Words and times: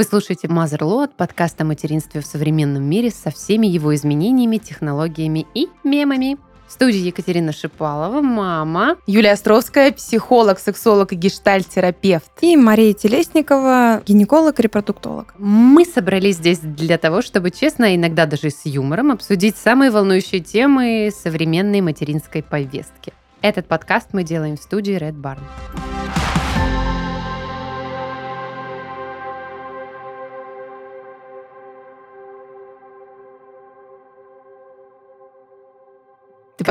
Вы 0.00 0.04
слушаете 0.04 0.48
Motherload, 0.48 1.10
подкаст 1.14 1.60
о 1.60 1.64
материнстве 1.64 2.22
в 2.22 2.24
современном 2.24 2.82
мире 2.82 3.10
со 3.10 3.30
всеми 3.30 3.66
его 3.66 3.94
изменениями, 3.94 4.56
технологиями 4.56 5.46
и 5.52 5.68
мемами. 5.84 6.38
В 6.66 6.72
студии 6.72 7.00
Екатерина 7.00 7.52
Шипалова, 7.52 8.22
мама. 8.22 8.96
Юлия 9.06 9.32
Островская, 9.32 9.92
психолог, 9.92 10.58
сексолог 10.58 11.12
и 11.12 11.16
гештальт-терапевт. 11.16 12.30
И 12.40 12.56
Мария 12.56 12.94
Телесникова, 12.94 14.02
гинеколог, 14.06 14.58
репродуктолог. 14.58 15.34
Мы 15.36 15.84
собрались 15.84 16.36
здесь 16.36 16.60
для 16.60 16.96
того, 16.96 17.20
чтобы 17.20 17.50
честно, 17.50 17.94
иногда 17.94 18.24
даже 18.24 18.48
с 18.48 18.64
юмором, 18.64 19.12
обсудить 19.12 19.58
самые 19.58 19.90
волнующие 19.90 20.40
темы 20.40 21.12
современной 21.14 21.82
материнской 21.82 22.42
повестки. 22.42 23.12
Этот 23.42 23.66
подкаст 23.66 24.14
мы 24.14 24.24
делаем 24.24 24.56
в 24.56 24.62
студии 24.62 24.96
Red 24.96 25.20
Barn. 25.20 25.40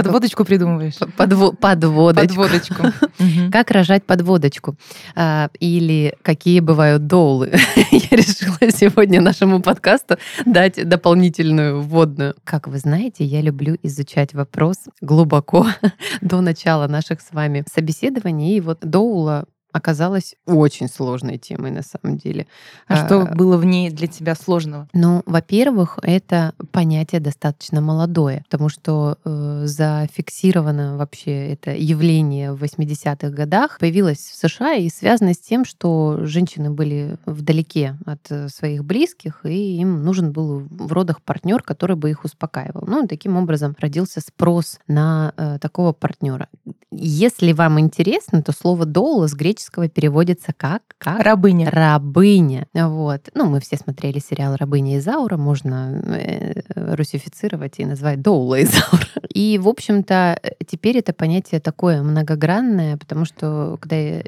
Подводочку 0.03 0.45
придумываешь? 0.45 0.95
Подво- 1.17 1.55
подводочку. 1.55 2.27
Подводочку. 2.27 2.84
Как 3.52 3.71
рожать 3.71 4.05
подводочку? 4.05 4.76
А, 5.16 5.49
или 5.59 6.16
какие 6.21 6.59
бывают 6.59 7.07
доулы? 7.07 7.53
Я 7.91 8.17
решила 8.17 8.71
сегодня 8.71 9.21
нашему 9.21 9.62
подкасту 9.62 10.17
дать 10.45 10.88
дополнительную 10.88 11.81
вводную. 11.81 12.35
Как 12.43 12.67
вы 12.67 12.77
знаете, 12.77 13.26
я 13.26 13.41
люблю 13.41 13.77
изучать 13.84 14.34
вопрос 14.34 14.77
глубоко 15.02 15.67
до 16.21 16.41
начала 16.41 16.87
наших 16.87 17.21
с 17.21 17.31
вами 17.31 17.63
собеседований. 17.71 18.57
И 18.57 18.62
вот 18.62 18.79
доула 18.81 19.46
оказалась 19.80 20.35
очень 20.46 20.88
сложной 20.88 21.38
темой 21.38 21.72
на 21.72 21.82
самом 21.82 22.18
деле. 22.18 22.46
А 22.88 23.05
что 23.05 23.26
было 23.26 23.58
в 23.58 23.66
ней 23.66 23.90
для 23.90 24.08
тебя 24.08 24.36
сложного? 24.36 24.88
Ну, 24.94 25.24
во-первых, 25.26 25.98
это 26.04 26.54
понятие 26.71 27.21
достаточно 27.21 27.82
молодое, 27.82 28.44
потому 28.49 28.70
что 28.70 29.18
э, 29.24 29.63
зафиксировано 29.66 30.98
вообще 30.98 31.54
это 31.54 31.71
явление 31.71 32.54
в 32.54 32.63
80-х 32.63 33.30
годах, 33.30 33.80
появилось 33.80 34.20
в 34.20 34.36
США 34.36 34.74
и 34.74 34.90
связано 34.90 35.34
с 35.34 35.40
тем, 35.40 35.66
что 35.66 36.20
женщины 36.24 36.70
были 36.70 37.18
вдалеке 37.26 37.98
от 38.05 38.30
э, 38.30 38.49
своих 38.49 38.84
близких, 38.84 39.46
и 39.46 39.77
им 39.77 40.04
нужен 40.04 40.32
был 40.32 40.68
в 40.70 40.91
родах 40.91 41.21
партнер, 41.21 41.64
который 41.64 41.96
бы 41.96 42.10
их 42.10 42.26
успокаивал. 42.26 42.84
Ну, 42.86 43.08
таким 43.08 43.38
образом 43.38 43.76
родился 43.80 44.20
спрос 44.20 44.80
на 44.88 45.34
э, 45.38 45.58
такого 45.60 45.93
партнера. 45.93 46.49
Если 46.91 47.54
вам 47.54 47.80
интересно, 47.80 48.41
то 48.41 48.52
слово 48.52 48.86
«доула» 48.86 49.27
с 49.27 49.34
греческого 49.34 49.68
греческого 49.70 49.87
переводится 49.87 50.53
как? 50.55 50.81
как? 50.98 51.21
Рабыня. 51.21 51.70
Рабыня. 51.71 52.67
Вот. 52.73 53.29
Ну, 53.34 53.45
мы 53.45 53.59
все 53.59 53.77
смотрели 53.77 54.20
сериал 54.20 54.55
«Рабыня 54.55 54.98
Изаура», 54.98 55.37
можно 55.37 56.01
э, 56.05 56.62
русифицировать 56.95 57.79
и 57.79 57.85
назвать 57.85 58.21
Доула 58.21 58.62
Изаура. 58.63 59.07
И, 59.34 59.57
в 59.57 59.67
общем-то, 59.67 60.40
теперь 60.67 60.97
это 60.97 61.13
понятие 61.13 61.62
такое 61.62 62.01
многогранное, 62.01 62.97
потому 62.97 63.25
что, 63.25 63.77
когда 63.79 63.95
я 63.95 64.23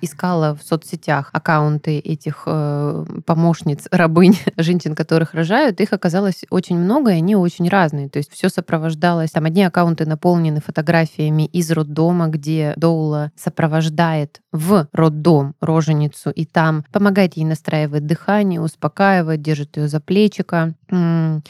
искала 0.00 0.54
в 0.54 0.62
соцсетях 0.62 1.30
аккаунты 1.32 1.98
этих 1.98 2.42
э, 2.46 3.04
помощниц, 3.24 3.86
рабынь, 3.90 4.38
женщин, 4.56 4.94
которых 4.94 5.34
рожают, 5.34 5.80
их 5.80 5.92
оказалось 5.92 6.44
очень 6.50 6.76
много, 6.76 7.10
и 7.10 7.14
они 7.14 7.36
очень 7.36 7.68
разные. 7.68 8.08
То 8.08 8.18
есть 8.18 8.32
все 8.32 8.48
сопровождалось. 8.48 9.30
Там 9.30 9.44
одни 9.44 9.62
аккаунты 9.62 10.04
наполнены 10.06 10.60
фотографиями 10.60 11.46
из 11.46 11.70
роддома, 11.70 12.26
где 12.28 12.74
Доула 12.76 13.32
сопровождает 13.36 14.40
в 14.54 14.86
роддом 14.92 15.56
роженицу, 15.60 16.30
и 16.30 16.44
там 16.44 16.84
помогает 16.92 17.36
ей 17.36 17.44
настраивать 17.44 18.06
дыхание, 18.06 18.60
успокаивает, 18.60 19.42
держит 19.42 19.76
ее 19.76 19.88
за 19.88 19.98
плечико, 19.98 20.74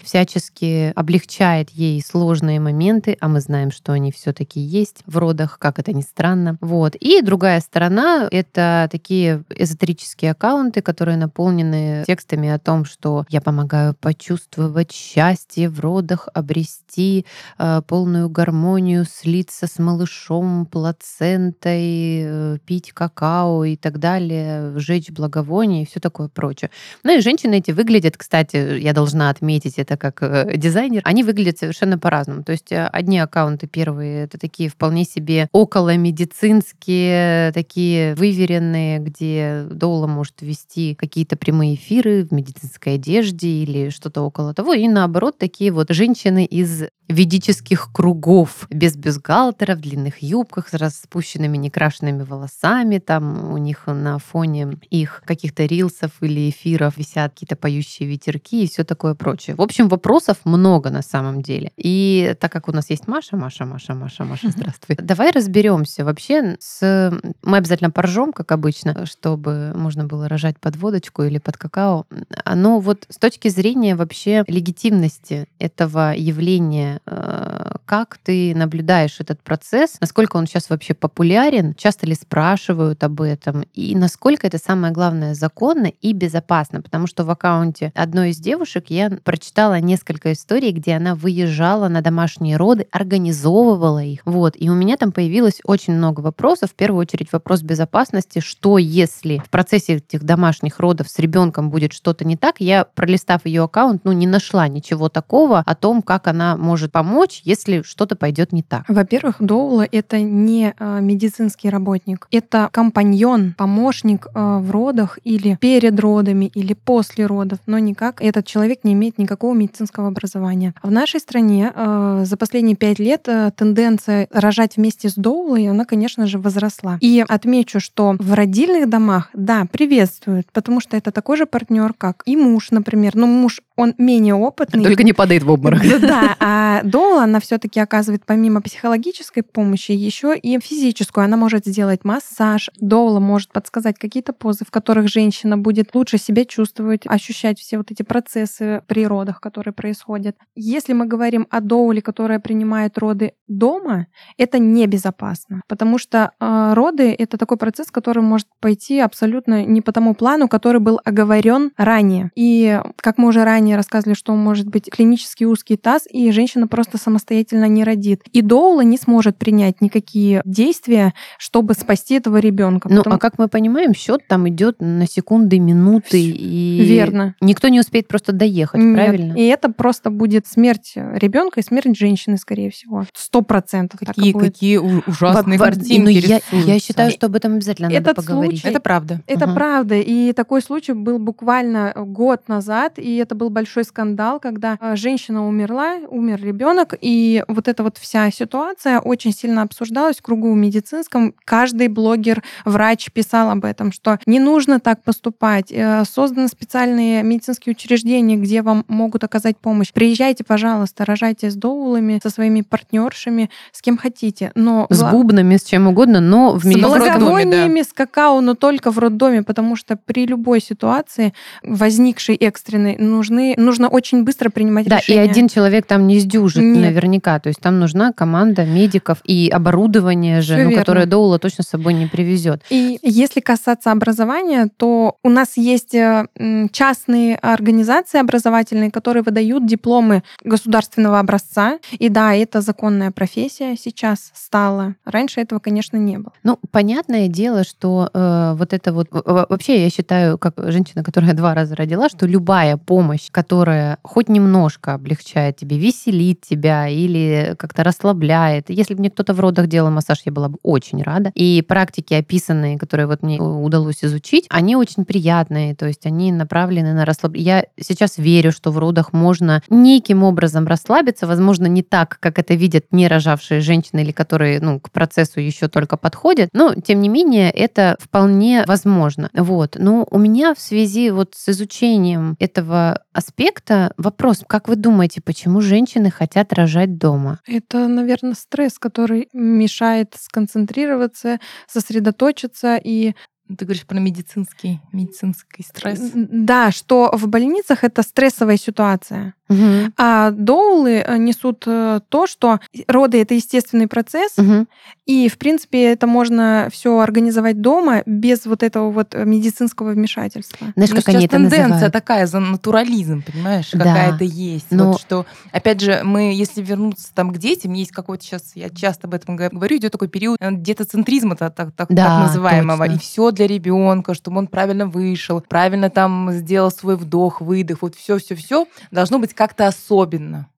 всячески 0.02 0.90
облегчает 0.96 1.68
ей 1.68 2.02
сложные 2.02 2.60
моменты, 2.60 3.18
а 3.20 3.28
мы 3.28 3.40
знаем, 3.40 3.70
что 3.72 3.92
они 3.92 4.10
все-таки 4.10 4.58
есть 4.58 5.02
в 5.04 5.18
родах, 5.18 5.58
как 5.58 5.78
это 5.78 5.92
ни 5.92 6.00
странно. 6.00 6.56
Вот. 6.62 6.94
И 6.94 7.20
другая 7.20 7.60
сторона— 7.60 8.26
это 8.30 8.88
такие 8.90 9.44
эзотерические 9.50 10.30
аккаунты, 10.30 10.80
которые 10.80 11.18
наполнены 11.18 12.04
текстами 12.06 12.48
о 12.48 12.58
том, 12.58 12.86
что 12.86 13.26
я 13.28 13.42
помогаю 13.42 13.94
почувствовать 14.00 14.92
счастье 14.92 15.68
в 15.68 15.78
родах, 15.78 16.28
обрести 16.32 17.26
э, 17.58 17.82
полную 17.86 18.30
гармонию, 18.30 19.04
слиться 19.04 19.66
с 19.66 19.78
малышом, 19.78 20.64
плацентой, 20.64 22.22
э, 22.24 22.58
пить 22.64 22.93
какао 22.94 23.64
и 23.64 23.76
так 23.76 23.98
далее, 23.98 24.78
сжечь 24.78 25.10
благовоние 25.10 25.82
и 25.82 25.86
все 25.86 26.00
такое 26.00 26.28
прочее. 26.28 26.70
Ну 27.02 27.16
и 27.16 27.20
женщины 27.20 27.58
эти 27.58 27.72
выглядят, 27.72 28.16
кстати, 28.16 28.78
я 28.78 28.92
должна 28.92 29.30
отметить 29.30 29.78
это 29.78 29.96
как 29.96 30.22
э, 30.22 30.56
дизайнер, 30.56 31.02
они 31.04 31.22
выглядят 31.22 31.58
совершенно 31.58 31.98
по-разному. 31.98 32.44
То 32.44 32.52
есть 32.52 32.72
э, 32.72 32.86
одни 32.86 33.18
аккаунты 33.18 33.66
первые, 33.66 34.24
это 34.24 34.38
такие 34.38 34.68
вполне 34.68 35.04
себе 35.04 35.48
около 35.52 35.96
медицинские, 35.96 37.52
такие 37.52 38.14
выверенные, 38.14 38.98
где 39.00 39.66
Доула 39.70 40.06
может 40.06 40.40
вести 40.40 40.94
какие-то 40.94 41.36
прямые 41.36 41.74
эфиры 41.74 42.24
в 42.24 42.32
медицинской 42.32 42.94
одежде 42.94 43.48
или 43.48 43.90
что-то 43.90 44.22
около 44.22 44.54
того. 44.54 44.74
И 44.74 44.86
наоборот, 44.88 45.38
такие 45.38 45.72
вот 45.72 45.90
женщины 45.90 46.44
из 46.44 46.84
ведических 47.08 47.90
кругов, 47.92 48.66
без 48.70 48.96
бюстгальтера, 48.96 49.74
в 49.74 49.80
длинных 49.80 50.22
юбках, 50.22 50.68
с 50.68 50.74
распущенными 50.74 51.56
некрашенными 51.56 52.22
волосами. 52.22 52.83
Там 52.98 53.52
у 53.52 53.58
них 53.58 53.86
на 53.86 54.18
фоне 54.18 54.78
их 54.90 55.22
каких-то 55.24 55.64
рилсов 55.64 56.10
или 56.20 56.50
эфиров 56.50 56.96
висят 56.96 57.32
какие-то 57.32 57.56
поющие 57.56 58.08
ветерки 58.08 58.62
и 58.62 58.68
все 58.68 58.84
такое 58.84 59.14
прочее. 59.14 59.56
В 59.56 59.62
общем, 59.62 59.88
вопросов 59.88 60.38
много 60.44 60.90
на 60.90 61.02
самом 61.02 61.42
деле. 61.42 61.72
И 61.76 62.34
так 62.40 62.52
как 62.52 62.68
у 62.68 62.72
нас 62.72 62.90
есть 62.90 63.08
Маша, 63.08 63.36
Маша, 63.36 63.64
Маша, 63.64 63.94
Маша, 63.94 64.24
Маша, 64.24 64.50
здравствуй. 64.56 64.96
Давай 64.96 65.30
разберемся 65.30 66.04
вообще 66.04 66.56
с... 66.60 67.12
Мы 67.42 67.56
обязательно 67.56 67.90
поржем, 67.90 68.32
как 68.32 68.52
обычно, 68.52 69.06
чтобы 69.06 69.72
можно 69.74 70.04
было 70.04 70.28
рожать 70.28 70.58
под 70.58 70.76
водочку 70.76 71.22
или 71.22 71.38
под 71.38 71.56
какао. 71.56 72.06
Но 72.54 72.80
вот 72.80 73.06
с 73.08 73.18
точки 73.18 73.48
зрения 73.48 73.96
вообще 73.96 74.44
легитимности 74.46 75.46
этого 75.58 76.14
явления 76.14 77.00
Э, 77.06 77.73
как 77.84 78.18
ты 78.22 78.54
наблюдаешь 78.54 79.20
этот 79.20 79.42
процесс? 79.42 79.96
Насколько 80.00 80.36
он 80.36 80.46
сейчас 80.46 80.70
вообще 80.70 80.94
популярен? 80.94 81.74
Часто 81.74 82.06
ли 82.06 82.14
спрашивают 82.14 83.04
об 83.04 83.20
этом? 83.20 83.64
И 83.74 83.94
насколько 83.94 84.46
это 84.46 84.58
самое 84.58 84.92
главное 84.92 85.34
законно 85.34 85.86
и 86.00 86.12
безопасно? 86.12 86.82
Потому 86.82 87.06
что 87.06 87.24
в 87.24 87.30
аккаунте 87.30 87.92
одной 87.94 88.30
из 88.30 88.38
девушек 88.38 88.86
я 88.88 89.10
прочитала 89.22 89.80
несколько 89.80 90.32
историй, 90.32 90.72
где 90.72 90.94
она 90.94 91.14
выезжала 91.14 91.88
на 91.88 92.00
домашние 92.00 92.56
роды, 92.56 92.86
организовывала 92.90 94.02
их. 94.02 94.20
Вот. 94.24 94.54
И 94.56 94.70
у 94.70 94.74
меня 94.74 94.96
там 94.96 95.12
появилось 95.12 95.60
очень 95.64 95.94
много 95.94 96.20
вопросов. 96.20 96.70
В 96.70 96.74
первую 96.74 97.02
очередь 97.02 97.32
вопрос 97.32 97.62
безопасности. 97.62 98.38
Что 98.40 98.78
если 98.78 99.42
в 99.44 99.50
процессе 99.50 99.94
этих 99.94 100.22
домашних 100.22 100.80
родов 100.80 101.08
с 101.08 101.18
ребенком 101.18 101.70
будет 101.70 101.92
что-то 101.92 102.24
не 102.24 102.36
так? 102.36 102.56
Я, 102.60 102.84
пролистав 102.84 103.44
ее 103.44 103.64
аккаунт, 103.64 104.04
ну, 104.04 104.12
не 104.12 104.26
нашла 104.26 104.68
ничего 104.68 105.08
такого 105.08 105.62
о 105.64 105.74
том, 105.74 106.02
как 106.02 106.26
она 106.26 106.56
может 106.56 106.92
помочь, 106.92 107.40
если 107.44 107.73
что-то 107.82 108.16
пойдет 108.16 108.52
не 108.52 108.62
так? 108.62 108.84
Во-первых, 108.88 109.36
доула— 109.40 109.86
это 109.92 110.20
не 110.20 110.74
а, 110.78 111.00
медицинский 111.00 111.70
работник. 111.70 112.26
Это 112.30 112.68
компаньон, 112.72 113.54
помощник 113.56 114.26
а, 114.34 114.58
в 114.58 114.70
родах 114.70 115.18
или 115.24 115.56
перед 115.60 115.98
родами, 115.98 116.50
или 116.54 116.74
после 116.74 117.26
родов, 117.26 117.58
но 117.66 117.78
никак 117.78 118.22
этот 118.22 118.46
человек 118.46 118.80
не 118.84 118.92
имеет 118.92 119.18
никакого 119.18 119.54
медицинского 119.54 120.08
образования. 120.08 120.74
В 120.82 120.90
нашей 120.90 121.20
стране 121.20 121.72
а, 121.74 122.24
за 122.24 122.36
последние 122.36 122.76
пять 122.76 122.98
лет 122.98 123.28
тенденция 123.56 124.28
рожать 124.32 124.76
вместе 124.76 125.08
с 125.08 125.14
доулой, 125.14 125.68
она, 125.68 125.84
конечно 125.84 126.26
же, 126.26 126.38
возросла. 126.38 126.98
И 127.00 127.24
отмечу, 127.26 127.80
что 127.80 128.16
в 128.18 128.32
родильных 128.34 128.88
домах, 128.88 129.30
да, 129.34 129.66
приветствуют, 129.70 130.50
потому 130.52 130.80
что 130.80 130.96
это 130.96 131.10
такой 131.10 131.36
же 131.36 131.46
партнер, 131.46 131.92
как 131.94 132.22
и 132.26 132.36
муж, 132.36 132.70
например. 132.70 133.16
Но 133.16 133.26
муж, 133.26 133.60
он 133.76 133.94
менее 133.98 134.34
опытный. 134.34 134.84
Только 134.84 135.02
не 135.02 135.12
падает 135.12 135.42
в 135.42 135.50
обморок. 135.50 135.82
Да, 136.00 136.36
а 136.38 136.82
доула, 136.82 137.24
она 137.24 137.40
все-таки 137.40 137.80
оказывает 137.80 138.24
помимо 138.26 138.60
психологической 138.60 139.42
помощи 139.42 139.92
еще 139.92 140.36
и 140.36 140.58
физическую. 140.60 141.24
Она 141.24 141.36
может 141.36 141.66
сделать 141.66 142.04
массаж. 142.04 142.70
Доула 142.80 143.20
может 143.20 143.52
подсказать 143.52 143.98
какие-то 143.98 144.32
позы, 144.32 144.64
в 144.64 144.70
которых 144.70 145.08
женщина 145.08 145.56
будет 145.56 145.94
лучше 145.94 146.18
себя 146.18 146.44
чувствовать, 146.44 147.02
ощущать 147.06 147.58
все 147.58 147.78
вот 147.78 147.90
эти 147.90 148.02
процессы 148.02 148.82
при 148.86 149.06
родах, 149.06 149.40
которые 149.40 149.72
происходят. 149.72 150.36
Если 150.54 150.92
мы 150.92 151.06
говорим 151.06 151.46
о 151.50 151.60
доуле, 151.60 152.02
которая 152.02 152.38
принимает 152.38 152.98
роды 152.98 153.32
дома, 153.48 154.06
это 154.38 154.58
небезопасно, 154.58 155.62
потому 155.68 155.98
что 155.98 156.32
э, 156.40 156.72
роды 156.74 157.14
это 157.16 157.36
такой 157.36 157.56
процесс, 157.56 157.90
который 157.90 158.22
может 158.22 158.46
пойти 158.60 159.00
абсолютно 159.00 159.64
не 159.64 159.80
по 159.80 159.92
тому 159.92 160.14
плану, 160.14 160.48
который 160.48 160.80
был 160.80 161.00
оговорен 161.04 161.72
ранее. 161.76 162.30
И 162.34 162.80
как 162.96 163.18
мы 163.18 163.28
уже 163.28 163.44
ранее 163.44 163.76
рассказывали, 163.76 164.14
что 164.14 164.34
может 164.34 164.66
быть 164.66 164.90
клинический 164.90 165.46
узкий 165.46 165.76
таз, 165.76 166.06
и 166.10 166.30
женщина 166.32 166.66
просто 166.68 166.98
самостоятельно 166.98 167.66
не 167.66 167.84
родит. 167.84 168.22
И 168.32 168.42
доула 168.42 168.80
не 168.82 168.96
сможет 168.96 169.36
принять 169.36 169.80
никакие 169.80 170.42
действия, 170.44 171.14
чтобы 171.38 171.74
спасти 171.74 172.14
этого 172.14 172.38
ребенка. 172.38 172.88
Ну, 172.88 172.98
потому... 172.98 173.16
а 173.16 173.18
как 173.18 173.38
мы 173.38 173.48
понимаем, 173.48 173.94
счет 173.94 174.26
там 174.28 174.48
идет 174.48 174.76
на 174.80 175.06
секунды, 175.06 175.58
минуты, 175.58 176.20
и 176.20 176.84
Верно. 176.84 177.34
никто 177.40 177.68
не 177.68 177.80
успеет 177.80 178.08
просто 178.08 178.32
доехать, 178.32 178.80
Нет. 178.80 178.94
правильно? 178.94 179.34
И 179.34 179.42
это 179.42 179.70
просто 179.70 180.10
будет 180.10 180.46
смерть 180.46 180.92
ребенка 180.94 181.60
и 181.60 181.62
смерть 181.62 181.96
женщины, 181.96 182.36
скорее 182.36 182.70
всего. 182.70 183.04
Сто 183.34 183.42
процентов. 183.42 183.98
Какие, 183.98 184.32
какие 184.32 184.76
ужасные 184.76 185.58
Во- 185.58 185.64
картинки 185.64 186.00
ну, 186.00 186.08
я, 186.08 186.40
я 186.52 186.78
считаю, 186.78 187.10
что 187.10 187.26
об 187.26 187.34
этом 187.34 187.54
обязательно 187.54 187.88
надо 187.88 188.00
Этот 188.00 188.14
поговорить. 188.16 188.60
случай- 188.60 188.68
Это 188.68 188.78
правда. 188.80 189.20
Это 189.26 189.44
Ага. 189.46 189.54
правда. 189.54 189.94
И 189.96 190.32
такой 190.32 190.62
случай 190.62 190.92
был 190.92 191.18
буквально 191.18 191.92
год 191.96 192.46
назад, 192.48 192.98
и 193.00 193.16
это 193.16 193.34
был 193.34 193.50
большой 193.50 193.82
скандал, 193.84 194.38
когда 194.38 194.78
э, 194.80 194.94
женщина 194.94 195.48
умерла, 195.48 195.96
умер 196.08 196.40
ребенок, 196.44 196.94
и 197.00 197.42
вот 197.48 197.66
эта 197.66 197.82
вот 197.82 197.98
вся 197.98 198.30
ситуация 198.30 199.00
очень 199.00 199.32
сильно 199.32 199.62
обсуждалась 199.62 200.18
в 200.18 200.22
кругу 200.22 200.54
медицинском. 200.54 201.34
Каждый 201.44 201.88
блогер, 201.88 202.40
врач 202.64 203.10
писал 203.10 203.50
об 203.50 203.64
этом, 203.64 203.90
что 203.90 204.20
не 204.26 204.38
нужно 204.38 204.78
так 204.78 205.02
поступать. 205.02 205.72
Э, 205.72 206.04
Созданы 206.04 206.46
специальные 206.46 207.24
медицинские 207.24 207.72
учреждения, 207.72 208.36
где 208.36 208.62
вам 208.62 208.84
могут 208.86 209.24
оказать 209.24 209.56
помощь. 209.56 209.92
Приезжайте, 209.92 210.44
пожалуйста, 210.44 211.04
рожайте 211.04 211.50
с 211.50 211.56
доулами, 211.56 212.20
со 212.22 212.30
своими 212.30 212.60
партнершами, 212.60 213.23
с 213.72 213.80
кем 213.82 213.96
хотите. 213.96 214.52
Но 214.54 214.86
С 214.90 215.02
бубнами, 215.02 215.56
с 215.56 215.64
чем 215.64 215.86
угодно, 215.88 216.20
но 216.20 216.52
в 216.54 216.62
с 216.62 216.64
медицинском... 216.64 216.92
роддоме, 216.94 217.44
благовониями, 217.44 217.82
с 217.82 217.92
какао, 217.92 218.40
но 218.40 218.54
только 218.54 218.90
в 218.90 218.98
роддоме, 218.98 219.42
потому 219.42 219.76
что 219.76 219.96
при 219.96 220.26
любой 220.26 220.60
ситуации, 220.60 221.32
возникшей 221.62 222.36
экстренной, 222.36 222.96
нужны, 222.96 223.54
нужно 223.56 223.88
очень 223.88 224.24
быстро 224.24 224.50
принимать 224.50 224.86
Да, 224.86 224.98
и 224.98 225.02
решения. 225.02 225.22
один 225.22 225.48
человек 225.48 225.86
там 225.86 226.06
не 226.06 226.18
сдюжит 226.18 226.62
Нет. 226.62 226.78
наверняка. 226.82 227.38
То 227.40 227.48
есть 227.48 227.60
там 227.60 227.78
нужна 227.78 228.12
команда 228.12 228.64
медиков 228.64 229.18
и 229.24 229.48
оборудование 229.52 230.40
же, 230.40 230.54
ну, 230.54 230.60
верно. 230.70 230.76
которое 230.76 231.06
Доула 231.06 231.38
точно 231.38 231.64
с 231.64 231.68
собой 231.68 231.94
не 231.94 232.06
привезет. 232.06 232.62
И 232.70 232.98
если 233.02 233.40
касаться 233.40 233.92
образования, 233.92 234.68
то 234.76 235.16
у 235.22 235.28
нас 235.28 235.56
есть 235.56 235.94
э, 235.94 236.26
частные 236.72 237.36
организации 237.36 238.20
образовательные, 238.20 238.90
которые 238.90 239.22
выдают 239.22 239.66
дипломы 239.66 240.22
государственного 240.42 241.18
образца. 241.18 241.78
И 241.92 242.08
да, 242.08 242.34
это 242.34 242.60
законная 242.60 243.10
профессия 243.14 243.76
сейчас 243.76 244.30
стала. 244.34 244.94
Раньше 245.04 245.40
этого, 245.40 245.58
конечно, 245.58 245.96
не 245.96 246.18
было. 246.18 246.32
Ну, 246.42 246.58
понятное 246.70 247.28
дело, 247.28 247.64
что 247.64 248.10
э, 248.12 248.54
вот 248.56 248.72
это 248.72 248.92
вот... 248.92 249.08
Вообще, 249.10 249.82
я 249.82 249.90
считаю, 249.90 250.38
как 250.38 250.54
женщина, 250.56 251.02
которая 251.02 251.32
два 251.32 251.54
раза 251.54 251.76
родила, 251.76 252.08
что 252.08 252.26
любая 252.26 252.76
помощь, 252.76 253.30
которая 253.30 253.98
хоть 254.02 254.28
немножко 254.28 254.94
облегчает 254.94 255.56
тебе, 255.56 255.78
веселит 255.78 256.40
тебя 256.42 256.88
или 256.88 257.54
как-то 257.58 257.84
расслабляет. 257.84 258.70
Если 258.70 258.94
бы 258.94 259.00
мне 259.00 259.10
кто-то 259.10 259.34
в 259.34 259.40
родах 259.40 259.66
делал 259.66 259.90
массаж, 259.90 260.22
я 260.24 260.32
была 260.32 260.48
бы 260.48 260.58
очень 260.62 261.02
рада. 261.02 261.30
И 261.34 261.62
практики, 261.62 262.14
описанные, 262.14 262.78
которые 262.78 263.06
вот 263.06 263.22
мне 263.22 263.40
удалось 263.40 264.04
изучить, 264.04 264.46
они 264.48 264.76
очень 264.76 265.04
приятные, 265.04 265.74
то 265.74 265.86
есть 265.86 266.06
они 266.06 266.32
направлены 266.32 266.92
на 266.94 267.04
расслабление. 267.04 267.44
Я 267.44 267.64
сейчас 267.82 268.18
верю, 268.18 268.52
что 268.52 268.70
в 268.70 268.78
родах 268.78 269.12
можно 269.12 269.62
неким 269.68 270.22
образом 270.22 270.66
расслабиться, 270.66 271.26
возможно, 271.26 271.66
не 271.66 271.82
так, 271.82 272.18
как 272.20 272.38
это 272.38 272.54
видят 272.54 272.86
не 272.90 273.03
рожавшие 273.06 273.60
женщины 273.60 274.00
или 274.00 274.12
которые 274.12 274.60
ну, 274.60 274.80
к 274.80 274.90
процессу 274.90 275.40
еще 275.40 275.68
только 275.68 275.96
подходят, 275.96 276.50
но 276.52 276.74
тем 276.74 277.00
не 277.00 277.08
менее 277.08 277.50
это 277.50 277.96
вполне 278.00 278.64
возможно. 278.66 279.30
Вот. 279.34 279.76
Но 279.78 280.06
у 280.10 280.18
меня 280.18 280.54
в 280.54 280.60
связи 280.60 281.10
вот 281.10 281.34
с 281.34 281.48
изучением 281.48 282.36
этого 282.38 283.02
аспекта 283.12 283.92
вопрос, 283.96 284.44
как 284.46 284.68
вы 284.68 284.76
думаете, 284.76 285.20
почему 285.20 285.60
женщины 285.60 286.10
хотят 286.10 286.52
рожать 286.52 286.98
дома? 286.98 287.40
Это, 287.46 287.88
наверное, 287.88 288.34
стресс, 288.34 288.78
который 288.78 289.28
мешает 289.32 290.14
сконцентрироваться, 290.18 291.38
сосредоточиться 291.66 292.76
и 292.82 293.14
Ты 293.46 293.66
говоришь 293.66 293.84
про 293.84 293.98
медицинский, 294.00 294.80
медицинский 294.92 295.62
стресс. 295.64 296.00
Да, 296.14 296.70
что 296.70 297.10
в 297.12 297.28
больницах 297.28 297.84
это 297.84 298.02
стрессовая 298.02 298.56
ситуация. 298.56 299.34
Мгм. 299.50 299.92
А 299.98 300.30
доулы 300.30 301.04
э, 301.06 301.18
несут 301.18 301.64
э, 301.66 302.00
то, 302.08 302.26
что 302.26 302.60
роды 302.88 303.20
это 303.20 303.34
естественный 303.34 303.86
процесс, 303.86 304.38
Мгм. 304.38 304.66
и 305.04 305.28
в 305.28 305.36
принципе 305.36 305.92
это 305.92 306.06
можно 306.06 306.68
все 306.72 306.98
организовать 307.00 307.60
дома 307.60 308.02
без 308.06 308.46
вот 308.46 308.62
этого 308.62 308.90
вот 308.90 309.14
медицинского 309.14 309.90
вмешательства. 309.90 310.68
Знаешь, 310.74 310.90
Ну, 310.90 310.96
как 310.96 311.04
сейчас 311.04 311.14
они 311.16 311.26
это 311.26 311.36
тенденция 311.36 311.68
называют? 311.68 311.92
такая 311.92 312.26
за 312.26 312.40
натурализм, 312.40 313.22
понимаешь, 313.22 313.70
Да. 313.72 313.80
какая-то 313.84 314.24
есть. 314.24 314.68
Но- 314.70 314.92
Вот 314.92 315.00
что, 315.02 315.26
опять 315.52 315.82
же, 315.82 316.00
мы, 316.04 316.32
если 316.34 316.62
вернуться 316.62 317.08
там 317.14 317.30
к 317.30 317.36
детям, 317.36 317.74
есть 317.74 317.90
какой-то 317.90 318.24
сейчас, 318.24 318.52
я 318.54 318.70
часто 318.70 319.06
об 319.08 319.12
этом 319.12 319.36
говорю, 319.36 319.76
идет 319.76 319.92
такой 319.92 320.08
период 320.08 320.38
э, 320.40 320.48
детоцентризма 320.52 321.36
так, 321.36 321.54
так, 321.54 321.72
так- 321.72 321.88
Да, 321.90 322.06
так 322.20 322.26
называемого, 322.28 322.86
точно. 322.86 322.96
и 322.96 322.98
все 322.98 323.30
для 323.34 323.46
ребенка, 323.46 324.14
чтобы 324.14 324.38
он 324.38 324.46
правильно 324.46 324.86
вышел, 324.86 325.40
правильно 325.40 325.90
там 325.90 326.30
сделал 326.32 326.70
свой 326.70 326.96
вдох, 326.96 327.40
выдох, 327.40 327.82
вот 327.82 327.94
все, 327.94 328.18
все, 328.18 328.34
все 328.34 328.66
должно 328.90 329.18
быть 329.18 329.34
как-то 329.34 329.66
особенно. 329.66 330.48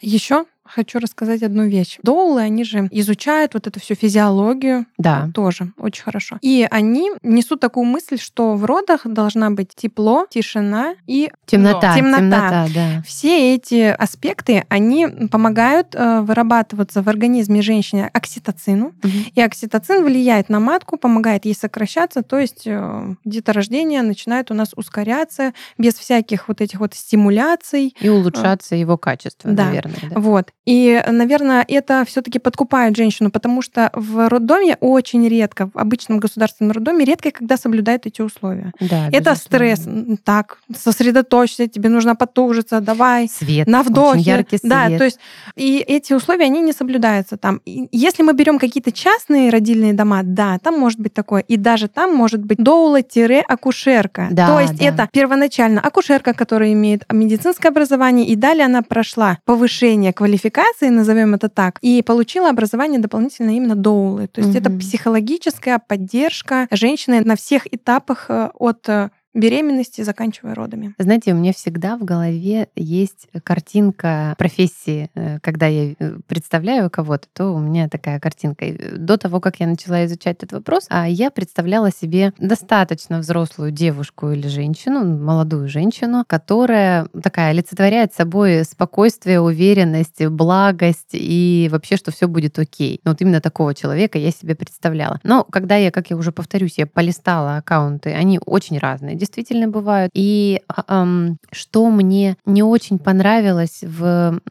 Еще 0.00 0.46
хочу 0.74 0.98
рассказать 0.98 1.42
одну 1.42 1.66
вещь. 1.66 1.98
Доулы, 2.02 2.40
они 2.40 2.64
же 2.64 2.88
изучают 2.90 3.54
вот 3.54 3.66
эту 3.66 3.80
всю 3.80 3.94
физиологию. 3.94 4.86
Да. 4.98 5.30
Тоже 5.34 5.72
очень 5.78 6.02
хорошо. 6.02 6.38
И 6.40 6.66
они 6.70 7.10
несут 7.22 7.60
такую 7.60 7.84
мысль, 7.86 8.18
что 8.18 8.54
в 8.54 8.64
родах 8.64 9.02
должна 9.04 9.50
быть 9.50 9.70
тепло, 9.74 10.26
тишина 10.30 10.94
и 11.06 11.30
Темнота, 11.46 11.94
Темнота. 11.96 12.18
темнота, 12.18 12.66
да. 12.74 13.02
Все 13.06 13.54
эти 13.54 13.88
аспекты, 13.90 14.64
они 14.68 15.06
помогают 15.30 15.94
э, 15.94 16.20
вырабатываться 16.22 17.02
в 17.02 17.08
организме 17.08 17.60
женщины 17.62 18.08
окситоцину. 18.12 18.94
Мгм. 19.02 19.12
И 19.34 19.40
окситоцин 19.40 20.04
влияет 20.04 20.48
на 20.48 20.60
матку, 20.60 20.96
помогает 20.96 21.44
ей 21.44 21.54
сокращаться, 21.54 22.22
то 22.22 22.38
есть 22.38 22.62
э, 22.66 23.14
деторождение 23.24 24.02
начинает 24.02 24.50
у 24.50 24.54
нас 24.54 24.70
ускоряться 24.76 25.52
без 25.78 25.94
всяких 25.94 26.48
вот 26.48 26.60
этих 26.60 26.80
вот 26.80 26.94
стимуляций. 26.94 27.94
И 28.00 28.08
улучшаться 28.08 28.74
его 28.76 28.96
качество, 28.96 29.50
Да. 29.50 29.66
наверное. 29.66 29.94
да. 30.10 30.20
Вот. 30.20 30.52
И, 30.64 31.02
наверное, 31.08 31.64
это 31.66 32.04
все-таки 32.06 32.38
подкупает 32.38 32.96
женщину, 32.96 33.30
потому 33.30 33.62
что 33.62 33.90
в 33.94 34.28
роддоме 34.28 34.76
очень 34.80 35.26
редко, 35.28 35.68
в 35.72 35.78
обычном 35.78 36.18
государственном 36.18 36.72
роддоме 36.72 37.04
редко 37.04 37.30
когда 37.30 37.56
соблюдают 37.56 38.06
эти 38.06 38.22
условия. 38.22 38.72
Да, 38.80 39.08
Это 39.10 39.34
стресс. 39.34 39.86
Так, 40.24 40.58
сосредоточься, 40.76 41.66
тебе 41.66 41.88
нужно 41.88 42.14
потужиться, 42.14 42.80
давай. 42.80 43.28
Свет. 43.28 43.66
на 43.66 43.82
вдохе. 43.82 44.20
Очень 44.20 44.30
яркий 44.30 44.58
свет. 44.58 44.70
Да, 44.70 44.98
то 44.98 45.04
есть 45.04 45.18
и 45.56 45.78
эти 45.78 46.12
условия, 46.12 46.44
они 46.44 46.60
не 46.60 46.72
соблюдаются 46.72 47.36
там. 47.36 47.60
И 47.64 47.88
если 47.92 48.22
мы 48.22 48.32
берем 48.32 48.58
какие-то 48.58 48.92
частные 48.92 49.50
родильные 49.50 49.94
дома, 49.94 50.22
да, 50.22 50.58
там 50.58 50.78
может 50.78 51.00
быть 51.00 51.14
такое. 51.14 51.42
И 51.42 51.56
даже 51.56 51.88
там 51.88 52.14
может 52.14 52.44
быть 52.44 52.58
доула-акушерка. 52.58 54.28
Да, 54.30 54.46
то 54.46 54.60
есть 54.60 54.76
да. 54.76 54.84
это 54.84 55.08
первоначально 55.12 55.80
акушерка, 55.80 56.34
которая 56.34 56.72
имеет 56.72 57.04
медицинское 57.12 57.68
образование, 57.68 58.26
и 58.26 58.36
далее 58.36 58.66
она 58.66 58.82
прошла 58.82 59.38
повышение 59.44 60.12
квалификации, 60.12 60.51
назовем 60.90 61.34
это 61.34 61.48
так, 61.48 61.78
и 61.82 62.02
получила 62.02 62.50
образование 62.50 63.00
дополнительно 63.00 63.50
именно 63.56 63.74
доулы. 63.74 64.28
То 64.28 64.40
есть 64.40 64.54
это 64.54 64.70
Мгм. 64.70 64.80
психологическая 64.80 65.78
поддержка 65.78 66.66
женщины 66.70 67.20
на 67.20 67.36
всех 67.36 67.72
этапах 67.72 68.26
э, 68.28 68.50
от 68.54 68.88
э, 68.88 69.10
беременности, 69.34 70.02
заканчивая 70.02 70.54
родами. 70.54 70.94
Знаете, 70.98 71.32
у 71.32 71.36
меня 71.36 71.52
всегда 71.52 71.96
в 71.96 72.04
голове 72.04 72.68
есть 72.76 73.28
картинка 73.44 74.34
профессии. 74.38 75.10
Э, 75.14 75.38
Когда 75.40 75.66
я 75.66 75.94
э, 75.98 76.18
представляю 76.26 76.90
кого-то, 76.90 77.26
то 77.32 77.52
у 77.54 77.58
меня 77.58 77.88
такая 77.88 78.20
картинка. 78.20 78.66
Э, 78.66 78.96
До 78.96 79.16
того, 79.16 79.40
как 79.40 79.60
я 79.60 79.66
начала 79.66 80.04
изучать 80.04 80.36
этот 80.38 80.52
вопрос, 80.52 80.86
а 80.90 81.08
я 81.08 81.30
представляла 81.30 81.90
себе 81.90 82.32
достаточно 82.38 83.18
взрослую 83.18 83.70
девушку 83.70 84.30
или 84.30 84.48
женщину, 84.48 85.04
молодую 85.04 85.68
женщину, 85.68 86.24
которая 86.26 87.06
такая 87.22 87.50
олицетворяет 87.50 88.12
собой 88.14 88.64
спокойствие, 88.64 89.40
уверенность, 89.40 90.24
благость 90.26 91.10
и 91.12 91.68
вообще, 91.72 91.96
что 91.96 92.10
все 92.12 92.28
будет 92.28 92.58
окей. 92.58 93.00
Ну, 93.04 93.12
Вот 93.12 93.20
именно 93.20 93.40
такого 93.40 93.74
человека 93.74 94.18
я 94.18 94.30
себе 94.30 94.54
представляла. 94.54 95.20
Но 95.22 95.44
когда 95.44 95.76
я, 95.76 95.90
как 95.90 96.10
я 96.10 96.16
уже 96.16 96.32
повторюсь, 96.32 96.78
я 96.78 96.86
полистала 96.86 97.56
аккаунты, 97.56 98.10
они 98.10 98.38
очень 98.44 98.78
разные, 98.78 99.16
действительно 99.22 99.68
бывают. 99.68 100.10
И 100.14 100.60
ам, 100.66 101.36
что 101.52 101.88
мне 101.90 102.36
не 102.44 102.64
очень 102.64 102.98
понравилось 102.98 103.78
в 103.82 104.04
м, 104.04 104.42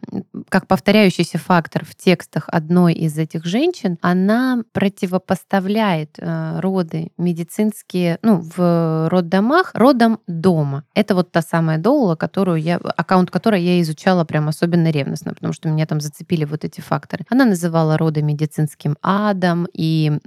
как 0.48 0.66
повторяющийся 0.68 1.38
фактор 1.38 1.84
в 1.84 1.94
текстах 1.94 2.46
одной 2.48 2.94
из 2.94 3.18
этих 3.18 3.44
женщин, 3.46 3.98
она 4.02 4.64
противопоставляет 4.72 6.12
э, 6.20 6.60
роды 6.62 7.12
медицинские, 7.18 8.18
ну, 8.22 8.42
в 8.56 9.10
роддомах, 9.10 9.72
родам 9.74 10.20
дома. 10.28 10.86
Это 10.96 11.16
вот 11.16 11.32
та 11.34 11.42
самая 11.42 11.78
доула, 11.78 12.16
которую 12.16 12.62
я, 12.62 12.78
аккаунт 12.78 13.30
которой 13.30 13.62
я 13.62 13.82
изучала 13.82 14.24
прям 14.24 14.48
особенно 14.48 14.90
ревностно, 14.90 15.34
потому 15.34 15.52
что 15.52 15.68
меня 15.68 15.86
там 15.86 16.00
зацепили 16.00 16.46
вот 16.46 16.64
эти 16.64 16.80
факторы. 16.80 17.26
Она 17.30 17.44
называла 17.44 17.98
роды 17.98 18.22
медицинским 18.22 18.96
адом 19.02 19.68
и 19.74 20.18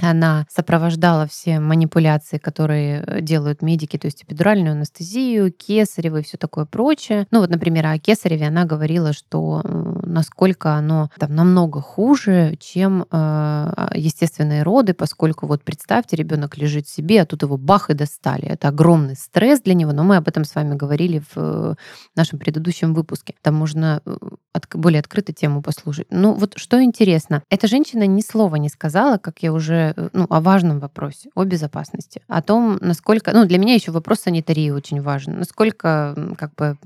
она 0.00 0.46
сопровождала 0.50 1.26
все 1.26 1.60
манипуляции, 1.60 2.38
которые 2.38 3.02
э, 3.06 3.20
делают 3.20 3.62
медики, 3.62 3.98
то 3.98 4.06
есть 4.06 4.24
эпидуральную 4.24 4.72
анестезию, 4.72 5.52
кесарево 5.52 6.18
и 6.18 6.22
все 6.22 6.36
такое 6.36 6.64
прочее. 6.64 7.26
Ну 7.30 7.40
вот, 7.40 7.50
например, 7.50 7.86
о 7.86 7.98
кесареве 7.98 8.46
она 8.46 8.64
говорила, 8.64 9.12
что 9.12 9.62
насколько 9.64 10.74
оно 10.74 11.10
там 11.18 11.34
намного 11.34 11.80
хуже, 11.80 12.56
чем 12.58 13.06
э, 13.10 13.90
естественные 13.94 14.62
роды, 14.62 14.94
поскольку 14.94 15.46
вот 15.46 15.62
представьте, 15.62 16.16
ребенок 16.16 16.56
лежит 16.56 16.88
себе, 16.88 17.22
а 17.22 17.26
тут 17.26 17.42
его 17.42 17.56
бах 17.56 17.90
и 17.90 17.94
достали. 17.94 18.44
Это 18.44 18.68
огромный 18.68 19.16
стресс 19.16 19.60
для 19.60 19.74
него, 19.74 19.92
но 19.92 20.04
мы 20.04 20.16
об 20.16 20.28
этом 20.28 20.44
с 20.44 20.54
вами 20.54 20.74
говорили 20.74 21.22
в 21.34 21.36
э, 21.36 21.74
нашем 22.16 22.38
предыдущем 22.38 22.94
выпуске. 22.94 23.34
Там 23.42 23.54
можно 23.54 24.02
э, 24.04 24.16
от, 24.52 24.66
более 24.74 25.00
открыто 25.00 25.32
тему 25.32 25.62
послушать. 25.62 26.06
Ну 26.10 26.34
вот 26.34 26.54
что 26.56 26.82
интересно, 26.82 27.42
эта 27.50 27.66
женщина 27.66 28.06
ни 28.06 28.20
слова 28.20 28.56
не 28.56 28.68
сказала, 28.68 29.18
как 29.18 29.42
я 29.42 29.52
уже 29.52 29.89
Э, 29.96 30.08
ну, 30.12 30.26
о 30.28 30.40
важном 30.40 30.78
вопросе, 30.80 31.30
о 31.34 31.44
безопасности, 31.44 32.22
о 32.28 32.42
том, 32.42 32.78
насколько, 32.80 33.32
ну, 33.32 33.44
для 33.44 33.58
меня 33.58 33.74
еще 33.74 33.92
вопрос 33.92 34.20
санитарии 34.20 34.70
очень 34.70 35.00
важен, 35.00 35.38
насколько 35.38 36.14
как 36.38 36.54
бы 36.54 36.76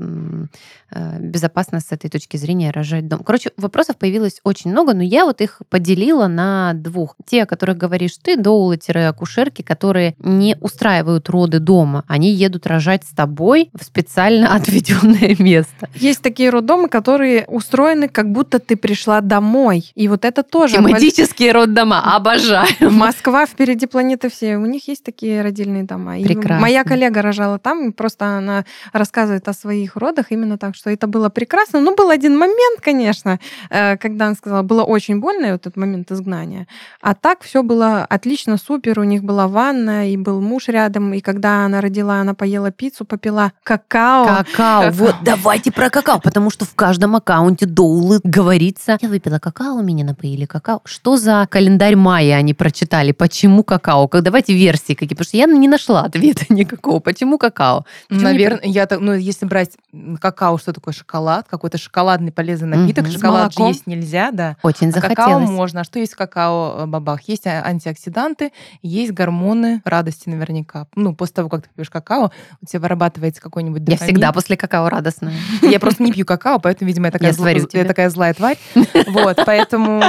э, 0.91 1.19
безопасно 1.21 1.81
с 1.81 1.93
этой 1.93 2.11
точки 2.11 2.37
зрения 2.37 2.71
рожать 2.71 3.09
дом. 3.09 3.23
Короче, 3.25 3.51
вопросов 3.57 3.97
появилось 3.97 4.41
очень 4.45 4.71
много, 4.71 4.95
но 4.95 5.03
я 5.03 5.25
вот 5.25 5.41
их 5.41 5.63
поделила 5.69 6.27
на 6.27 6.73
двух. 6.75 7.17
Те, 7.27 7.43
о 7.43 7.47
которых 7.47 7.77
говоришь 7.77 8.17
ты, 8.23 8.37
доулы-акушерки, 8.37 9.63
которые 9.63 10.15
не 10.19 10.57
устраивают 10.61 11.29
роды 11.29 11.59
дома, 11.59 12.05
они 12.07 12.33
едут 12.33 12.67
рожать 12.67 13.05
с 13.05 13.15
тобой 13.15 13.71
в 13.79 13.85
специально 13.85 14.55
отведенное 14.55 15.37
место. 15.39 15.89
Есть 15.95 16.23
такие 16.23 16.51
роддомы, 16.51 16.89
которые 16.89 17.45
устроены, 17.47 18.09
как 18.09 18.31
будто 18.31 18.59
ты 18.59 18.77
пришла 18.77 19.21
домой. 19.21 19.91
И 19.95 20.09
вот 20.09 20.25
это 20.25 20.43
тоже... 20.43 20.77
Тематические 20.77 21.53
роддома, 21.53 22.15
обожаю. 22.15 22.67
Москва 23.07 23.47
впереди 23.47 23.87
планеты 23.87 24.29
все. 24.29 24.57
У 24.57 24.67
них 24.67 24.89
есть 24.89 25.05
такие 25.05 25.43
родильные 25.43 25.85
дома. 25.85 26.15
Прекрасно. 26.21 26.59
И 26.59 26.61
моя 26.61 26.85
коллега 26.85 27.23
рожала 27.23 27.59
там, 27.59 27.93
просто 27.93 28.25
она 28.27 28.65
рассказывает 28.93 29.49
о 29.49 29.53
своих 29.53 29.97
родах 29.97 30.27
именно 30.31 30.59
так, 30.59 30.75
что 30.75 30.91
это 30.91 31.07
было 31.07 31.29
прекрасно. 31.29 31.81
Но 31.81 31.95
был 31.95 32.11
один 32.11 32.39
момент, 32.39 32.81
конечно, 32.81 33.39
э, 33.71 33.97
когда 33.97 34.27
она 34.27 34.35
сказала, 34.35 34.63
было 34.63 34.83
очень 34.83 35.21
больно, 35.21 35.53
вот 35.53 35.61
этот 35.61 35.77
момент 35.77 36.11
изгнания. 36.11 36.67
А 37.01 37.15
так 37.15 37.43
все 37.43 37.63
было 37.63 38.05
отлично, 38.05 38.57
супер. 38.57 39.01
У 39.01 39.05
них 39.05 39.23
была 39.23 39.49
ванна, 39.49 40.11
и 40.11 40.17
был 40.17 40.41
муж 40.41 40.69
рядом. 40.69 41.15
И 41.15 41.21
когда 41.21 41.65
она 41.65 41.81
родила, 41.81 42.21
она 42.21 42.35
поела 42.35 42.71
пиццу, 42.71 43.05
попила 43.05 43.53
какао. 43.63 44.25
Какао. 44.27 44.45
какао. 44.45 44.91
Вот 45.05 45.17
давайте 45.23 45.71
про 45.71 45.91
какао, 45.91 46.19
потому 46.21 46.51
что 46.51 46.65
в 46.65 46.75
каждом 46.75 47.17
аккаунте 47.17 47.67
Доулы 47.67 48.21
говорится, 48.23 48.99
я 49.01 49.09
выпила 49.09 49.39
какао, 49.39 49.83
меня 49.83 50.05
напоили 50.05 50.47
какао. 50.47 50.81
Что 50.85 51.17
за 51.17 51.47
календарь 51.51 51.97
мая 51.97 52.37
они 52.37 52.55
прочитали? 52.75 52.95
читали, 52.95 53.13
почему 53.13 53.63
какао. 53.63 54.09
Как 54.09 54.23
давайте 54.23 54.55
версии 54.55 54.95
какие, 54.95 55.11
потому 55.17 55.25
что 55.25 55.37
я 55.37 55.47
не 55.47 55.69
нашла 55.69 56.03
ответа 56.03 56.45
никакого. 56.53 57.01
Почему 57.01 57.39
какао? 57.39 57.85
Почему 58.09 58.25
Наверное, 58.25 58.65
не... 58.65 58.73
я 58.73 58.87
так, 58.87 59.01
ну 59.01 59.15
если 59.15 59.47
брать 59.47 59.73
какао, 60.21 60.59
что 60.59 60.73
такое 60.73 60.93
шоколад, 60.93 61.47
какой-то 61.49 61.79
шоколадный 61.79 62.33
полезный 62.33 62.69
напиток, 62.69 63.05
угу. 63.05 63.13
шоколад 63.13 63.53
же 63.55 63.63
есть 63.65 63.87
нельзя, 63.87 64.31
да. 64.33 64.57
Очень 64.63 64.89
а 64.89 64.93
захотелось. 64.93 65.17
какао 65.17 65.41
можно. 65.41 65.81
А 65.81 65.85
что 65.85 65.99
есть 65.99 66.15
в 66.15 66.17
какао-бабах? 66.17 67.21
Э, 67.21 67.23
есть 67.27 67.47
антиоксиданты, 67.47 68.53
есть 68.83 69.13
гормоны 69.13 69.83
радости 69.85 70.29
наверняка. 70.29 70.87
Ну, 70.95 71.15
после 71.15 71.35
того, 71.35 71.49
как 71.49 71.63
ты 71.63 71.69
пьешь 71.75 71.91
какао, 71.91 72.31
у 72.61 72.67
тебя 72.67 72.81
вырабатывается 72.81 73.41
какой-нибудь 73.41 73.85
дофамин. 73.85 74.01
Я 74.01 74.07
всегда 74.07 74.33
после 74.33 74.57
какао 74.57 74.89
радостная. 74.89 75.35
Я 75.63 75.81
просто 75.81 76.03
не 76.03 76.13
пью 76.13 76.27
какао, 76.27 76.59
поэтому, 76.59 76.89
видимо, 76.89 77.07
я 77.07 77.13
такая, 77.13 77.33
зл... 77.33 77.47
я 77.47 77.85
такая 77.85 78.11
злая 78.11 78.35
тварь. 78.35 78.59
Вот, 79.07 79.39
поэтому 79.45 80.01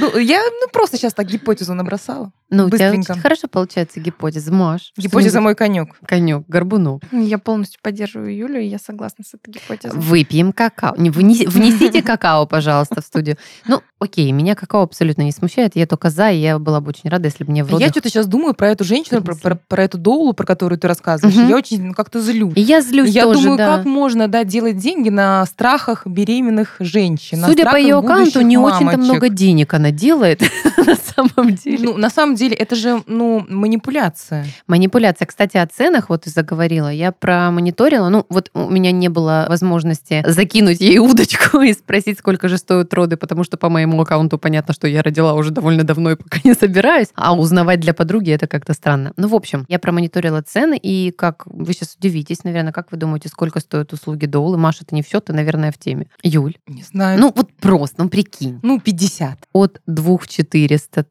ну, 0.00 0.18
я 0.18 0.38
ну, 0.38 0.68
просто 0.72 0.96
сейчас 0.96 1.14
так 1.14 1.26
гипотезу 1.26 1.74
набросала 1.74 2.03
написала. 2.04 2.32
Ну, 2.50 2.68
Быстренько. 2.68 2.98
у 2.98 3.02
тебя 3.02 3.14
хорошо 3.16 3.48
получается 3.48 4.00
гипотеза. 4.00 4.52
Маш. 4.52 4.92
Гипотеза 4.96 5.40
мой 5.40 5.54
конек. 5.54 5.96
Конек, 6.06 6.44
горбунок. 6.46 7.02
Я 7.10 7.38
полностью 7.38 7.80
поддерживаю 7.82 8.36
Юлю, 8.36 8.60
и 8.60 8.66
я 8.66 8.78
согласна 8.78 9.24
с 9.24 9.34
этой 9.34 9.50
гипотезой. 9.50 9.98
Выпьем 9.98 10.52
какао. 10.52 10.94
Внесите 10.96 12.02
какао, 12.02 12.46
пожалуйста, 12.46 13.00
в 13.00 13.04
студию. 13.04 13.38
Ну, 13.66 13.82
окей, 13.98 14.30
меня 14.30 14.54
какао 14.54 14.82
абсолютно 14.82 15.22
не 15.22 15.32
смущает. 15.32 15.74
Я 15.74 15.86
только 15.86 16.10
за, 16.10 16.30
и 16.30 16.36
я 16.36 16.58
была 16.58 16.80
бы 16.80 16.90
очень 16.90 17.10
рада, 17.10 17.26
если 17.26 17.44
бы 17.44 17.50
мне 17.50 17.64
в. 17.64 17.76
Я 17.78 17.88
что-то 17.88 18.08
сейчас 18.08 18.26
думаю 18.26 18.54
про 18.54 18.68
эту 18.68 18.84
женщину, 18.84 19.22
про, 19.22 19.34
про, 19.34 19.56
про 19.56 19.82
эту 19.82 19.98
доулу, 19.98 20.32
про 20.32 20.46
которую 20.46 20.78
ты 20.78 20.86
рассказываешь. 20.86 21.36
Угу. 21.36 21.48
Я 21.48 21.56
очень 21.56 21.82
ну, 21.82 21.94
как-то 21.94 22.20
злюсь. 22.20 22.52
И 22.56 22.60
я 22.60 22.82
злюсь 22.82 23.10
Я 23.10 23.24
тоже, 23.24 23.42
думаю, 23.42 23.58
да. 23.58 23.76
как 23.76 23.86
можно 23.86 24.28
да, 24.28 24.44
делать 24.44 24.76
деньги 24.76 25.08
на 25.08 25.44
страхах 25.46 26.06
беременных 26.06 26.76
женщин. 26.78 27.42
Судя 27.44 27.68
по 27.68 27.76
ее 27.76 27.98
аккаунту, 27.98 28.42
не 28.42 28.58
очень-то 28.58 28.98
много 28.98 29.28
денег 29.28 29.74
она 29.74 29.90
делает 29.90 30.42
на 30.76 30.94
самом 30.94 31.54
деле. 31.54 31.88
Ну, 31.88 31.93
на 31.96 32.10
самом 32.10 32.34
деле, 32.34 32.54
это 32.54 32.74
же, 32.74 33.02
ну, 33.06 33.44
манипуляция. 33.48 34.46
Манипуляция. 34.66 35.26
Кстати, 35.26 35.56
о 35.56 35.66
ценах 35.66 36.08
вот 36.08 36.22
ты 36.22 36.30
заговорила. 36.30 36.88
Я 36.88 37.12
промониторила. 37.12 38.08
Ну, 38.08 38.26
вот 38.28 38.50
у 38.54 38.70
меня 38.70 38.92
не 38.92 39.08
было 39.08 39.46
возможности 39.48 40.24
закинуть 40.26 40.80
ей 40.80 40.98
удочку 40.98 41.60
и 41.62 41.72
спросить, 41.72 42.18
сколько 42.18 42.48
же 42.48 42.58
стоят 42.58 42.92
роды, 42.94 43.16
потому 43.16 43.44
что 43.44 43.56
по 43.56 43.68
моему 43.68 44.00
аккаунту 44.00 44.38
понятно, 44.38 44.74
что 44.74 44.86
я 44.86 45.02
родила 45.02 45.34
уже 45.34 45.50
довольно 45.50 45.84
давно 45.84 46.12
и 46.12 46.16
пока 46.16 46.38
не 46.44 46.54
собираюсь. 46.54 47.08
А 47.14 47.34
узнавать 47.34 47.80
для 47.80 47.94
подруги 47.94 48.30
это 48.30 48.46
как-то 48.46 48.74
странно. 48.74 49.12
Ну, 49.16 49.28
в 49.28 49.34
общем, 49.34 49.64
я 49.68 49.78
промониторила 49.78 50.42
цены, 50.42 50.78
и 50.80 51.10
как 51.10 51.42
вы 51.46 51.72
сейчас 51.72 51.96
удивитесь, 51.98 52.44
наверное, 52.44 52.72
как 52.72 52.90
вы 52.92 52.98
думаете, 52.98 53.28
сколько 53.28 53.60
стоят 53.60 53.92
услуги 53.92 54.26
Доулы? 54.26 54.56
Маша, 54.56 54.84
это 54.84 54.94
не 54.94 55.02
все, 55.02 55.20
ты, 55.20 55.32
наверное, 55.32 55.72
в 55.72 55.78
теме. 55.78 56.08
Юль? 56.22 56.56
Не 56.66 56.82
знаю. 56.82 57.20
Ну, 57.20 57.32
вот 57.34 57.52
просто, 57.54 58.02
ну, 58.02 58.08
прикинь. 58.08 58.60
Ну, 58.62 58.80
50. 58.80 59.48
От 59.52 59.80
2400 59.86 61.06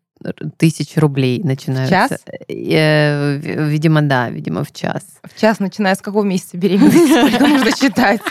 тысяч 0.57 0.97
рублей 0.97 1.41
начинаются. 1.43 2.05
В 2.05 2.09
час? 2.09 2.19
Э, 2.47 3.37
видимо, 3.37 4.01
да, 4.01 4.29
видимо, 4.29 4.63
в 4.63 4.71
час. 4.71 5.03
В 5.23 5.39
час, 5.39 5.59
начиная 5.59 5.95
с 5.95 6.01
какого 6.01 6.23
месяца 6.23 6.57
беременности? 6.57 7.27
Сколько 7.27 7.47
нужно 7.47 7.71
считать? 7.75 8.21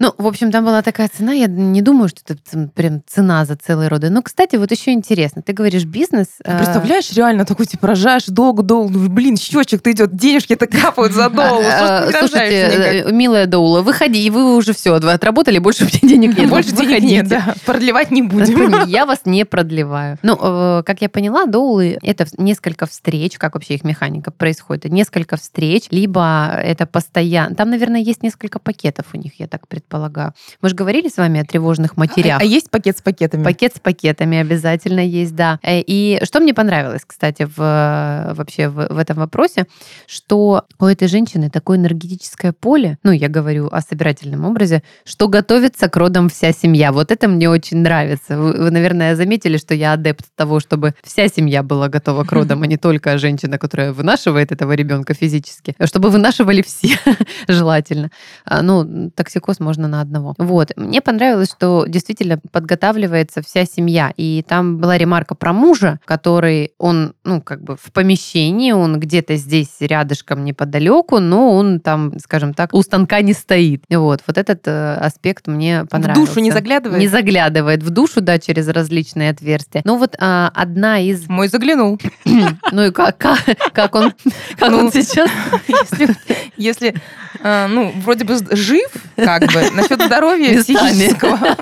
Ну, 0.00 0.14
в 0.16 0.26
общем, 0.28 0.52
там 0.52 0.64
была 0.64 0.82
такая 0.82 1.08
цена. 1.08 1.32
Я 1.32 1.46
не 1.46 1.82
думаю, 1.82 2.08
что 2.08 2.20
это 2.24 2.68
прям 2.74 3.02
цена 3.06 3.44
за 3.44 3.56
целые 3.56 3.88
роды. 3.88 4.10
Но, 4.10 4.22
кстати, 4.22 4.54
вот 4.54 4.70
еще 4.70 4.92
интересно. 4.92 5.42
Ты 5.42 5.52
говоришь 5.52 5.84
бизнес. 5.84 6.28
Ты 6.44 6.50
а 6.52 6.58
представляешь, 6.58 7.12
реально 7.12 7.44
такой, 7.44 7.66
типа, 7.66 7.88
рожаешь 7.88 8.26
долго-долго. 8.26 8.96
Ну, 8.96 9.08
блин, 9.08 9.36
счетчик-то 9.36 9.90
идет, 9.90 10.14
денежки 10.14 10.52
это 10.52 10.68
капают 10.68 11.12
за 11.12 11.28
доллар. 11.28 11.64
А, 11.64 12.10
слушайте, 12.12 13.04
э, 13.06 13.12
милая 13.12 13.46
Доула, 13.46 13.82
выходи, 13.82 14.24
и 14.24 14.30
вы 14.30 14.54
уже 14.54 14.72
все, 14.72 14.94
отработали, 14.94 15.58
больше 15.58 15.84
у 15.84 15.86
меня 15.88 15.98
денег 16.02 16.38
нет. 16.38 16.48
Больше 16.48 16.72
денег 16.72 17.02
нет, 17.02 17.28
да. 17.28 17.54
Продлевать 17.66 18.12
не 18.12 18.22
будем. 18.22 18.84
Я 18.86 19.04
вас 19.04 19.22
не 19.24 19.44
продлеваю. 19.44 20.18
Ну, 20.22 20.38
э, 20.40 20.82
как 20.84 21.02
я 21.02 21.08
поняла, 21.08 21.46
Доулы— 21.46 21.98
это 22.02 22.26
несколько 22.36 22.86
встреч, 22.86 23.36
как 23.36 23.54
вообще 23.54 23.74
их 23.74 23.84
механика 23.84 24.30
происходит. 24.30 24.84
Несколько 24.92 25.36
встреч, 25.36 25.86
либо 25.90 26.52
это 26.62 26.86
постоянно... 26.86 27.54
Там, 27.56 27.70
наверное, 27.70 28.00
есть 28.00 28.22
несколько 28.22 28.58
пакетов 28.58 29.06
у 29.12 29.16
них, 29.16 29.32
я 29.38 29.48
так 29.48 29.66
предполагаю 29.66 29.87
предполагаю. 29.88 30.34
Мы 30.60 30.68
же 30.68 30.74
говорили 30.74 31.08
с 31.08 31.16
вами 31.16 31.40
о 31.40 31.44
тревожных 31.44 31.96
матерях. 31.96 32.40
А, 32.40 32.42
а 32.42 32.44
есть 32.44 32.70
пакет 32.70 32.98
с 32.98 33.02
пакетами? 33.02 33.42
Пакет 33.42 33.76
с 33.76 33.80
пакетами 33.80 34.38
обязательно 34.38 35.00
есть, 35.00 35.34
да. 35.34 35.58
Э, 35.62 35.80
и 35.80 36.20
что 36.24 36.40
мне 36.40 36.52
понравилось, 36.54 37.02
кстати, 37.06 37.44
в, 37.44 38.34
вообще 38.36 38.68
в, 38.68 38.88
в 38.88 38.98
этом 38.98 39.16
вопросе, 39.16 39.66
что 40.06 40.64
у 40.78 40.84
этой 40.84 41.08
женщины 41.08 41.50
такое 41.50 41.78
энергетическое 41.78 42.52
поле, 42.52 42.98
ну, 43.02 43.12
я 43.12 43.28
говорю 43.28 43.68
о 43.72 43.80
собирательном 43.80 44.44
образе, 44.44 44.82
что 45.04 45.28
готовится 45.28 45.88
к 45.88 45.96
родам 45.96 46.28
вся 46.28 46.52
семья. 46.52 46.92
Вот 46.92 47.10
это 47.10 47.28
мне 47.28 47.48
очень 47.48 47.78
нравится. 47.78 48.38
Вы, 48.38 48.52
вы 48.52 48.70
наверное, 48.70 49.16
заметили, 49.16 49.56
что 49.56 49.74
я 49.74 49.94
адепт 49.94 50.26
того, 50.36 50.60
чтобы 50.60 50.94
вся 51.02 51.28
семья 51.28 51.62
была 51.62 51.88
готова 51.88 52.24
к 52.24 52.32
родам, 52.32 52.62
а 52.62 52.66
не 52.66 52.76
только 52.76 53.16
женщина, 53.18 53.58
которая 53.58 53.92
вынашивает 53.92 54.52
этого 54.52 54.72
ребенка 54.72 55.14
физически, 55.14 55.74
чтобы 55.84 56.10
вынашивали 56.10 56.62
все 56.62 56.96
желательно. 57.48 58.10
А, 58.44 58.62
ну, 58.62 59.10
токсикоз 59.10 59.60
можно 59.60 59.77
можно 59.78 59.88
на 59.88 60.00
одного. 60.00 60.34
Вот. 60.38 60.72
Мне 60.76 61.00
понравилось, 61.00 61.50
что 61.50 61.84
действительно 61.86 62.40
подготавливается 62.50 63.42
вся 63.42 63.64
семья. 63.64 64.12
И 64.16 64.44
там 64.46 64.78
была 64.78 64.98
ремарка 64.98 65.34
про 65.34 65.52
мужа, 65.52 66.00
который, 66.04 66.72
он, 66.78 67.14
ну, 67.24 67.40
как 67.40 67.62
бы 67.62 67.76
в 67.76 67.92
помещении, 67.92 68.72
он 68.72 68.98
где-то 68.98 69.36
здесь 69.36 69.76
рядышком 69.80 70.44
неподалеку, 70.44 71.20
но 71.20 71.52
он 71.56 71.80
там, 71.80 72.18
скажем 72.18 72.54
так, 72.54 72.74
у 72.74 72.82
станка 72.82 73.20
не 73.20 73.32
стоит. 73.32 73.84
Вот. 73.88 74.22
Вот 74.26 74.38
этот 74.38 74.66
э, 74.66 74.94
аспект 74.94 75.46
мне 75.46 75.84
понравился. 75.84 76.22
В 76.22 76.26
душу 76.26 76.40
не 76.40 76.50
заглядывает? 76.50 77.00
Не 77.00 77.08
заглядывает. 77.08 77.82
В 77.82 77.90
душу, 77.90 78.20
да, 78.20 78.38
через 78.38 78.68
различные 78.68 79.30
отверстия. 79.30 79.82
Ну 79.84 79.96
вот 79.96 80.16
а, 80.18 80.50
одна 80.54 80.98
из... 81.00 81.28
Мой 81.28 81.48
заглянул. 81.48 81.98
Ну 82.72 82.84
и 82.84 82.90
как, 82.90 83.18
как, 83.18 83.38
как 83.72 83.94
он, 83.94 84.12
как 84.58 84.72
он 84.72 84.84
ну, 84.86 84.90
сейчас? 84.90 85.30
Если, 85.68 86.16
если 86.56 86.94
а, 87.40 87.68
ну, 87.68 87.92
вроде 88.02 88.24
бы 88.24 88.36
жив, 88.50 88.90
как 89.16 89.42
бы, 89.52 89.62
насчет 89.72 90.02
здоровья 90.02 90.60
психического. 90.62 91.56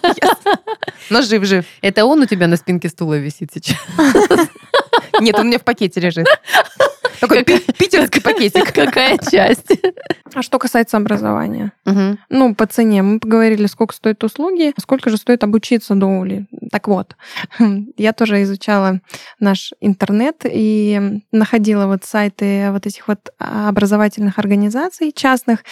Но 1.10 1.22
жив-жив. 1.22 1.64
Это 1.82 2.04
он 2.04 2.22
у 2.22 2.26
тебя 2.26 2.46
на 2.46 2.56
спинке 2.56 2.88
стула 2.88 3.14
висит 3.18 3.50
сейчас? 3.52 3.76
Нет, 5.20 5.34
он 5.36 5.42
у 5.42 5.48
меня 5.48 5.58
в 5.58 5.64
пакете 5.64 6.00
лежит. 6.00 6.26
Такой 7.20 7.44
пи- 7.44 7.60
питерский 7.78 8.20
пакетик. 8.20 8.72
Какая 8.72 9.18
часть? 9.18 9.70
А 10.34 10.42
что 10.42 10.58
касается 10.58 10.96
образования? 10.96 11.72
Мгм. 11.84 12.18
Ну, 12.28 12.54
по 12.54 12.66
цене. 12.66 13.02
Мы 13.02 13.20
поговорили, 13.20 13.66
сколько 13.66 13.94
стоят 13.94 14.22
услуги, 14.24 14.72
сколько 14.78 15.10
же 15.10 15.16
стоит 15.16 15.42
обучиться 15.44 15.94
доули. 15.94 16.46
Так 16.70 16.88
вот, 16.88 17.16
я 17.96 18.12
тоже 18.12 18.42
изучала 18.42 19.00
наш 19.40 19.72
интернет 19.80 20.42
и 20.44 21.20
находила 21.32 21.86
вот 21.86 22.04
сайты 22.04 22.70
вот 22.70 22.86
этих 22.86 23.08
вот 23.08 23.30
образовательных 23.38 24.38
организаций 24.38 25.12
частных. 25.12 25.64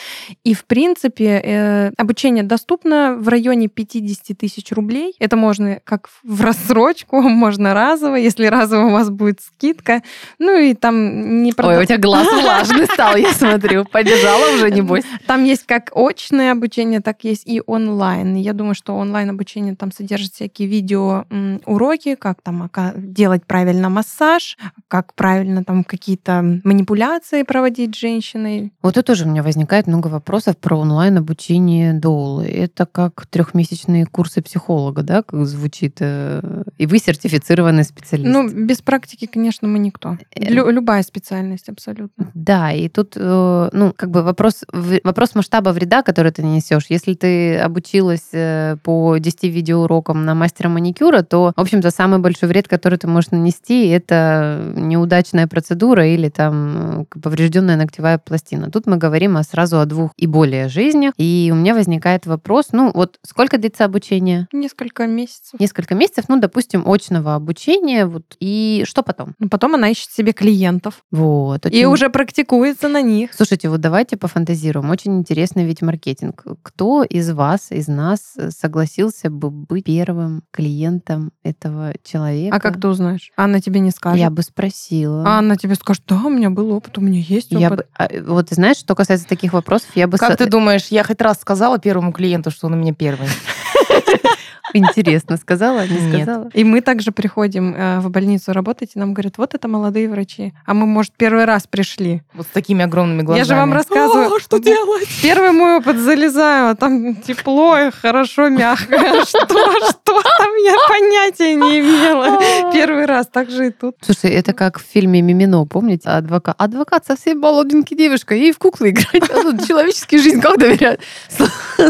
И, 0.45 0.55
в 0.55 0.65
принципе, 0.65 1.41
э, 1.45 1.91
обучение 1.97 2.45
доступно 2.45 3.17
в 3.19 3.29
районе 3.29 3.69
50 3.69 4.37
тысяч 4.39 4.73
рублей. 4.73 5.15
Это 5.19 5.37
можно 5.37 5.81
как 5.85 6.09
в 6.23 6.41
рассрочку, 6.43 7.21
можно 7.23 7.75
разово, 7.75 8.17
если 8.17 8.47
разово 8.47 8.87
у 8.87 8.91
вас 8.93 9.11
будет 9.11 9.41
скидка. 9.41 10.03
Ну 10.39 10.59
и 10.59 10.75
там 10.75 11.34
не 11.43 11.51
Ой, 11.51 11.55
прода- 11.55 11.81
у 11.81 11.85
тебя 11.85 11.99
глаз 11.99 12.27
влажный 12.31 12.87
стал, 12.87 13.17
я 13.17 13.33
смотрю. 13.33 13.85
Побежала 13.85 14.55
уже, 14.55 14.71
небось. 14.71 15.05
Там 15.27 15.45
есть 15.45 15.65
как 15.67 15.91
очное 15.95 16.53
обучение, 16.53 17.01
так 17.01 17.25
есть 17.25 17.47
и 17.47 17.63
онлайн. 17.67 18.35
Я 18.37 18.53
думаю, 18.53 18.75
что 18.75 18.95
онлайн 18.97 19.31
обучение 19.31 19.75
там 19.77 19.93
содержит 19.93 20.33
всякие 20.35 20.69
видео 20.69 21.25
м, 21.31 21.61
уроки, 21.67 22.15
как 22.15 22.41
там 22.43 22.71
делать 22.97 23.45
правильно 23.47 23.89
массаж, 23.89 24.57
как 24.89 25.15
правильно 25.15 25.65
там 25.65 25.85
какие-то 25.85 26.61
манипуляции 26.65 27.43
проводить 27.43 27.95
с 27.95 27.99
женщиной. 27.99 28.73
Вот 28.83 28.95
тут 28.95 29.07
тоже 29.07 29.25
у 29.25 29.29
меня 29.29 29.43
возникает 29.43 29.87
много 29.87 30.09
вопросов 30.09 30.57
про 30.59 30.77
онлайн-обучение 30.79 31.95
доулы. 31.95 32.47
Это 32.47 32.87
как 32.87 33.27
трехмесячные 33.27 34.07
курсы 34.07 34.43
психолога, 34.43 35.03
да, 35.03 35.23
как 35.23 35.47
звучит? 35.47 35.97
э, 36.01 36.63
И 36.79 36.87
вы 36.87 36.99
сертифицированный 36.99 37.85
специалист. 37.85 38.31
Ну, 38.31 38.49
без 38.49 38.81
практики, 38.83 39.27
конечно, 39.27 39.69
мы 39.69 39.79
никто. 39.79 40.17
Э, 40.35 40.45
Лю- 40.51 40.71
любая 40.71 41.03
специальность 41.25 41.69
абсолютно. 41.71 42.31
Да, 42.35 42.73
и 42.73 42.89
тут, 42.89 43.15
э, 43.17 43.69
ну, 43.73 43.93
как 43.97 44.11
бы 44.11 44.23
вопрос, 44.23 44.65
вопрос 45.05 45.35
масштаба 45.35 45.71
вреда, 45.71 46.03
который 46.03 46.33
ты 46.33 46.43
нанесешь. 46.43 46.87
Если 46.91 47.15
ты 47.15 47.59
обучилась 47.59 48.29
э, 48.33 48.77
по 48.83 49.17
10 49.17 49.45
видеоурокам 49.45 50.25
на 50.27 50.35
мастера 50.35 50.69
маникюра, 50.69 51.23
то, 51.23 51.53
в 51.57 51.61
общем-то, 51.61 51.91
самый 51.91 52.19
большой 52.19 52.51
вред, 52.51 52.69
который 52.69 52.99
ты 52.99 53.07
можешь 53.07 53.31
нанести, 53.31 53.89
это 53.89 54.73
неудачная 54.77 55.47
процедура 55.47 56.07
или 56.07 56.29
там 56.29 57.07
э, 57.13 57.21
поврежденная 57.23 57.77
ногтевая 57.77 58.19
пластина. 58.19 58.71
Тут 58.71 58.87
мы 58.87 58.99
говорим 58.99 59.39
о 59.39 59.43
сразу 59.43 59.81
о 59.81 59.87
двух 59.87 60.11
и 60.19 60.27
более 60.27 60.69
жизнях. 60.69 61.15
И 61.17 61.51
у 61.53 61.57
меня 61.57 61.75
возникает 61.75 62.27
вопрос, 62.27 62.67
ну, 62.73 62.93
вот 62.95 63.19
сколько 63.23 63.57
длится 63.57 63.87
обучение? 63.87 64.47
Несколько 64.53 65.07
месяцев. 65.07 65.59
Несколько 65.59 65.95
месяцев, 65.95 66.27
ну, 66.29 66.39
допустим, 66.39 66.87
очного 66.87 67.35
обучения, 67.35 68.05
вот, 68.05 68.37
и 68.41 68.85
что 68.87 69.03
потом? 69.03 69.35
Но 69.39 69.49
потом 69.49 69.75
она 69.75 69.89
ищет 69.89 70.11
себе 70.11 70.35
клиентов 70.35 71.03
Вот. 71.15 71.65
и 71.67 71.69
очень- 71.69 71.85
уже 71.87 72.11
практикуется 72.11 72.89
на 72.89 73.01
них. 73.01 73.33
Слушайте, 73.35 73.69
вот 73.69 73.81
давайте 73.81 74.17
пофантазируем. 74.17 74.91
Очень 74.91 75.19
интересный 75.19 75.65
ведь 75.65 75.81
маркетинг. 75.81 76.45
Кто 76.63 77.05
из 77.05 77.31
вас, 77.31 77.71
из 77.71 77.87
нас 77.87 78.35
согласился 78.51 79.31
бы 79.31 79.51
быть 79.51 79.85
первым 79.85 80.43
клиентом 80.51 81.31
этого 81.45 81.95
человека? 82.03 82.57
А 82.57 82.61
как 82.61 82.81
ты 82.81 82.89
узнаешь? 82.89 83.31
Анна 83.37 83.61
тебе 83.61 83.79
не 83.79 83.93
скажет. 83.93 84.19
Я 84.19 84.31
бы 84.31 84.43
спросила. 84.43 85.23
А 85.25 85.39
Анна 85.39 85.57
тебе 85.57 85.77
скажет, 85.77 86.03
да, 86.09 86.17
у 86.25 86.31
меня 86.31 86.51
был 86.51 86.73
опыт, 86.73 86.99
у 86.99 87.01
меня 87.01 87.21
есть 87.21 87.53
опыт. 87.53 87.61
Я 87.61 87.71
бы, 87.71 87.87
а, 87.97 88.09
вот 88.27 88.49
ты 88.49 88.57
знаешь, 88.57 88.79
что 88.79 88.97
касается 88.97 89.29
таких 89.29 89.53
вопросов, 89.53 89.91
я 89.95 90.09
бы... 90.09 90.19
Как 90.19 90.33
со- 90.33 90.37
ты 90.39 90.47
думаешь, 90.47 90.87
я 90.91 91.05
хоть 91.05 91.21
раз 91.23 91.41
сказала 91.41 91.79
первому 91.79 92.13
клиенту, 92.13 92.51
что 92.51 92.67
он 92.67 92.73
у 92.75 92.77
меня 92.77 92.93
первый? 92.93 93.29
Интересно, 94.75 95.37
сказала, 95.37 95.87
не 95.87 95.99
Нет. 95.99 96.15
сказала? 96.15 96.51
И 96.53 96.65
мы 96.65 96.81
также 96.81 97.13
приходим 97.13 97.75
э, 97.75 98.01
в 98.01 98.11
больницу 98.11 98.53
работать, 98.53 98.93
и 98.95 98.99
нам 98.99 99.15
говорят, 99.15 99.39
вот 99.39 99.55
это 99.55 99.69
молодые 99.69 100.09
врачи. 100.09 100.53
А 100.67 100.75
мы, 100.75 100.87
может, 100.87 101.13
первый 101.17 101.45
раз 101.45 101.67
пришли. 101.67 102.23
Вот 102.35 102.47
с 102.47 102.51
такими 102.51 102.85
огромными 102.85 103.23
глазами. 103.23 103.39
Я 103.39 103.45
же 103.45 103.55
вам 103.55 103.73
рассказываю. 103.73 104.35
О, 104.35 104.41
что 104.41 104.59
делать? 104.59 105.09
Первый 105.23 105.53
мой 105.53 105.77
опыт 105.77 105.99
залезаю, 105.99 106.71
а 106.71 106.75
там 106.75 107.17
тепло 107.17 107.79
и 107.79 107.91
хорошо, 107.91 108.49
мягко. 108.49 108.99
Что, 109.25 109.47
что 109.47 110.23
там, 110.23 110.51
я 110.65 110.75
понятия 110.89 111.55
не 111.55 111.81
имела. 111.81 112.73
Первый 112.73 113.07
раз, 113.07 113.27
так 113.29 113.51
же 113.51 113.69
и 113.69 113.71
тут. 113.71 113.97
Слушай, 114.01 114.31
это 114.31 114.53
как 114.53 114.79
в 114.79 114.83
фильме 114.83 115.23
«Мимино», 115.23 115.65
помните? 115.67 116.09
Адвокат. 116.09 116.57
Адвокат 116.59 117.07
совсем 117.07 117.39
молоденький 117.39 117.97
девушка, 117.97 118.35
ей 118.35 118.53
в 118.53 118.59
куклы 118.59 118.91
играть. 118.91 119.31
А 119.31 119.43
тут 119.43 119.67
человеческие 119.67 120.21
жизнь 120.21 120.41
как 120.41 120.59
доверяют? 120.59 121.01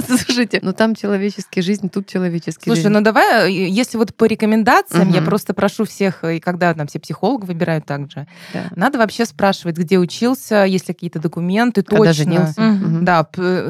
Слушайте, 0.06 0.60
ну 0.62 0.72
там 0.72 0.94
человеческие 0.94 1.62
жизнь, 1.62 1.88
тут 1.88 2.06
человеческие 2.06 2.73
Слушай, 2.74 2.90
ну 2.92 3.00
давай, 3.00 3.48
э, 3.50 3.68
если 3.68 3.96
вот 3.98 4.14
по 4.14 4.24
рекомендациям, 4.26 5.08
я 5.10 5.16
Мгм. 5.20 5.24
просто 5.26 5.54
прошу 5.54 5.84
всех, 5.84 6.24
и 6.24 6.40
когда 6.40 6.74
там 6.74 6.86
все 6.86 6.98
психологи 6.98 7.44
выбирают 7.46 7.86
также, 7.86 8.26
Да. 8.52 8.64
надо 8.76 8.98
вообще 8.98 9.24
спрашивать, 9.26 9.76
где 9.76 9.98
учился, 9.98 10.64
есть 10.64 10.88
ли 10.88 10.94
какие-то 10.94 11.18
документы, 11.18 11.82
Когда 11.82 11.98
точно. 12.06 12.12
женился. 12.14 12.60
Мгм. 12.60 12.94
Мгм. 12.94 13.04
Да, 13.04 13.24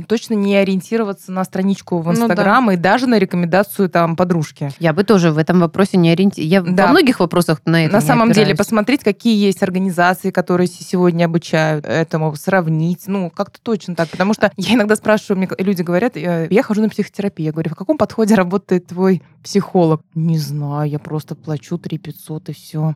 точно 0.06 0.34
не 0.34 0.56
ориентироваться 0.56 1.32
на 1.32 1.44
страничку 1.44 1.98
в 1.98 2.06
Ну 2.06 2.12
да. 2.12 2.20
Инстаграм 2.24 2.70
и 2.70 2.76
даже 2.76 3.06
на 3.06 3.18
рекомендацию 3.18 3.88
там 3.88 4.16
подружки. 4.16 4.70
Я 4.78 4.92
бы 4.92 5.04
тоже 5.04 5.30
в 5.32 5.38
этом 5.38 5.60
вопросе 5.60 5.96
не 5.96 6.10
ориентировалась. 6.10 6.50
Я 6.68 6.74
Да. 6.74 6.86
во 6.86 6.90
многих 6.92 7.20
вопросах 7.20 7.60
на 7.64 7.84
это 7.84 7.92
На 7.94 8.00
самом 8.00 8.32
деле 8.32 8.54
посмотреть, 8.54 9.02
какие 9.04 9.36
есть 9.46 9.62
организации, 9.62 10.30
которые 10.30 10.66
се- 10.66 10.84
сегодня 10.84 11.24
обучают 11.26 11.84
этому, 11.86 12.34
сравнить, 12.36 13.02
ну, 13.06 13.30
как-то 13.30 13.58
точно 13.62 13.94
так. 13.94 14.08
Потому 14.08 14.34
что 14.34 14.50
я 14.56 14.74
иногда 14.74 14.96
спрашиваю, 14.96 15.38
мне 15.38 15.48
люди 15.58 15.82
говорят, 15.82 16.16
э, 16.16 16.48
я 16.50 16.62
хожу 16.62 16.82
на 16.82 16.88
психотерапию. 16.88 17.46
Я 17.46 17.52
говорю, 17.52 17.70
в 17.70 17.74
каком 17.76 17.98
подходе 17.98 18.34
работает 18.34 18.92
твой 18.94 19.22
психолог? 19.42 20.02
Не 20.14 20.38
знаю, 20.38 20.88
я 20.88 20.98
просто 20.98 21.34
плачу 21.34 21.78
3 21.78 21.98
500 21.98 22.48
и 22.48 22.52
все. 22.52 22.94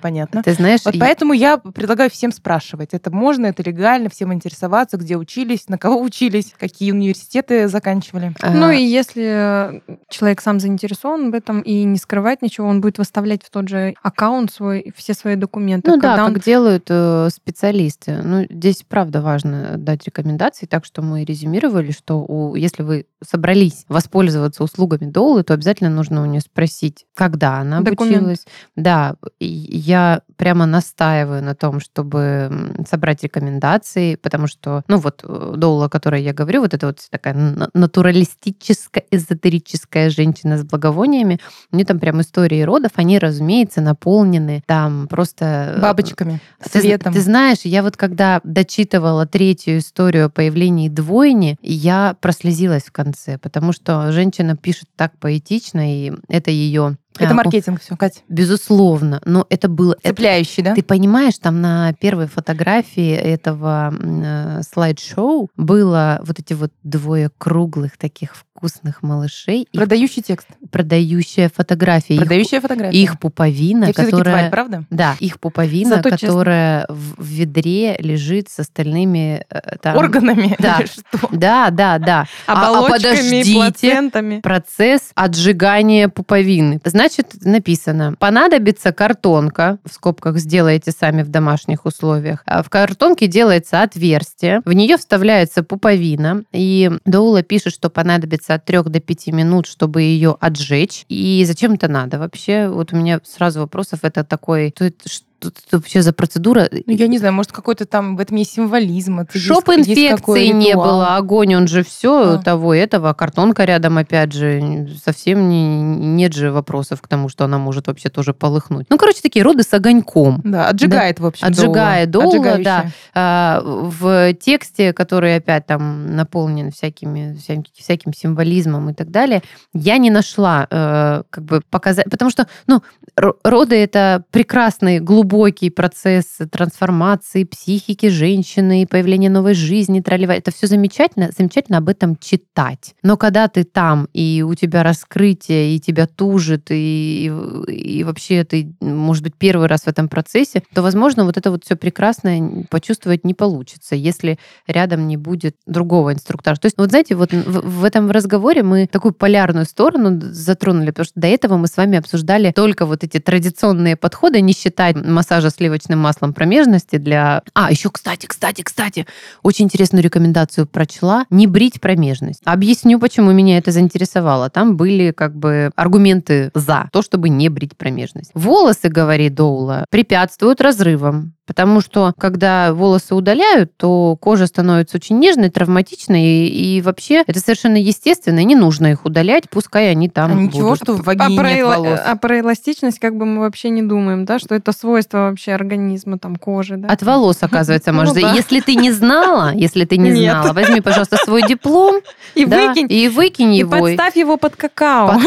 Понятно. 0.00 0.42
Ты 0.42 0.52
знаешь, 0.54 0.80
Вот 0.84 0.94
и- 0.94 0.98
поэтому 0.98 1.32
я 1.32 1.58
предлагаю 1.58 2.10
всем 2.10 2.32
спрашивать. 2.32 2.90
Это 2.92 3.10
можно, 3.10 3.46
это 3.46 3.62
легально, 3.62 4.08
всем 4.10 4.32
интересоваться, 4.32 4.96
где 4.96 5.16
учились, 5.16 5.68
на 5.68 5.78
кого 5.78 6.00
учились, 6.00 6.54
какие 6.58 6.92
университеты 6.92 7.68
заканчивали. 7.68 8.34
а, 8.40 8.50
Ну 8.50 8.70
и 8.70 8.82
если 8.82 9.24
э, 9.24 9.80
человек 10.08 10.40
сам 10.40 10.60
заинтересован 10.60 11.30
в 11.30 11.34
этом 11.34 11.60
и 11.60 11.84
не 11.84 11.96
скрывать 11.98 12.42
ничего, 12.42 12.68
он 12.68 12.80
будет 12.80 12.98
выставлять 12.98 13.42
в 13.42 13.50
тот 13.50 13.68
же 13.68 13.94
аккаунт 14.02 14.52
свой 14.52 14.92
все 14.96 15.14
свои 15.14 15.36
документы. 15.36 15.90
Ну 15.90 15.96
да, 15.98 16.24
он 16.24 16.34
как 16.34 16.44
делают 16.44 16.86
э, 16.88 17.28
специалисты. 17.34 18.20
Ну, 18.22 18.46
здесь 18.48 18.84
правда 18.88 19.20
важно 19.22 19.76
дать 19.78 20.04
рекомендации, 20.06 20.66
так 20.66 20.84
что 20.84 21.02
мы 21.02 21.24
резюмировали, 21.24 21.90
что 21.92 22.20
у, 22.24 22.54
если 22.54 22.82
вы 22.82 23.06
собрались 23.24 23.84
воспользоваться 23.88 24.64
услугами 24.64 25.10
Долы, 25.10 25.42
то 25.44 25.54
обязательно 25.54 25.90
нужно 25.90 26.22
у 26.22 26.26
нее 26.26 26.40
спросить, 26.40 27.06
когда 27.14 27.58
она 27.58 27.80
Документ. 27.80 28.16
обучилась. 28.16 28.46
Да, 28.76 29.14
и 29.38 29.46
я 29.76 30.22
прямо 30.36 30.66
настаиваю 30.66 31.42
на 31.42 31.54
том, 31.54 31.80
чтобы 31.80 32.74
собрать 32.88 33.22
рекомендации, 33.22 34.16
потому 34.16 34.46
что, 34.46 34.82
ну 34.88 34.98
вот, 34.98 35.22
э, 35.24 35.54
Доула, 35.56 35.86
о 35.86 35.88
которой 35.88 36.22
я 36.22 36.32
говорю, 36.32 36.60
вот 36.60 36.74
это 36.74 36.86
вот 36.86 36.98
такая 37.10 37.34
на- 37.34 37.70
натуралистическая, 37.74 39.04
эзотерическая 39.10 40.10
женщина 40.10 40.58
с 40.58 40.64
благовониями, 40.64 41.40
у 41.70 41.76
нее 41.76 41.86
там 41.86 41.98
прям 41.98 42.20
истории 42.20 42.62
родов, 42.62 42.92
они, 42.96 43.18
разумеется, 43.18 43.80
наполнены 43.80 44.62
там 44.66 45.06
просто... 45.08 45.74
э, 45.76 45.80
Бабочками, 45.80 46.40
ты, 46.72 46.80
светом. 46.80 47.12
ты 47.12 47.20
знаешь, 47.20 47.60
я 47.64 47.82
вот 47.82 47.96
когда 47.96 48.40
дочитывала 48.44 49.26
третью 49.26 49.78
историю 49.78 50.26
о 50.26 50.30
появлении 50.30 50.88
двойни, 50.88 51.56
я 51.62 52.16
прослезилась 52.20 52.84
в 52.84 52.92
конце, 52.92 53.38
потому 53.38 53.72
что 53.72 54.12
женщина 54.12 54.56
пишет 54.56 54.88
так 54.96 55.12
поэтично, 55.18 55.92
и 55.92 56.12
это 56.28 56.50
ее... 56.50 56.96
Это 57.18 57.34
маркетинг 57.34 57.80
все, 57.80 57.96
Катя. 57.96 58.20
Безусловно, 58.28 59.20
но 59.24 59.46
это 59.50 59.68
было... 59.68 59.96
это- 60.02 60.08
Цепляющий, 60.10 60.62
да? 60.62 60.74
ты 60.74 60.82
понимаешь, 60.82 61.34
там 61.40 61.60
на 61.60 61.92
первой 61.94 62.26
фотографии 62.26 63.12
этого 63.12 63.94
э, 64.00 64.60
слайд-шоу 64.62 65.48
было 65.56 66.20
вот 66.24 66.38
эти 66.38 66.52
вот 66.54 66.72
двое 66.82 67.30
круглых 67.38 67.96
таких 67.98 68.34
вкусных 68.36 69.02
малышей, 69.02 69.62
их 69.72 69.80
Продающий 69.80 70.22
текст. 70.22 70.46
продающая 70.70 71.50
фотография, 71.54 72.14
их, 72.14 72.20
Продающая 72.20 72.60
фотография. 72.60 72.96
их 73.02 73.18
пуповина, 73.18 73.86
Я 73.86 73.92
которая... 73.92 74.22
тварь, 74.36 74.50
правда? 74.50 74.84
Да, 74.90 75.16
их 75.18 75.40
пуповина, 75.40 75.96
Зато 75.96 76.10
честно. 76.10 76.28
которая 76.28 76.86
в 76.88 77.12
в 77.22 77.26
ведре 77.34 77.96
лежит 77.98 78.48
с 78.48 78.60
остальными 78.60 79.44
э, 79.48 79.76
там... 79.80 79.96
Органами 79.96 80.54
Да. 80.58 80.76
или 80.80 80.86
что? 80.86 81.02
Да, 81.32 81.70
да, 81.70 81.98
да. 81.98 82.26
А- 82.46 82.52
а 82.52 82.68
оболочками, 82.70 83.12
подождите. 83.14 83.54
плацентами. 83.54 84.40
Процесс 84.40 85.10
отжигания 85.14 86.08
пуповины. 86.08 86.78
Значит, 87.02 87.44
написано, 87.44 88.14
понадобится 88.16 88.92
картонка, 88.92 89.78
в 89.84 89.92
скобках 89.92 90.38
сделаете 90.38 90.92
сами 90.92 91.24
в 91.24 91.30
домашних 91.30 91.84
условиях. 91.84 92.44
А 92.46 92.62
В 92.62 92.70
картонке 92.70 93.26
делается 93.26 93.82
отверстие, 93.82 94.62
в 94.64 94.72
нее 94.72 94.96
вставляется 94.96 95.64
пуповина, 95.64 96.44
и 96.52 96.92
Доула 97.04 97.42
пишет, 97.42 97.74
что 97.74 97.90
понадобится 97.90 98.54
от 98.54 98.66
3 98.66 98.84
до 98.84 99.00
5 99.00 99.26
минут, 99.32 99.66
чтобы 99.66 100.02
ее 100.02 100.36
отжечь. 100.38 101.04
И 101.08 101.42
зачем 101.44 101.72
это 101.72 101.88
надо 101.88 102.20
вообще? 102.20 102.68
Вот 102.68 102.92
у 102.92 102.96
меня 102.96 103.20
сразу 103.24 103.58
вопросов, 103.58 104.04
это 104.04 104.22
такой, 104.22 104.72
что 104.72 104.84
это, 104.84 105.08
тут 105.42 105.56
вообще 105.72 106.02
за 106.02 106.12
процедура? 106.12 106.68
Ну, 106.70 106.92
я 106.92 107.08
не 107.08 107.18
знаю, 107.18 107.34
может, 107.34 107.52
какой-то 107.52 107.84
там 107.84 108.16
в 108.16 108.20
этом 108.20 108.36
есть 108.36 108.52
символизм. 108.54 109.20
это 109.20 109.36
есть 109.36 109.90
инфекции 109.90 110.46
не 110.46 110.74
было, 110.74 111.16
огонь, 111.16 111.54
он 111.54 111.66
же 111.66 111.82
все 111.82 112.34
А. 112.34 112.38
того 112.38 112.74
этого, 112.74 113.12
картонка 113.12 113.64
рядом, 113.64 113.98
опять 113.98 114.32
же, 114.32 114.88
совсем 115.04 115.48
не, 115.48 115.82
нет 115.82 116.32
же 116.32 116.52
вопросов 116.52 117.02
к 117.02 117.08
тому, 117.08 117.28
что 117.28 117.44
она 117.44 117.58
может 117.58 117.88
вообще 117.88 118.08
тоже 118.08 118.32
полыхнуть. 118.34 118.86
Ну, 118.88 118.96
короче, 118.96 119.20
такие 119.22 119.42
роды 119.44 119.62
с 119.64 119.72
огоньком. 119.74 120.40
Да, 120.44 120.68
отжигает, 120.68 121.18
в 121.20 121.26
общем, 121.26 121.46
Отжигает 121.46 122.14
Отжигающая. 122.14 122.64
да. 122.64 122.86
А, 123.14 123.62
в 123.64 124.32
тексте, 124.34 124.92
который 124.92 125.36
опять 125.36 125.66
там 125.66 126.14
наполнен 126.14 126.70
всякими, 126.70 127.36
всяким, 127.36 127.64
всяким 127.76 128.12
символизмом 128.14 128.90
и 128.90 128.94
так 128.94 129.10
далее, 129.10 129.42
я 129.74 129.98
не 129.98 130.10
нашла 130.10 130.66
э, 130.70 131.22
как 131.30 131.44
бы 131.44 131.62
показать, 131.70 132.06
потому 132.10 132.30
что, 132.30 132.46
ну, 132.66 132.82
роды 133.16 133.76
это 133.76 134.24
прекрасный 134.30 135.00
глубокий 135.00 135.31
процесс 135.74 136.38
трансформации 136.50 137.44
психики 137.44 138.08
женщины, 138.08 138.86
появления 138.88 139.30
новой 139.30 139.54
жизни, 139.54 140.00
тролливать. 140.00 140.38
Это 140.38 140.50
все 140.50 140.66
замечательно, 140.66 141.30
замечательно 141.36 141.78
об 141.78 141.88
этом 141.88 142.16
читать. 142.16 142.94
Но 143.02 143.16
когда 143.16 143.48
ты 143.48 143.64
там 143.64 144.08
и 144.12 144.44
у 144.46 144.54
тебя 144.54 144.82
раскрытие, 144.82 145.76
и 145.76 145.80
тебя 145.80 146.06
тужит, 146.06 146.66
и, 146.70 147.32
и 147.68 148.04
вообще 148.04 148.44
ты, 148.44 148.74
может 148.80 149.22
быть, 149.22 149.34
первый 149.36 149.68
раз 149.68 149.82
в 149.82 149.88
этом 149.88 150.08
процессе, 150.08 150.62
то, 150.74 150.82
возможно, 150.82 151.24
вот 151.24 151.36
это 151.36 151.50
вот 151.50 151.64
все 151.64 151.76
прекрасное 151.76 152.66
почувствовать 152.70 153.24
не 153.24 153.34
получится, 153.34 153.94
если 153.94 154.38
рядом 154.66 155.06
не 155.08 155.16
будет 155.16 155.56
другого 155.66 156.12
инструктора. 156.12 156.56
То 156.56 156.66
есть, 156.66 156.76
вот 156.78 156.90
знаете, 156.90 157.14
вот 157.14 157.32
в, 157.32 157.80
в 157.80 157.84
этом 157.84 158.10
разговоре 158.10 158.62
мы 158.62 158.86
такую 158.86 159.12
полярную 159.12 159.64
сторону 159.64 160.20
затронули, 160.20 160.90
потому 160.90 161.04
что 161.04 161.20
до 161.20 161.26
этого 161.26 161.56
мы 161.56 161.66
с 161.66 161.76
вами 161.76 161.98
обсуждали 161.98 162.52
только 162.52 162.86
вот 162.86 163.04
эти 163.04 163.18
традиционные 163.18 163.96
подходы, 163.96 164.40
не 164.40 164.52
считать 164.52 164.96
массажа 165.22 165.50
сливочным 165.50 166.00
маслом 166.00 166.32
промежности 166.32 166.96
для... 166.96 167.42
А, 167.54 167.70
еще, 167.70 167.90
кстати, 167.90 168.26
кстати, 168.26 168.62
кстати, 168.62 169.06
очень 169.44 169.66
интересную 169.66 170.02
рекомендацию 170.02 170.66
прочла. 170.66 171.26
Не 171.30 171.46
брить 171.46 171.80
промежность. 171.80 172.40
Объясню, 172.44 172.98
почему 172.98 173.30
меня 173.30 173.56
это 173.56 173.70
заинтересовало. 173.70 174.50
Там 174.50 174.76
были 174.76 175.12
как 175.12 175.36
бы 175.36 175.70
аргументы 175.76 176.50
за 176.54 176.88
то, 176.92 177.02
чтобы 177.02 177.28
не 177.28 177.48
брить 177.50 177.76
промежность. 177.76 178.32
Волосы, 178.34 178.88
говорит 178.88 179.34
Доула, 179.34 179.84
препятствуют 179.90 180.60
разрывам. 180.60 181.34
Потому 181.44 181.80
что, 181.80 182.12
когда 182.18 182.72
волосы 182.72 183.16
удаляют, 183.16 183.76
то 183.76 184.16
кожа 184.20 184.46
становится 184.46 184.96
очень 184.96 185.18
нежной, 185.18 185.50
травматичной, 185.50 186.22
и, 186.46 186.76
и 186.76 186.82
вообще 186.82 187.24
это 187.26 187.40
совершенно 187.40 187.76
естественно, 187.76 188.38
и 188.38 188.44
не 188.44 188.54
нужно 188.54 188.92
их 188.92 189.04
удалять, 189.04 189.50
пускай 189.50 189.90
они 189.90 190.08
там 190.08 190.30
А 190.30 190.34
ничего, 190.34 190.68
будут. 190.70 190.78
что 190.82 190.94
в 190.94 191.00
А 191.00 191.02
вагине 191.02 191.36
про, 191.40 191.52
нет 191.52 191.66
волос. 191.66 192.00
а 192.06 192.16
про 192.16 192.38
эластичность 192.40 193.00
как 193.00 193.16
бы 193.16 193.26
мы 193.26 193.40
вообще 193.40 193.70
не 193.70 193.82
думаем, 193.82 194.24
да, 194.24 194.38
что 194.38 194.54
это 194.54 194.70
свойство 194.72 195.18
вообще 195.30 195.52
организма, 195.52 196.16
там, 196.18 196.36
кожи, 196.36 196.76
да? 196.76 196.86
От 196.88 197.02
волос, 197.02 197.38
оказывается, 197.40 197.90
Ну 197.92 197.98
может. 197.98 198.14
да. 198.14 198.32
Если 198.34 198.60
ты 198.60 198.76
не 198.76 198.92
знала, 198.92 199.52
если 199.52 199.84
ты 199.84 199.96
не 199.96 200.12
знала, 200.12 200.52
возьми, 200.52 200.80
пожалуйста, 200.80 201.16
свой 201.16 201.42
диплом 201.42 202.02
И 202.34 202.44
да, 202.44 202.68
выкинь, 202.68 202.86
и 202.88 203.08
выкинь 203.08 203.54
и 203.54 203.58
его. 203.58 203.70
подставь 203.70 204.16
его 204.16 204.36
под 204.36 204.56
какао. 204.56 205.20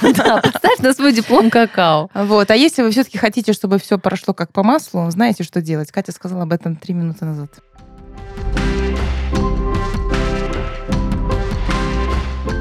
Да, 0.16 0.40
поставь 0.42 0.78
на 0.78 0.92
свой 0.92 1.12
диплом 1.12 1.50
какао. 1.50 2.10
Вот. 2.14 2.50
А 2.50 2.56
если 2.56 2.82
вы 2.82 2.90
все-таки 2.90 3.18
хотите, 3.18 3.52
чтобы 3.52 3.78
все 3.78 3.98
прошло 3.98 4.34
как 4.34 4.52
по 4.52 4.62
маслу, 4.62 5.10
знаете, 5.10 5.44
что 5.44 5.60
делать? 5.60 5.92
Катя 5.92 6.12
сказала 6.12 6.42
об 6.42 6.52
этом 6.52 6.76
три 6.76 6.94
минуты 6.94 7.24
назад. 7.24 7.50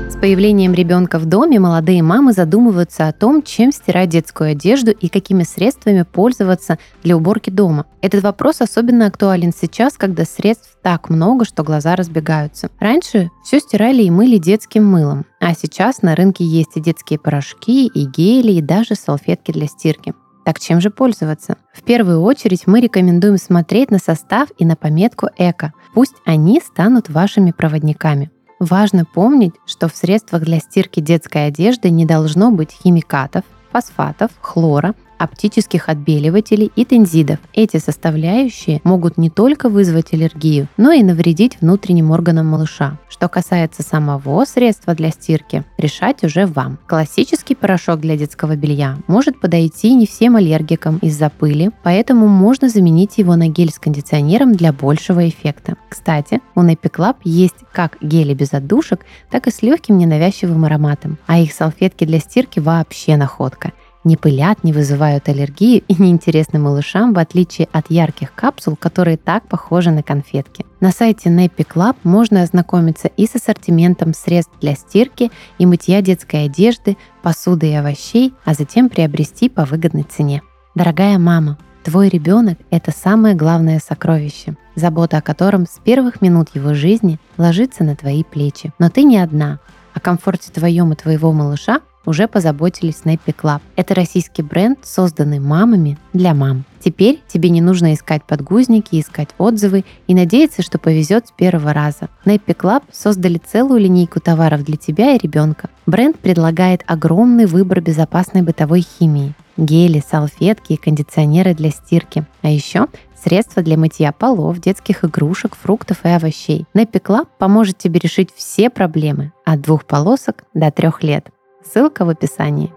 С 0.09 0.17
появлением 0.17 0.73
ребенка 0.73 1.19
в 1.19 1.25
доме 1.25 1.59
молодые 1.59 2.01
мамы 2.01 2.31
задумываются 2.31 3.07
о 3.07 3.11
том, 3.11 3.43
чем 3.43 3.73
стирать 3.73 4.09
детскую 4.09 4.51
одежду 4.51 4.91
и 4.91 5.09
какими 5.09 5.43
средствами 5.43 6.03
пользоваться 6.03 6.79
для 7.03 7.17
уборки 7.17 7.49
дома. 7.49 7.85
Этот 8.01 8.23
вопрос 8.23 8.61
особенно 8.61 9.07
актуален 9.07 9.51
сейчас, 9.53 9.97
когда 9.97 10.23
средств 10.23 10.74
так 10.85 11.09
много, 11.09 11.45
что 11.45 11.63
глаза 11.63 11.95
разбегаются. 11.95 12.69
Раньше 12.79 13.31
все 13.43 13.59
стирали 13.59 14.03
и 14.03 14.11
мыли 14.11 14.37
детским 14.37 14.85
мылом, 14.85 15.25
а 15.39 15.55
сейчас 15.55 16.03
на 16.03 16.15
рынке 16.15 16.45
есть 16.45 16.73
и 16.77 16.79
детские 16.79 17.17
порошки, 17.17 17.87
и 17.87 18.05
гели, 18.05 18.51
и 18.51 18.61
даже 18.61 18.93
салфетки 18.93 19.51
для 19.51 19.65
стирки. 19.65 20.13
Так 20.45 20.59
чем 20.59 20.79
же 20.79 20.91
пользоваться? 20.91 21.57
В 21.73 21.81
первую 21.81 22.21
очередь 22.21 22.67
мы 22.67 22.81
рекомендуем 22.81 23.39
смотреть 23.39 23.89
на 23.89 23.97
состав 23.97 24.49
и 24.59 24.63
на 24.63 24.75
пометку 24.75 25.27
«Эко». 25.39 25.73
Пусть 25.95 26.17
они 26.23 26.61
станут 26.61 27.09
вашими 27.09 27.49
проводниками. 27.49 28.29
Важно 28.59 29.05
помнить, 29.05 29.55
что 29.65 29.87
в 29.87 29.95
средствах 29.95 30.43
для 30.43 30.59
стирки 30.59 30.99
детской 30.99 31.47
одежды 31.47 31.89
не 31.89 32.05
должно 32.05 32.51
быть 32.51 32.69
химикатов, 32.69 33.43
фосфатов, 33.71 34.29
хлора, 34.39 34.93
оптических 35.17 35.89
отбеливателей 35.89 36.71
и 36.75 36.85
тензидов. 36.85 37.39
Эти 37.53 37.77
составляющие 37.77 38.81
могут 38.83 39.17
не 39.17 39.29
только 39.29 39.69
вызвать 39.69 40.13
аллергию, 40.13 40.67
но 40.77 40.91
и 40.91 41.03
навредить 41.03 41.57
внутренним 41.61 42.11
органам 42.11 42.47
малыша. 42.47 42.97
Что 43.09 43.29
касается 43.29 43.83
самого 43.83 44.45
средства 44.45 44.93
для 44.93 45.09
стирки, 45.09 45.63
решать 45.77 46.23
уже 46.23 46.45
вам. 46.45 46.77
Классический 46.87 47.55
порошок 47.55 48.01
для 48.01 48.17
детского 48.17 48.55
белья 48.55 48.97
может 49.07 49.39
подойти 49.39 49.93
не 49.93 50.05
всем 50.05 50.35
аллергикам 50.35 50.97
из-за 50.97 51.29
пыли, 51.29 51.71
поэтому 51.83 52.27
можно 52.27 52.69
заменить 52.69 53.17
его 53.17 53.35
на 53.35 53.47
гель 53.47 53.71
с 53.71 53.79
кондиционером 53.79 54.53
для 54.53 54.73
большего 54.73 55.27
эффекта. 55.27 55.77
Кстати, 55.89 56.41
у 56.55 56.61
Nappy 56.61 56.91
Club 56.91 57.15
есть 57.23 57.55
как 57.71 57.97
гели 58.01 58.33
без 58.33 58.53
отдушек, 58.53 59.05
так 59.29 59.47
и 59.47 59.51
с 59.51 59.61
легким 59.61 59.97
ненавязчивым 59.97 60.65
ароматом, 60.65 61.17
а 61.25 61.39
их 61.39 61.53
салфетки 61.53 62.05
для 62.05 62.19
стирки 62.19 62.59
вообще 62.59 63.17
находка 63.17 63.71
не 64.05 64.15
пылят, 64.15 64.63
не 64.63 64.71
вызывают 64.71 65.27
аллергию 65.27 65.83
и 65.87 66.01
неинтересны 66.01 66.59
малышам, 66.59 67.13
в 67.13 67.19
отличие 67.19 67.67
от 67.71 67.89
ярких 67.89 68.33
капсул, 68.33 68.75
которые 68.75 69.17
так 69.17 69.47
похожи 69.47 69.91
на 69.91 70.03
конфетки. 70.03 70.65
На 70.79 70.91
сайте 70.91 71.29
Nappy 71.29 71.67
Club 71.67 71.95
можно 72.03 72.43
ознакомиться 72.43 73.09
и 73.09 73.25
с 73.27 73.35
ассортиментом 73.35 74.13
средств 74.13 74.53
для 74.61 74.75
стирки 74.75 75.31
и 75.57 75.65
мытья 75.65 76.01
детской 76.01 76.45
одежды, 76.45 76.95
посуды 77.21 77.69
и 77.71 77.73
овощей, 77.73 78.33
а 78.45 78.53
затем 78.53 78.89
приобрести 78.89 79.49
по 79.49 79.65
выгодной 79.65 80.03
цене. 80.03 80.41
Дорогая 80.75 81.17
мама, 81.17 81.57
твой 81.83 82.09
ребенок– 82.09 82.59
это 82.69 82.91
самое 82.91 83.33
главное 83.33 83.79
сокровище, 83.79 84.55
забота 84.75 85.17
о 85.17 85.21
котором 85.21 85.65
с 85.65 85.79
первых 85.83 86.21
минут 86.21 86.49
его 86.53 86.73
жизни 86.73 87.19
ложится 87.37 87.83
на 87.83 87.95
твои 87.95 88.23
плечи. 88.23 88.71
Но 88.77 88.89
ты 88.89 89.03
не 89.03 89.17
одна. 89.17 89.59
О 89.93 89.99
комфорте 89.99 90.51
твоем 90.51 90.91
и 90.91 90.95
твоего 90.95 91.31
малыша 91.31 91.79
уже 92.05 92.27
позаботились 92.27 93.01
Nappy 93.03 93.35
Club. 93.35 93.61
Это 93.75 93.95
российский 93.95 94.41
бренд, 94.41 94.79
созданный 94.83 95.39
мамами 95.39 95.97
для 96.13 96.33
мам. 96.33 96.65
Теперь 96.79 97.21
тебе 97.27 97.49
не 97.49 97.61
нужно 97.61 97.93
искать 97.93 98.23
подгузники, 98.23 98.99
искать 98.99 99.29
отзывы 99.39 99.85
и 100.07 100.13
надеяться, 100.13 100.61
что 100.61 100.77
повезет 100.77 101.27
с 101.27 101.31
первого 101.31 101.73
раза. 101.73 102.09
Nappy 102.25 102.55
Club 102.55 102.83
создали 102.91 103.41
целую 103.43 103.79
линейку 103.79 104.19
товаров 104.19 104.63
для 104.63 104.77
тебя 104.77 105.15
и 105.15 105.17
ребенка. 105.17 105.69
Бренд 105.85 106.19
предлагает 106.19 106.83
огромный 106.85 107.47
выбор 107.47 107.81
безопасной 107.81 108.43
бытовой 108.43 108.81
химии. 108.81 109.33
Гели, 109.57 110.03
салфетки 110.07 110.73
и 110.73 110.77
кондиционеры 110.77 111.55
для 111.55 111.71
стирки. 111.71 112.25
А 112.41 112.49
еще 112.49 112.87
средства 113.25 113.63
для 113.63 113.77
мытья 113.77 114.11
полов, 114.11 114.59
детских 114.59 115.03
игрушек, 115.03 115.55
фруктов 115.55 116.05
и 116.05 116.09
овощей. 116.09 116.65
Nappy 116.75 117.01
Club 117.01 117.27
поможет 117.39 117.77
тебе 117.77 117.99
решить 117.99 118.29
все 118.35 118.69
проблемы 118.69 119.31
от 119.43 119.61
двух 119.61 119.85
полосок 119.85 120.43
до 120.53 120.69
трех 120.69 121.01
лет. 121.01 121.29
Ссылка 121.65 122.05
в 122.05 122.09
описании. 122.09 122.73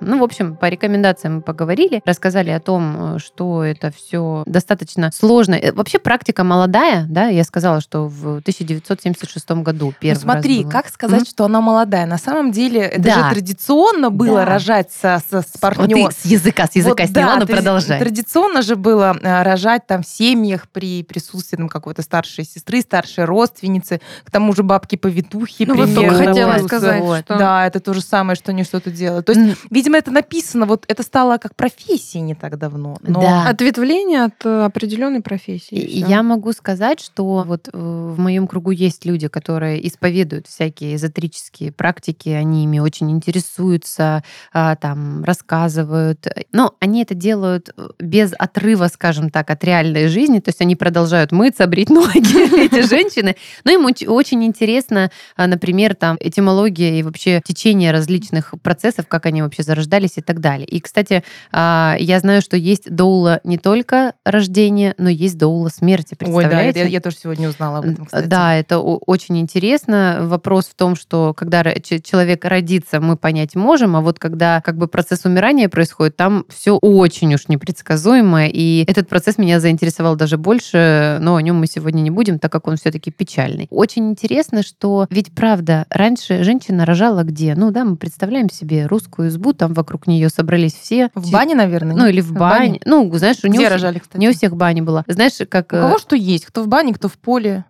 Ну, 0.00 0.18
в 0.18 0.22
общем, 0.22 0.56
по 0.56 0.66
рекомендациям 0.68 1.36
мы 1.36 1.40
поговорили, 1.40 2.02
рассказали 2.04 2.50
о 2.50 2.60
том, 2.60 3.18
что 3.18 3.64
это 3.64 3.90
все 3.90 4.42
достаточно 4.46 5.10
сложно. 5.12 5.54
Э, 5.54 5.72
Вообще 5.72 5.98
практика 5.98 6.44
молодая, 6.44 7.06
да, 7.08 7.26
я 7.28 7.44
сказала, 7.44 7.80
что 7.80 8.06
в 8.06 8.38
1976 8.38 9.62
году 9.62 9.86
Ну, 9.86 9.94
первый 9.98 10.20
смотри, 10.20 10.56
раз 10.56 10.62
было. 10.64 10.70
как 10.72 10.88
сказать, 10.88 11.20
Мгм. 11.20 11.26
что 11.26 11.44
она 11.46 11.60
молодая? 11.60 12.04
На 12.06 12.18
самом 12.18 12.52
деле, 12.52 12.80
это 12.82 13.00
Да. 13.02 13.14
же 13.28 13.34
традиционно 13.34 14.10
было 14.10 14.40
Да. 14.40 14.44
рожать 14.44 14.90
со, 14.92 15.20
со- 15.28 15.40
с 15.40 15.52
Вот 15.54 15.60
партнером. 15.60 16.10
ты 16.10 16.14
с 16.14 16.24
языка, 16.26 16.66
с 16.66 16.76
языка 16.76 17.04
Вот, 17.04 17.10
сняла, 17.12 17.34
да, 17.34 17.40
но 17.40 17.46
продолжай. 17.46 17.98
Традиционно 17.98 18.60
же 18.62 18.76
было 18.76 19.16
э, 19.20 19.42
рожать 19.42 19.86
там 19.86 20.02
в 20.02 20.06
семьях 20.06 20.68
при 20.70 21.04
присутствии 21.04 21.56
там, 21.56 21.68
какой-то 21.68 22.02
старшей 22.02 22.44
сестры, 22.44 22.82
старшей 22.82 23.24
родственницы, 23.24 24.00
к 24.24 24.30
тому 24.30 24.52
же 24.54 24.62
бабки-повитухи. 24.62 25.64
Ну, 25.64 25.74
вот 25.74 25.84
примерно, 25.86 26.10
только 26.18 26.26
хотела 26.26 26.58
сказать, 26.66 27.00
вот. 27.02 27.20
что- 27.24 27.38
Да, 27.38 27.66
это 27.66 27.80
то 27.80 27.94
же 27.94 28.02
самое, 28.02 28.36
что 28.36 28.50
они 28.52 28.62
что-то 28.64 28.90
делают. 28.90 29.26
То 29.26 29.32
есть, 29.32 29.42
М, 29.52 29.56
видимо, 29.70 29.85
это 29.94 30.10
написано, 30.10 30.66
вот 30.66 30.84
это 30.88 31.02
стало 31.02 31.38
как 31.38 31.54
профессией 31.54 32.22
не 32.22 32.34
так 32.34 32.58
давно. 32.58 32.96
Но 33.02 33.20
Да. 33.20 33.48
Ответвление 33.48 34.24
от 34.24 34.44
э, 34.44 34.64
определенной 34.64 35.20
профессии. 35.20 35.76
и. 35.76 36.00
Я 36.00 36.22
могу 36.22 36.52
сказать, 36.52 37.00
что 37.00 37.44
вот 37.46 37.68
э, 37.72 37.72
в 37.72 38.18
моем 38.18 38.46
кругу 38.46 38.70
есть 38.70 39.04
люди, 39.04 39.28
которые 39.28 39.86
исповедуют 39.86 40.46
всякие 40.46 40.96
эзотерические 40.96 41.72
практики, 41.72 42.28
они 42.28 42.64
ими 42.64 42.78
очень 42.78 43.10
интересуются, 43.10 44.22
а, 44.52 44.76
там 44.76 45.24
рассказывают. 45.24 46.26
Но 46.52 46.74
они 46.80 47.02
это 47.02 47.14
делают 47.14 47.70
э, 47.76 47.88
без 47.98 48.32
отрыва, 48.38 48.88
скажем 48.88 49.30
так, 49.30 49.50
от 49.50 49.62
реальной 49.64 50.08
жизни. 50.08 50.40
То 50.40 50.48
есть 50.50 50.60
они 50.60 50.76
продолжают 50.76 51.32
мыться, 51.32 51.66
брить 51.66 51.90
ноги, 51.90 52.64
эти 52.66 52.86
женщины. 52.86 53.36
Но 53.64 53.72
им 53.72 53.86
оч- 53.86 54.06
очень 54.06 54.44
интересно, 54.44 55.10
а, 55.36 55.46
например, 55.46 55.94
там 55.94 56.16
этимология 56.20 56.98
и 56.98 57.02
вообще 57.02 57.40
течение 57.44 57.92
различных 57.92 58.54
процессов, 58.62 59.06
как 59.08 59.26
они 59.26 59.42
вообще 59.42 59.62
зарождаются 59.62 59.75
рождались 59.76 60.16
и 60.16 60.20
так 60.20 60.40
далее. 60.40 60.66
И, 60.66 60.80
кстати, 60.80 61.22
а, 61.52 61.96
я 61.98 62.18
знаю, 62.18 62.42
что 62.42 62.56
есть 62.56 62.90
доула 62.90 63.40
не 63.44 63.58
только 63.58 64.14
рождения, 64.24 64.94
но 64.98 65.08
есть 65.08 65.38
доула 65.38 65.68
смерти. 65.68 66.16
Ой, 66.20 66.44
да, 66.44 66.50
Представляете? 66.50 66.80
я, 66.80 66.86
я 66.86 67.00
тоже 67.00 67.16
сегодня 67.22 67.48
узнала 67.48 67.78
об 67.78 67.86
этом, 67.86 68.06
кстати. 68.06 68.26
Да, 68.26 68.54
это 68.54 68.78
очень 68.78 69.38
интересно. 69.38 70.18
Вопрос 70.22 70.66
в 70.66 70.74
том, 70.74 70.96
что 70.96 71.34
когда 71.34 71.62
человек 72.02 72.44
родится, 72.44 73.00
мы 73.00 73.16
понять 73.16 73.54
можем, 73.54 73.96
а 73.96 74.00
вот 74.00 74.18
когда 74.18 74.60
как 74.60 74.76
бы 74.76 74.88
процесс 74.88 75.24
умирания 75.24 75.68
происходит, 75.68 76.16
там 76.16 76.44
все 76.48 76.78
очень 76.80 77.34
уж 77.34 77.48
непредсказуемо, 77.48 78.46
и 78.48 78.84
этот 78.88 79.08
процесс 79.08 79.38
меня 79.38 79.60
заинтересовал 79.60 80.16
даже 80.16 80.38
больше, 80.38 81.18
но 81.20 81.36
о 81.36 81.42
нем 81.42 81.56
мы 81.56 81.66
сегодня 81.66 82.00
не 82.00 82.10
будем, 82.10 82.38
так 82.38 82.52
как 82.52 82.66
он 82.68 82.76
все-таки 82.76 83.10
печальный. 83.10 83.66
Очень 83.70 84.10
интересно, 84.10 84.62
что 84.62 85.06
ведь 85.10 85.32
правда, 85.32 85.86
раньше 85.90 86.44
женщина 86.44 86.84
рожала 86.84 87.22
где? 87.22 87.54
Ну 87.54 87.70
да, 87.70 87.84
мы 87.84 87.96
представляем 87.96 88.50
себе 88.50 88.86
русскую 88.86 89.28
избу, 89.28 89.52
там 89.52 89.65
вокруг 89.68 90.06
нее 90.06 90.28
собрались 90.28 90.74
все. 90.74 91.10
В 91.14 91.30
бане, 91.30 91.54
наверное? 91.54 91.96
Ну 91.96 92.04
нет? 92.04 92.14
или 92.14 92.20
в 92.20 92.32
бане. 92.32 92.80
Ну, 92.84 93.10
знаешь, 93.16 93.38
у 93.42 93.48
Где 93.48 93.58
него 93.58 93.68
рожали, 93.68 93.98
кстати? 93.98 94.20
не 94.20 94.28
у 94.28 94.32
всех 94.32 94.56
бани 94.56 94.80
была. 94.80 95.04
Знаешь, 95.06 95.34
как... 95.48 95.72
У 95.72 95.76
э, 95.76 95.80
кого 95.80 95.98
что 95.98 96.16
есть? 96.16 96.46
Кто 96.46 96.62
в 96.62 96.68
бане, 96.68 96.94
кто 96.94 97.08
в 97.08 97.18
поле. 97.18 97.64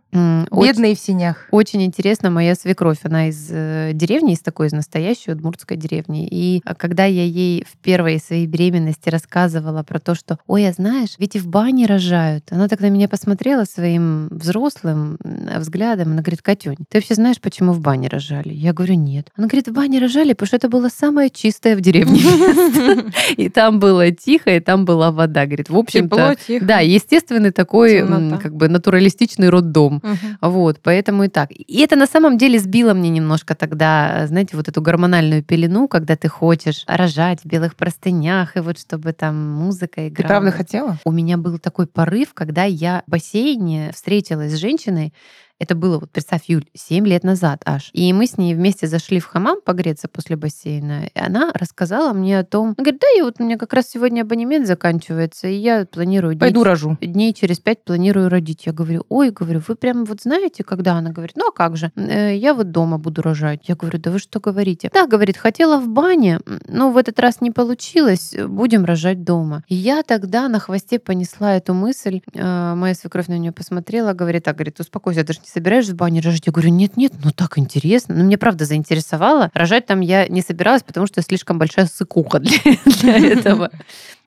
Очень- 0.51 0.69
Бедные 0.73 0.95
в 0.95 0.99
синях. 0.99 1.47
очень 1.51 1.83
интересно, 1.83 2.31
моя 2.31 2.55
свекровь, 2.55 2.99
она 3.03 3.29
из 3.29 3.49
э, 3.51 3.91
деревни, 3.95 4.33
из 4.33 4.41
такой, 4.41 4.69
из 4.69 4.73
настоящей 4.73 5.33
удмуртской 5.33 5.77
деревни. 5.77 6.27
И 6.31 6.63
а, 6.65 6.75
когда 6.75 7.05
я 7.05 7.25
ей 7.25 7.65
в 7.71 7.77
первой 7.79 8.19
своей 8.19 8.47
беременности 8.47 9.09
рассказывала 9.09 9.83
про 9.83 9.99
то, 9.99 10.15
что, 10.15 10.39
ой, 10.47 10.69
а 10.69 10.73
знаешь, 10.73 11.15
ведь 11.19 11.37
и 11.37 11.39
в 11.39 11.47
бане 11.47 11.87
рожают. 11.87 12.45
Она 12.51 12.69
так 12.69 12.81
на 12.81 12.91
меня 12.91 13.09
посмотрела 13.09 13.65
своим 13.65 14.29
взрослым 14.31 15.19
взглядом. 15.23 16.13
Она 16.13 16.23
говорит, 16.23 16.43
Катюнь, 16.43 16.77
ты 16.89 16.99
вообще 16.99 17.15
знаешь, 17.15 17.41
почему 17.41 17.73
в 17.73 17.81
бане 17.81 18.09
рожали? 18.09 18.53
Я 18.53 18.73
говорю, 18.73 18.95
нет. 18.95 19.31
Она 19.37 19.47
говорит, 19.47 19.69
в 19.69 19.73
бане 19.73 19.99
рожали, 19.99 20.33
потому 20.33 20.47
что 20.47 20.57
это 20.57 20.69
было 20.69 20.89
самое 20.89 21.31
чистое 21.31 21.77
в 21.77 21.81
деревне. 21.81 22.21
И 23.37 23.49
там 23.49 23.79
было 23.81 24.11
тихо, 24.11 24.55
и 24.57 24.61
там 24.61 24.85
была 24.85 25.11
вода. 25.11 25.47
Говорит, 25.47 25.69
в 25.71 25.77
общем-то, 25.77 26.17
да, 26.63 26.81
естественный 26.81 27.51
такой, 27.53 28.01
как 28.39 28.55
бы 28.55 28.69
натуралистичный 28.69 29.49
роддом. 29.49 30.03
Мгм. 30.07 30.39
Вот, 30.41 30.79
поэтому 30.83 31.25
и 31.25 31.29
так. 31.29 31.51
И 31.51 31.81
это 31.81 31.97
на 31.97 32.07
самом 32.07 32.39
деле 32.39 32.61
сбило 32.61 32.95
мне 32.95 33.09
немножко 33.11 33.57
тогда, 33.57 34.27
знаете, 34.29 34.57
вот 34.57 34.69
эту 34.69 34.81
гормональную 34.81 35.43
пелену, 35.43 35.89
когда 35.89 36.15
ты 36.17 36.29
хочешь 36.29 36.85
рожать 36.87 37.41
в 37.43 37.47
белых 37.47 37.75
простынях, 37.75 38.57
и 38.57 38.61
вот 38.61 38.79
чтобы 38.79 39.13
там 39.13 39.35
музыка 39.51 39.97
Ты 39.97 40.09
играла. 40.09 40.29
правда 40.29 40.51
хотела? 40.53 40.99
У 41.05 41.11
меня 41.11 41.37
был 41.37 41.59
такой 41.59 41.89
порыв, 41.89 42.35
когда 42.35 42.63
я 42.63 43.03
в 43.07 43.11
бассейне 43.11 43.91
встретилась 43.93 44.53
с 44.53 44.57
женщиной, 44.57 45.13
это 45.59 45.75
было, 45.75 45.99
вот 45.99 46.11
представь, 46.11 46.43
Юль, 46.49 46.65
7 46.75 47.07
лет 47.07 47.25
назад 47.25 47.63
аж. 47.65 47.91
И 47.93 48.13
мы 48.13 48.27
с 48.27 48.37
ней 48.39 48.55
вместе 48.55 48.87
зашли 48.87 49.21
в 49.21 49.27
хамам 49.27 49.61
погреться 49.65 50.09
после 50.09 50.37
бассейна. 50.37 51.07
И 51.15 51.19
она 51.19 51.51
рассказала 51.55 52.13
мне 52.13 52.39
о 52.39 52.45
том... 52.45 52.69
Она 52.69 52.85
говорит, 52.85 53.01
да, 53.01 53.07
и 53.19 53.23
вот 53.23 53.37
у 53.39 53.45
меня 53.45 53.57
как 53.57 53.73
раз 53.73 53.89
сегодня 53.89 54.23
абонемент 54.23 54.67
заканчивается, 54.67 55.49
и 55.49 55.55
я 55.55 55.87
планирую... 55.87 56.35
дней 56.35 56.41
Пойду 56.41 56.65
рожу. 56.65 56.99
дней 57.01 57.33
через 57.33 57.59
пять 57.59 57.85
планирую 57.85 58.29
родить. 58.29 58.67
Я 58.67 58.73
говорю, 58.73 59.05
ой, 59.09 59.31
говорю, 59.31 59.63
вы 59.67 59.77
прям 59.77 60.05
вот 60.05 60.23
знаете, 60.23 60.63
когда? 60.65 60.95
Она 60.95 61.11
говорит, 61.11 61.37
ну 61.37 61.49
а 61.49 61.53
как 61.53 61.77
же? 61.77 61.91
«Э, 61.97 62.35
Я 62.37 62.55
вот 62.55 62.71
дома 62.71 62.99
буду 62.99 63.23
рожать. 63.23 63.69
Я 63.69 63.77
говорю, 63.77 63.99
да 63.99 64.11
вы 64.11 64.19
что 64.19 64.41
говорите? 64.41 64.91
Да, 64.93 65.07
говорит, 65.07 65.37
хотела 65.37 65.79
в 65.81 65.89
бане, 65.89 66.41
но 66.69 66.91
в 66.91 66.97
этот 66.97 67.19
раз 67.21 67.41
не 67.41 67.51
получилось, 67.51 68.35
будем 68.47 68.85
рожать 68.85 69.25
дома. 69.25 69.63
И 69.69 69.75
я 69.75 70.03
тогда 70.03 70.49
на 70.49 70.59
хвосте 70.59 70.99
понесла 70.99 71.57
эту 71.57 71.73
мысль. 71.75 72.21
Э, 72.35 72.75
Моя 72.75 72.95
свекровь 72.95 73.29
на 73.29 73.39
нее 73.39 73.53
посмотрела, 73.53 74.13
говорит, 74.13 74.45
так, 74.45 74.57
говорит, 74.57 74.79
успокойся, 74.81 75.25
ты 75.25 75.33
же 75.33 75.41
не 75.47 75.51
собираешься 75.53 75.93
в 75.93 75.97
бане 75.97 76.21
рожать? 76.21 76.47
Я 76.47 76.53
говорю, 76.53 76.71
нет-нет, 76.71 77.13
ну 77.23 77.31
так 77.31 77.59
интересно. 77.59 78.15
Ну 78.17 78.25
мне 78.25 78.37
правда 78.37 78.65
заинтересовало. 78.65 79.51
Рожать 79.55 79.87
там 79.87 80.01
я 80.01 80.27
не 80.27 80.43
собиралась, 80.43 80.83
потому 80.83 81.07
что 81.07 81.23
слишком 81.23 81.59
большая 81.59 81.87
сыкуха 81.87 82.41
для, 82.41 82.59
для 82.85 83.17
этого. 83.33 83.71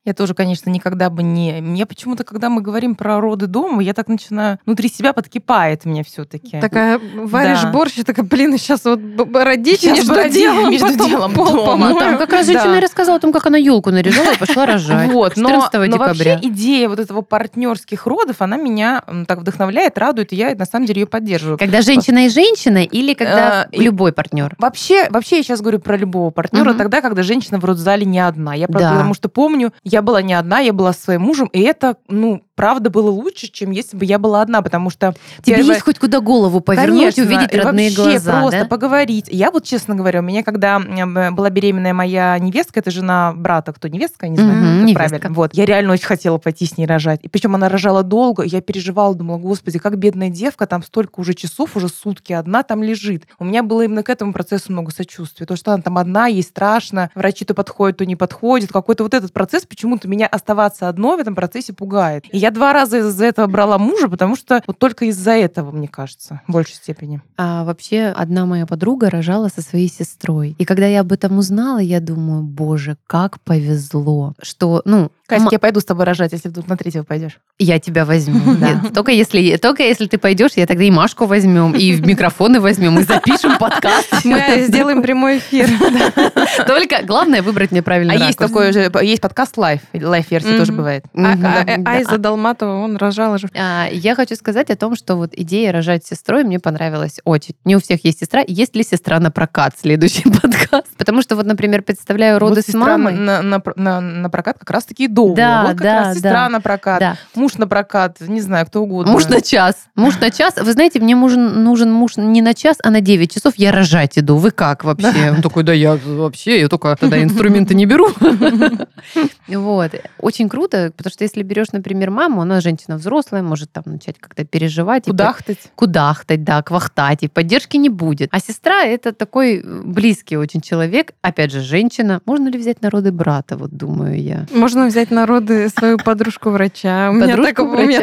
Я 0.05 0.13
тоже, 0.13 0.33
конечно, 0.33 0.69
никогда 0.69 1.09
бы 1.09 1.23
не... 1.23 1.59
Мне 1.61 1.85
почему-то, 1.85 2.23
когда 2.23 2.49
мы 2.49 2.61
говорим 2.61 2.95
про 2.95 3.19
роды 3.19 3.47
дома, 3.47 3.83
я 3.83 3.93
так 3.93 4.07
начинаю... 4.07 4.57
Внутри 4.65 4.87
себя 4.87 5.11
подкипает 5.11 5.83
мне 5.83 6.05
все 6.05 6.23
таки 6.23 6.57
Такая 6.61 6.99
варишь 7.15 7.61
Да. 7.63 7.71
борщ, 7.71 7.97
и 7.97 8.03
такая, 8.03 8.25
блин, 8.25 8.57
сейчас 8.57 8.85
вот 8.85 8.99
родить 9.35 9.81
Щас 9.81 9.97
между 9.97 10.13
роди- 10.13 10.31
делом, 10.39 10.71
между 10.71 10.87
потом 10.87 11.09
делом 11.09 11.33
пол 11.33 11.45
дома. 11.65 11.99
там 11.99 12.17
как 12.17 12.31
раз 12.31 12.47
Да. 12.47 12.53
женщина 12.53 12.75
и 12.75 12.79
рассказала 12.79 13.17
о 13.17 13.19
том, 13.19 13.33
как 13.33 13.45
она 13.45 13.57
елку 13.57 13.91
наряжала 13.91 14.31
и 14.33 14.37
пошла 14.37 14.65
рожать. 14.65 15.11
Вот, 15.11 15.35
но, 15.35 15.49
14 15.49 15.89
но 15.91 15.97
вообще 15.97 16.39
идея 16.43 16.87
вот 16.87 16.99
этого 16.99 17.21
партнерских 17.21 18.07
родов, 18.07 18.41
она 18.41 18.55
меня 18.55 19.03
так 19.27 19.39
вдохновляет, 19.39 19.97
радует, 19.97 20.31
и 20.31 20.37
я 20.37 20.55
на 20.55 20.65
самом 20.65 20.85
деле 20.85 21.01
ее 21.01 21.07
поддерживаю. 21.07 21.57
Когда 21.57 21.81
женщина 21.81 22.25
и 22.25 22.29
женщина, 22.29 22.83
или 22.83 23.13
когда 23.13 23.67
и- 23.71 23.81
любой 23.81 24.13
партнер? 24.13 24.55
Вообще, 24.59 25.09
вообще 25.09 25.37
я 25.37 25.43
сейчас 25.43 25.59
говорю 25.59 25.79
про 25.79 25.97
любого 25.97 26.29
партнера 26.31 26.69
Мгм. 26.69 26.77
тогда, 26.77 27.01
когда 27.01 27.21
женщина 27.21 27.59
в 27.59 27.65
родзале 27.65 28.05
не 28.05 28.19
одна. 28.19 28.53
Я 28.53 28.67
правда, 28.67 28.89
Да. 28.89 28.95
потому 28.95 29.13
что 29.13 29.27
помню, 29.27 29.73
я 29.83 29.98
была 30.01 30.21
не 30.21 30.33
одна, 30.33 30.59
я 30.59 30.73
была 30.73 30.93
со 30.93 31.01
своим 31.01 31.21
мужем, 31.21 31.47
и 31.47 31.59
это, 31.61 31.97
ну, 32.07 32.43
правда 32.55 32.89
было 32.89 33.09
лучше, 33.09 33.47
чем 33.47 33.71
если 33.71 33.95
бы 33.95 34.03
я 34.05 34.19
была 34.19 34.41
одна, 34.41 34.61
потому 34.61 34.89
что 34.89 35.13
Тебе 35.43 35.57
первое- 35.57 35.73
есть 35.75 35.85
хоть 35.85 35.97
куда 35.99 36.19
голову 36.19 36.59
повернуть, 36.59 37.15
Конечно, 37.15 37.23
увидеть 37.23 37.53
родные 37.55 37.89
вообще 37.89 38.01
глаза, 38.19 38.41
просто 38.41 38.59
да? 38.61 38.65
поговорить. 38.65 39.25
Я 39.29 39.49
вот, 39.51 39.63
честно 39.63 39.95
говоря, 39.95 40.19
у 40.19 40.23
меня, 40.23 40.43
когда 40.43 40.75
м, 40.75 41.35
была 41.35 41.49
беременная 41.49 41.93
моя 41.93 42.37
невестка, 42.39 42.81
это 42.81 42.91
жена 42.91 43.33
брата, 43.33 43.71
кто 43.71 43.87
невестка, 43.87 44.25
я 44.25 44.29
не 44.31 44.37
знаю, 44.37 44.51
как 44.53 44.81
невестка. 44.87 44.93
правильно. 45.19 45.33
Вот, 45.33 45.53
я 45.53 45.65
реально 45.65 45.93
очень 45.93 46.05
хотела 46.05 46.37
пойти 46.37 46.65
с 46.65 46.77
ней 46.77 46.85
рожать. 46.85 47.21
И 47.23 47.29
причем 47.29 47.55
она 47.55 47.69
рожала 47.69 48.03
долго, 48.03 48.43
я 48.43 48.59
переживала, 48.61 49.15
думала, 49.15 49.37
господи, 49.37 49.79
как 49.79 49.97
бедная 49.97 50.29
девка, 50.29 50.67
там 50.67 50.83
столько 50.83 51.21
уже 51.21 51.33
часов, 51.35 51.75
уже 51.77 51.87
сутки 51.87 52.33
одна 52.33 52.63
там 52.63 52.83
лежит. 52.83 53.23
У 53.39 53.45
меня 53.45 53.63
было 53.63 53.83
именно 53.83 54.03
к 54.03 54.09
этому 54.09 54.33
процессу 54.33 54.71
много 54.73 54.91
сочувствия. 54.91 55.45
То, 55.45 55.55
что 55.55 55.71
она 55.73 55.81
там 55.81 55.97
одна, 55.97 56.27
ей 56.27 56.43
страшно, 56.43 57.09
врачи 57.15 57.45
то 57.45 57.53
подходят, 57.53 57.97
то 57.97 58.05
не 58.05 58.17
подходят. 58.17 58.69
Какой-то 58.71 59.03
вот 59.03 59.13
этот 59.13 59.31
процесс, 59.31 59.65
почему-то 59.79 60.09
меня 60.09 60.27
оставаться 60.27 60.89
одной 60.89 61.15
в 61.15 61.19
этом 61.21 61.35
процессе 61.35 61.71
пугает. 61.71 62.25
И 62.33 62.37
я 62.37 62.51
два 62.51 62.73
раза 62.73 62.97
из-за 62.97 63.23
этого 63.23 63.47
брала 63.47 63.77
мужа, 63.77 64.09
потому 64.09 64.35
что 64.35 64.61
вот 64.67 64.77
только 64.77 65.05
из-за 65.05 65.31
этого, 65.31 65.71
мне 65.71 65.87
кажется, 65.87 66.41
в 66.47 66.51
большей 66.51 66.75
степени. 66.75 67.21
А 67.37 67.63
вообще 67.63 68.13
одна 68.13 68.45
моя 68.45 68.65
подруга 68.65 69.09
рожала 69.09 69.47
со 69.47 69.61
своей 69.61 69.87
сестрой. 69.87 70.53
И 70.57 70.65
когда 70.65 70.85
я 70.85 70.99
об 70.99 71.13
этом 71.13 71.37
узнала, 71.37 71.77
я 71.79 72.01
думаю, 72.01 72.43
боже, 72.43 72.97
как 73.07 73.39
повезло, 73.39 74.33
что, 74.41 74.81
ну, 74.83 75.11
Катя, 75.29 75.43
м- 75.43 75.49
я 75.51 75.59
пойду 75.59 75.79
с 75.79 75.85
тобой 75.85 76.05
рожать, 76.05 76.33
если 76.33 76.49
вдруг 76.49 76.67
на 76.67 76.75
третьего 76.75 77.03
пойдешь. 77.03 77.39
я 77.59 77.79
тебя 77.79 78.03
возьму. 78.03 78.39
Да. 78.59 78.81
Только 78.93 79.11
если, 79.11 79.55
только 79.57 79.83
если 79.83 80.07
ты 80.07 80.17
пойдешь, 80.17 80.51
я 80.55 80.65
тогда 80.65 80.83
и 80.83 80.91
Машку 80.91 81.25
возьмем, 81.27 81.73
и 81.73 81.95
микрофоны 82.01 82.59
возьмем, 82.59 82.99
и 82.99 83.03
запишем 83.03 83.57
подкаст. 83.57 84.09
Мы 84.25 84.65
сделаем 84.67 85.01
прямой 85.01 85.37
эфир. 85.37 85.69
Только 86.67 87.03
главное 87.03 87.41
выбрать 87.41 87.71
мне 87.71 87.81
правильный 87.81 88.15
А 88.15 88.25
есть 88.25 88.37
такой 88.39 88.73
же, 88.73 88.91
есть 89.01 89.21
подкаст 89.21 89.55
live, 89.69 89.81
live-версия 89.93 90.49
Мгм. 90.49 90.57
тоже 90.59 90.71
бывает. 90.73 91.03
А- 91.15 91.33
а- 91.33 91.35
Да. 91.35 91.65
а- 91.85 91.89
Айза 91.89 92.17
Долматова, 92.17 92.75
он 92.83 92.97
рожал 92.97 93.37
же. 93.37 93.49
А, 93.55 93.87
Я 93.91 94.15
хочу 94.15 94.35
сказать 94.35 94.69
о 94.69 94.75
том, 94.75 94.95
что 94.95 95.15
вот 95.15 95.31
идея 95.33 95.71
рожать 95.71 96.05
сестрой 96.05 96.43
мне 96.43 96.59
понравилась 96.59 97.19
очень. 97.25 97.55
Не 97.65 97.75
у 97.75 97.79
всех 97.81 98.03
есть 98.05 98.19
сестра. 98.19 98.43
Есть 98.47 98.75
ли 98.75 98.83
сестра 98.83 99.19
на 99.19 99.31
прокат? 99.31 99.73
Следующий 99.79 100.23
подкаст. 100.41 100.87
Потому 100.97 101.21
что 101.21 101.35
вот, 101.35 101.45
например, 101.45 101.81
представляю 101.81 102.39
роды 102.39 102.55
Вот 102.55 102.63
с 102.63 102.67
сестра 102.67 102.81
мамой. 102.97 103.13
На, 103.13 103.41
на, 103.41 103.61
на- 103.75 104.01
на 104.01 104.29
прокат 104.29 104.57
как 104.59 104.69
раз 104.71 104.85
таки 104.85 105.07
дома. 105.07 105.35
Да, 105.35 105.61
вот 105.61 105.69
как 105.71 105.81
да, 105.81 105.99
раз 105.99 106.15
сестра 106.15 106.31
да. 106.31 106.49
на 106.49 106.61
прокат, 106.61 106.99
Да. 106.99 107.15
муж 107.35 107.55
на 107.55 107.67
прокат, 107.67 108.17
не 108.21 108.41
знаю, 108.41 108.65
кто 108.65 108.81
угодно. 108.81 109.11
Муж 109.11 109.27
на 109.27 109.41
час. 109.41 109.75
Муж 109.95 110.19
на 110.19 110.31
час. 110.31 110.55
Вы 110.57 110.71
знаете, 110.73 110.99
мне 110.99 111.15
нужен, 111.15 111.63
нужен 111.63 111.91
муж 111.91 112.17
не 112.17 112.41
на 112.41 112.53
час, 112.53 112.77
а 112.83 112.89
на 112.89 113.01
9 113.01 113.33
часов. 113.33 113.53
Я 113.57 113.71
рожать 113.71 114.17
иду. 114.17 114.37
Вы 114.37 114.51
как 114.51 114.83
вообще? 114.83 115.31
Он 115.35 115.41
такой, 115.41 115.63
да 115.63 115.73
я 115.73 115.97
вообще, 116.05 116.61
я 116.61 116.67
только 116.67 116.95
тогда 116.99 117.21
инструменты 117.23 117.75
не 117.75 117.85
беру. 117.85 118.09
Вот. 119.59 119.91
Очень 120.19 120.49
круто, 120.49 120.91
потому 120.95 121.11
что 121.11 121.23
если 121.23 121.43
берешь, 121.43 121.67
например, 121.71 122.11
маму, 122.11 122.41
она 122.41 122.61
женщина 122.61 122.97
взрослая, 122.97 123.41
может 123.41 123.71
там 123.71 123.83
начать 123.85 124.17
как-то 124.19 124.43
переживать. 124.45 125.07
и 125.07 125.11
Кудахтать. 125.11 125.59
кудахтать, 125.75 126.43
да, 126.43 126.61
квахтать, 126.61 127.23
и 127.23 127.27
поддержки 127.27 127.77
не 127.77 127.89
будет. 127.89 128.29
А 128.31 128.39
сестра— 128.39 128.83
это 128.85 129.11
такой 129.13 129.57
э, 129.57 129.81
близкий 129.83 130.37
очень 130.37 130.61
человек, 130.61 131.13
опять 131.21 131.51
же, 131.51 131.61
женщина. 131.61 132.21
Можно 132.25 132.49
ли 132.49 132.57
взять 132.57 132.81
народы 132.81 133.11
брата, 133.11 133.57
вот 133.57 133.71
думаю 133.71 134.21
я. 134.21 134.45
Можно 134.51 134.87
взять 134.87 135.11
народы 135.11 135.69
свою 135.69 135.97
подружку 136.03 136.49
врача. 136.49 137.09
У 137.11 137.13
меня, 137.13 137.35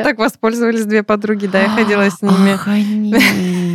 так 0.05 0.19
воспользовались 0.19 0.85
две 0.85 1.03
подруги, 1.03 1.47
да, 1.47 1.63
я 1.63 1.69
ходила 1.69 2.09
с 2.11 2.23
ними. 2.23 2.57